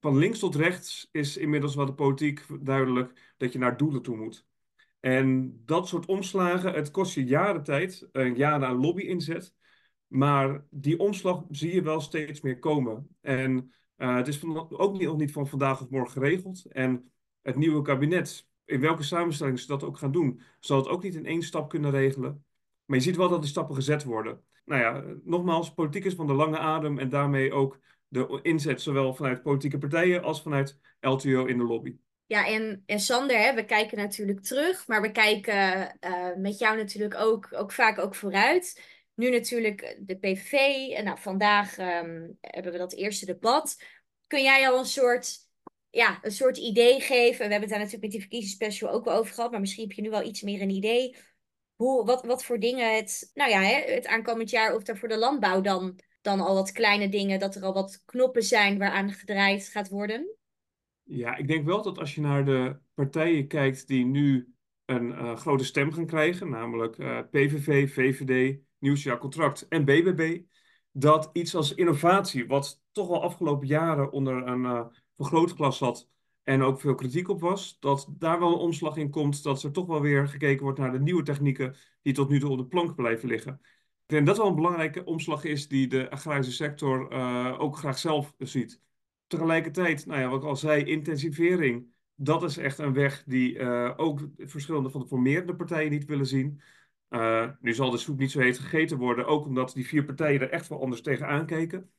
Van 0.00 0.16
links 0.16 0.38
tot 0.38 0.54
rechts 0.54 1.08
is 1.12 1.36
inmiddels 1.36 1.74
wel 1.74 1.86
de 1.86 1.94
politiek 1.94 2.46
duidelijk 2.60 3.34
dat 3.36 3.52
je 3.52 3.58
naar 3.58 3.76
doelen 3.76 4.02
toe 4.02 4.16
moet. 4.16 4.46
En 5.00 5.60
dat 5.64 5.88
soort 5.88 6.06
omslagen, 6.06 6.72
het 6.72 6.90
kost 6.90 7.14
je 7.14 7.24
jaren 7.24 7.62
tijd, 7.62 8.08
een 8.12 8.36
jaar 8.36 8.64
aan 8.64 8.80
lobby 8.80 9.02
inzet. 9.02 9.54
Maar 10.06 10.66
die 10.70 10.98
omslag 10.98 11.44
zie 11.50 11.74
je 11.74 11.82
wel 11.82 12.00
steeds 12.00 12.40
meer 12.40 12.58
komen. 12.58 13.16
En 13.20 13.72
het 13.96 14.28
is 14.28 14.44
ook 14.68 14.92
niet, 14.92 15.02
nog 15.02 15.16
niet 15.16 15.32
van 15.32 15.48
vandaag 15.48 15.82
of 15.82 15.90
morgen 15.90 16.12
geregeld. 16.12 16.64
En 16.64 17.12
het 17.40 17.56
nieuwe 17.56 17.82
kabinet, 17.82 18.50
in 18.72 18.80
welke 18.80 19.02
samenstelling 19.02 19.58
ze 19.58 19.66
dat 19.66 19.82
ook 19.82 19.98
gaan 19.98 20.12
doen, 20.12 20.40
zal 20.60 20.76
het 20.76 20.88
ook 20.88 21.02
niet 21.02 21.14
in 21.14 21.26
één 21.26 21.42
stap 21.42 21.68
kunnen 21.68 21.90
regelen. 21.90 22.44
Maar 22.84 22.96
je 22.96 23.04
ziet 23.04 23.16
wel 23.16 23.28
dat 23.28 23.40
die 23.40 23.50
stappen 23.50 23.74
gezet 23.74 24.04
worden. 24.04 24.40
Nou 24.64 24.80
ja, 24.80 25.14
nogmaals, 25.24 25.74
politiek 25.74 26.04
is 26.04 26.14
van 26.14 26.26
de 26.26 26.32
lange 26.32 26.58
adem 26.58 26.98
en 26.98 27.08
daarmee 27.08 27.52
ook 27.52 27.78
de 28.08 28.38
inzet 28.42 28.80
zowel 28.80 29.14
vanuit 29.14 29.42
politieke 29.42 29.78
partijen 29.78 30.22
als 30.22 30.42
vanuit 30.42 30.78
LTO 31.00 31.44
in 31.44 31.58
de 31.58 31.64
lobby. 31.64 31.96
Ja, 32.26 32.46
en, 32.46 32.82
en 32.86 33.00
Sander, 33.00 33.38
hè, 33.38 33.54
we 33.54 33.64
kijken 33.64 33.98
natuurlijk 33.98 34.40
terug, 34.40 34.86
maar 34.86 35.02
we 35.02 35.10
kijken 35.10 35.96
uh, 36.00 36.36
met 36.36 36.58
jou 36.58 36.76
natuurlijk 36.76 37.14
ook, 37.14 37.48
ook 37.50 37.72
vaak 37.72 37.98
ook 37.98 38.14
vooruit. 38.14 38.82
Nu 39.14 39.30
natuurlijk 39.30 39.96
de 40.00 40.18
PVV. 40.18 40.52
En 40.96 41.04
nou, 41.04 41.18
vandaag 41.18 41.78
um, 41.78 42.38
hebben 42.40 42.72
we 42.72 42.78
dat 42.78 42.94
eerste 42.94 43.26
debat. 43.26 43.82
Kun 44.26 44.42
jij 44.42 44.68
al 44.68 44.78
een 44.78 44.84
soort, 44.84 45.38
ja, 45.92 46.18
een 46.22 46.30
soort 46.30 46.56
idee 46.56 47.00
geven? 47.00 47.36
We 47.46 47.52
hebben 47.52 47.60
het 47.60 47.68
daar 47.68 47.78
natuurlijk 47.78 48.02
met 48.02 48.10
die 48.10 48.20
verkiezingsspecial 48.20 48.90
ook 48.90 49.04
wel 49.04 49.14
over 49.14 49.34
gehad. 49.34 49.50
Maar 49.50 49.60
misschien 49.60 49.86
heb 49.86 49.92
je 49.92 50.02
nu 50.02 50.10
wel 50.10 50.22
iets 50.22 50.42
meer 50.42 50.60
een 50.62 50.70
idee. 50.70 51.16
Hoe, 51.74 52.04
wat, 52.04 52.24
wat 52.24 52.44
voor 52.44 52.58
dingen 52.58 52.94
het, 52.94 53.30
nou 53.34 53.50
ja, 53.50 53.60
hè, 53.60 53.92
het 53.94 54.06
aankomend 54.06 54.50
jaar, 54.50 54.74
of 54.74 54.88
er 54.88 54.96
voor 54.96 55.08
de 55.08 55.18
landbouw 55.18 55.60
dan, 55.60 55.98
dan 56.20 56.40
al 56.40 56.54
wat 56.54 56.72
kleine 56.72 57.08
dingen, 57.08 57.38
dat 57.38 57.54
er 57.54 57.62
al 57.62 57.72
wat 57.72 58.02
knoppen 58.04 58.42
zijn 58.42 58.78
waaraan 58.78 59.12
gedraaid 59.12 59.68
gaat 59.68 59.88
worden? 59.88 60.36
Ja, 61.02 61.36
ik 61.36 61.48
denk 61.48 61.66
wel 61.66 61.82
dat 61.82 61.98
als 61.98 62.14
je 62.14 62.20
naar 62.20 62.44
de 62.44 62.76
partijen 62.94 63.46
kijkt 63.46 63.86
die 63.86 64.04
nu 64.04 64.54
een 64.84 65.08
uh, 65.08 65.36
grote 65.36 65.64
stem 65.64 65.92
gaan 65.92 66.06
krijgen, 66.06 66.48
namelijk 66.48 66.98
uh, 66.98 67.18
PVV, 67.30 67.92
VVD, 67.92 68.58
Nieuwsjaar 68.78 69.18
Contract 69.18 69.68
en 69.68 69.84
BBB, 69.84 70.40
dat 70.92 71.30
iets 71.32 71.54
als 71.54 71.74
innovatie, 71.74 72.46
wat 72.46 72.82
toch 72.92 73.08
al 73.08 73.22
afgelopen 73.22 73.66
jaren 73.66 74.12
onder 74.12 74.46
een 74.46 74.62
uh, 74.62 74.86
vergrootglas 75.16 75.78
zat 75.78 76.10
en 76.42 76.62
ook 76.62 76.80
veel 76.80 76.94
kritiek 76.94 77.28
op 77.28 77.40
was, 77.40 77.76
dat 77.80 78.06
daar 78.18 78.38
wel 78.38 78.52
een 78.52 78.58
omslag 78.58 78.96
in 78.96 79.10
komt, 79.10 79.42
dat 79.42 79.62
er 79.62 79.72
toch 79.72 79.86
wel 79.86 80.00
weer 80.00 80.28
gekeken 80.28 80.62
wordt 80.62 80.78
naar 80.78 80.92
de 80.92 81.00
nieuwe 81.00 81.22
technieken 81.22 81.76
die 82.02 82.12
tot 82.12 82.28
nu 82.28 82.40
toe 82.40 82.50
op 82.50 82.58
de 82.58 82.66
plank 82.66 82.94
blijven 82.94 83.28
liggen. 83.28 83.60
Ik 84.06 84.18
denk 84.18 84.26
dat 84.26 84.36
wel 84.36 84.46
een 84.46 84.54
belangrijke 84.54 85.04
omslag 85.04 85.44
is 85.44 85.68
die 85.68 85.86
de 85.86 86.10
agrarische 86.10 86.52
sector 86.52 87.12
uh, 87.12 87.56
ook 87.58 87.76
graag 87.76 87.98
zelf 87.98 88.34
ziet. 88.38 88.80
Tegelijkertijd, 89.26 90.06
nou 90.06 90.20
ja, 90.20 90.28
wat 90.28 90.42
ik 90.42 90.48
al 90.48 90.56
zei, 90.56 90.84
intensivering. 90.84 91.94
Dat 92.14 92.42
is 92.42 92.56
echt 92.56 92.78
een 92.78 92.92
weg 92.92 93.24
die 93.26 93.58
uh, 93.58 93.92
ook 93.96 94.28
verschillende 94.36 94.90
van 94.90 95.00
de 95.00 95.06
formerende 95.06 95.56
partijen 95.56 95.90
niet 95.90 96.04
willen 96.04 96.26
zien. 96.26 96.60
Uh, 97.10 97.50
nu 97.60 97.74
zal 97.74 97.90
de 97.90 97.98
soep 97.98 98.18
niet 98.18 98.30
zo 98.30 98.40
heet 98.40 98.58
gegeten 98.58 98.98
worden, 98.98 99.26
ook 99.26 99.46
omdat 99.46 99.72
die 99.74 99.86
vier 99.86 100.04
partijen 100.04 100.40
er 100.40 100.50
echt 100.50 100.68
wel 100.68 100.82
anders 100.82 101.02
tegen 101.02 101.26
aankeken. 101.26 101.90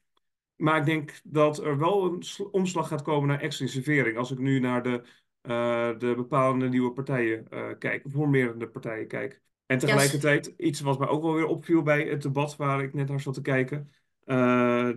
Maar 0.64 0.78
ik 0.78 0.86
denk 0.86 1.22
dat 1.24 1.64
er 1.64 1.78
wel 1.78 2.06
een 2.06 2.24
omslag 2.52 2.88
gaat 2.88 3.02
komen 3.02 3.28
naar 3.28 3.40
extensivering. 3.40 4.18
Als 4.18 4.32
ik 4.32 4.38
nu 4.38 4.60
naar 4.60 4.84
de, 4.84 5.04
uh, 5.44 6.00
de 6.00 6.14
bepalende 6.16 6.70
nieuwe 6.70 6.92
partijen 6.92 7.46
uh, 7.54 7.70
kijk, 7.80 8.06
formerende 8.12 8.68
partijen 8.68 9.08
kijk. 9.08 9.42
En 9.66 9.78
tegelijkertijd, 9.78 10.46
yes. 10.46 10.68
iets 10.68 10.82
wat 10.82 11.00
mij 11.00 11.08
ook 11.08 11.22
wel 11.22 11.34
weer 11.34 11.46
opviel 11.46 11.82
bij 11.82 12.04
het 12.04 12.22
debat 12.22 12.56
waar 12.56 12.84
ik 12.84 12.94
net 12.94 13.10
naar 13.10 13.20
zat 13.20 13.34
te 13.34 13.42
kijken. 13.42 13.90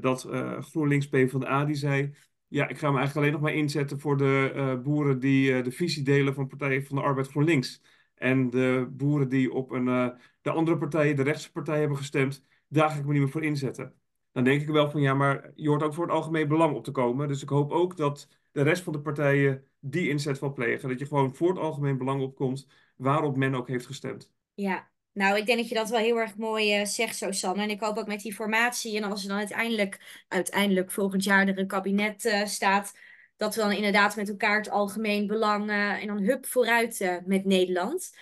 dat 0.00 0.28
GroenLinks 0.60 1.08
PvdA 1.08 1.64
die 1.64 1.74
zei, 1.74 2.14
ja, 2.48 2.68
ik 2.68 2.78
ga 2.78 2.90
me 2.90 2.96
eigenlijk 2.98 3.16
alleen 3.16 3.40
nog 3.40 3.50
maar 3.50 3.60
inzetten 3.60 4.00
voor 4.00 4.16
de 4.16 4.80
boeren 4.82 5.18
die 5.18 5.62
de 5.62 5.70
visie 5.70 6.02
delen 6.02 6.34
van 6.34 6.46
Partij 6.46 6.82
van 6.82 6.96
de 6.96 7.02
Arbeid 7.02 7.28
GroenLinks. 7.28 7.82
En 8.14 8.50
de 8.50 8.86
boeren 8.90 9.28
die 9.28 9.52
op 9.52 9.70
een, 9.70 10.14
de 10.40 10.50
andere 10.50 10.78
partijen, 10.78 11.16
de 11.16 11.22
rechtse 11.22 11.52
partij 11.52 11.78
hebben 11.78 11.96
gestemd, 11.96 12.44
daar 12.68 12.90
ga 12.90 12.98
ik 12.98 13.04
me 13.04 13.12
niet 13.12 13.22
meer 13.22 13.30
voor 13.30 13.44
inzetten. 13.44 13.94
Dan 14.36 14.44
denk 14.44 14.60
ik 14.60 14.68
wel 14.68 14.90
van 14.90 15.00
ja, 15.00 15.14
maar 15.14 15.50
je 15.54 15.68
hoort 15.68 15.82
ook 15.82 15.94
voor 15.94 16.04
het 16.04 16.14
algemeen 16.14 16.48
belang 16.48 16.74
op 16.74 16.84
te 16.84 16.90
komen. 16.90 17.28
Dus 17.28 17.42
ik 17.42 17.48
hoop 17.48 17.70
ook 17.70 17.96
dat 17.96 18.28
de 18.52 18.62
rest 18.62 18.82
van 18.82 18.92
de 18.92 19.00
partijen 19.00 19.64
die 19.80 20.08
inzet 20.08 20.38
wel 20.38 20.52
plegen. 20.52 20.88
Dat 20.88 20.98
je 20.98 21.06
gewoon 21.06 21.34
voor 21.34 21.48
het 21.48 21.58
algemeen 21.58 21.98
belang 21.98 22.22
opkomt 22.22 22.66
waarop 22.96 23.36
men 23.36 23.54
ook 23.54 23.68
heeft 23.68 23.86
gestemd. 23.86 24.32
Ja, 24.54 24.88
nou, 25.12 25.36
ik 25.36 25.46
denk 25.46 25.58
dat 25.58 25.68
je 25.68 25.74
dat 25.74 25.90
wel 25.90 26.00
heel 26.00 26.16
erg 26.16 26.36
mooi 26.36 26.80
uh, 26.80 26.86
zegt 26.86 27.16
zo, 27.16 27.30
Sanne. 27.30 27.62
En 27.62 27.70
ik 27.70 27.80
hoop 27.80 27.96
ook 27.96 28.06
met 28.06 28.20
die 28.20 28.34
formatie 28.34 28.96
en 28.96 29.02
als 29.02 29.22
er 29.22 29.28
dan 29.28 29.38
uiteindelijk, 29.38 30.24
uiteindelijk 30.28 30.90
volgend 30.90 31.24
jaar 31.24 31.48
er 31.48 31.58
een 31.58 31.66
kabinet 31.66 32.24
uh, 32.24 32.44
staat 32.44 32.98
dat 33.36 33.54
we 33.54 33.60
dan 33.60 33.72
inderdaad 33.72 34.16
met 34.16 34.28
elkaar 34.28 34.56
het 34.56 34.70
algemeen 34.70 35.26
belang 35.26 35.70
uh, 35.70 36.02
en 36.02 36.06
dan 36.06 36.22
hup 36.22 36.46
vooruit 36.46 37.20
met 37.24 37.44
Nederland. 37.44 38.12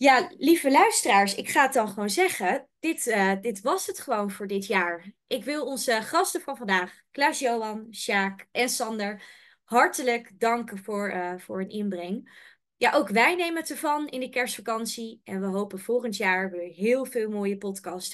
Ja, 0.00 0.30
lieve 0.38 0.70
luisteraars, 0.70 1.34
ik 1.34 1.48
ga 1.48 1.62
het 1.62 1.72
dan 1.72 1.88
gewoon 1.88 2.10
zeggen. 2.10 2.68
Dit, 2.78 3.06
uh, 3.06 3.32
dit 3.40 3.60
was 3.60 3.86
het 3.86 4.00
gewoon 4.00 4.30
voor 4.30 4.46
dit 4.46 4.66
jaar. 4.66 5.12
Ik 5.26 5.44
wil 5.44 5.64
onze 5.64 6.02
gasten 6.02 6.40
van 6.40 6.56
vandaag, 6.56 6.92
Klaas-Johan, 7.10 7.86
Sjaak 7.90 8.46
en 8.52 8.68
Sander, 8.68 9.22
hartelijk 9.64 10.32
danken 10.38 10.78
voor, 10.78 11.34
voor 11.38 11.58
hun 11.58 11.68
inbreng. 11.68 12.48
Ja, 12.76 12.92
ook 12.92 13.08
wij 13.08 13.34
nemen 13.34 13.60
het 13.60 13.70
ervan 13.70 14.08
in 14.08 14.20
de 14.20 14.28
kerstvakantie. 14.28 15.20
En 15.24 15.40
we 15.40 15.46
hopen 15.46 15.78
volgend 15.78 16.16
jaar 16.16 16.50
weer 16.50 16.72
heel 16.72 17.04
veel 17.04 17.30
mooie 17.30 17.58
podcasts 17.58 18.10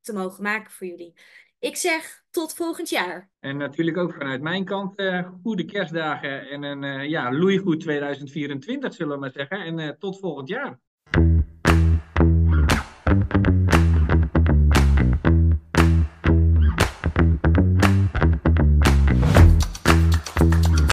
te 0.00 0.12
mogen, 0.12 0.42
maken 0.42 0.72
voor 0.72 0.86
jullie. 0.86 1.14
Ik 1.58 1.76
zeg 1.76 2.22
tot 2.30 2.54
volgend 2.54 2.88
jaar. 2.88 3.30
En 3.38 3.56
natuurlijk 3.56 3.96
ook 3.96 4.12
vanuit 4.12 4.42
mijn 4.42 4.64
kant 4.64 5.00
uh, 5.00 5.28
goede 5.42 5.64
kerstdagen 5.64 6.48
en 6.48 6.62
een 6.62 6.82
uh, 6.82 7.08
ja, 7.08 7.32
loeigoed 7.32 7.80
2024 7.80 8.94
zullen 8.94 9.14
we 9.14 9.20
maar 9.20 9.32
zeggen. 9.32 9.60
En 9.60 9.78
uh, 9.78 9.88
tot 9.88 10.18
volgend 10.18 10.48
jaar. 10.48 10.80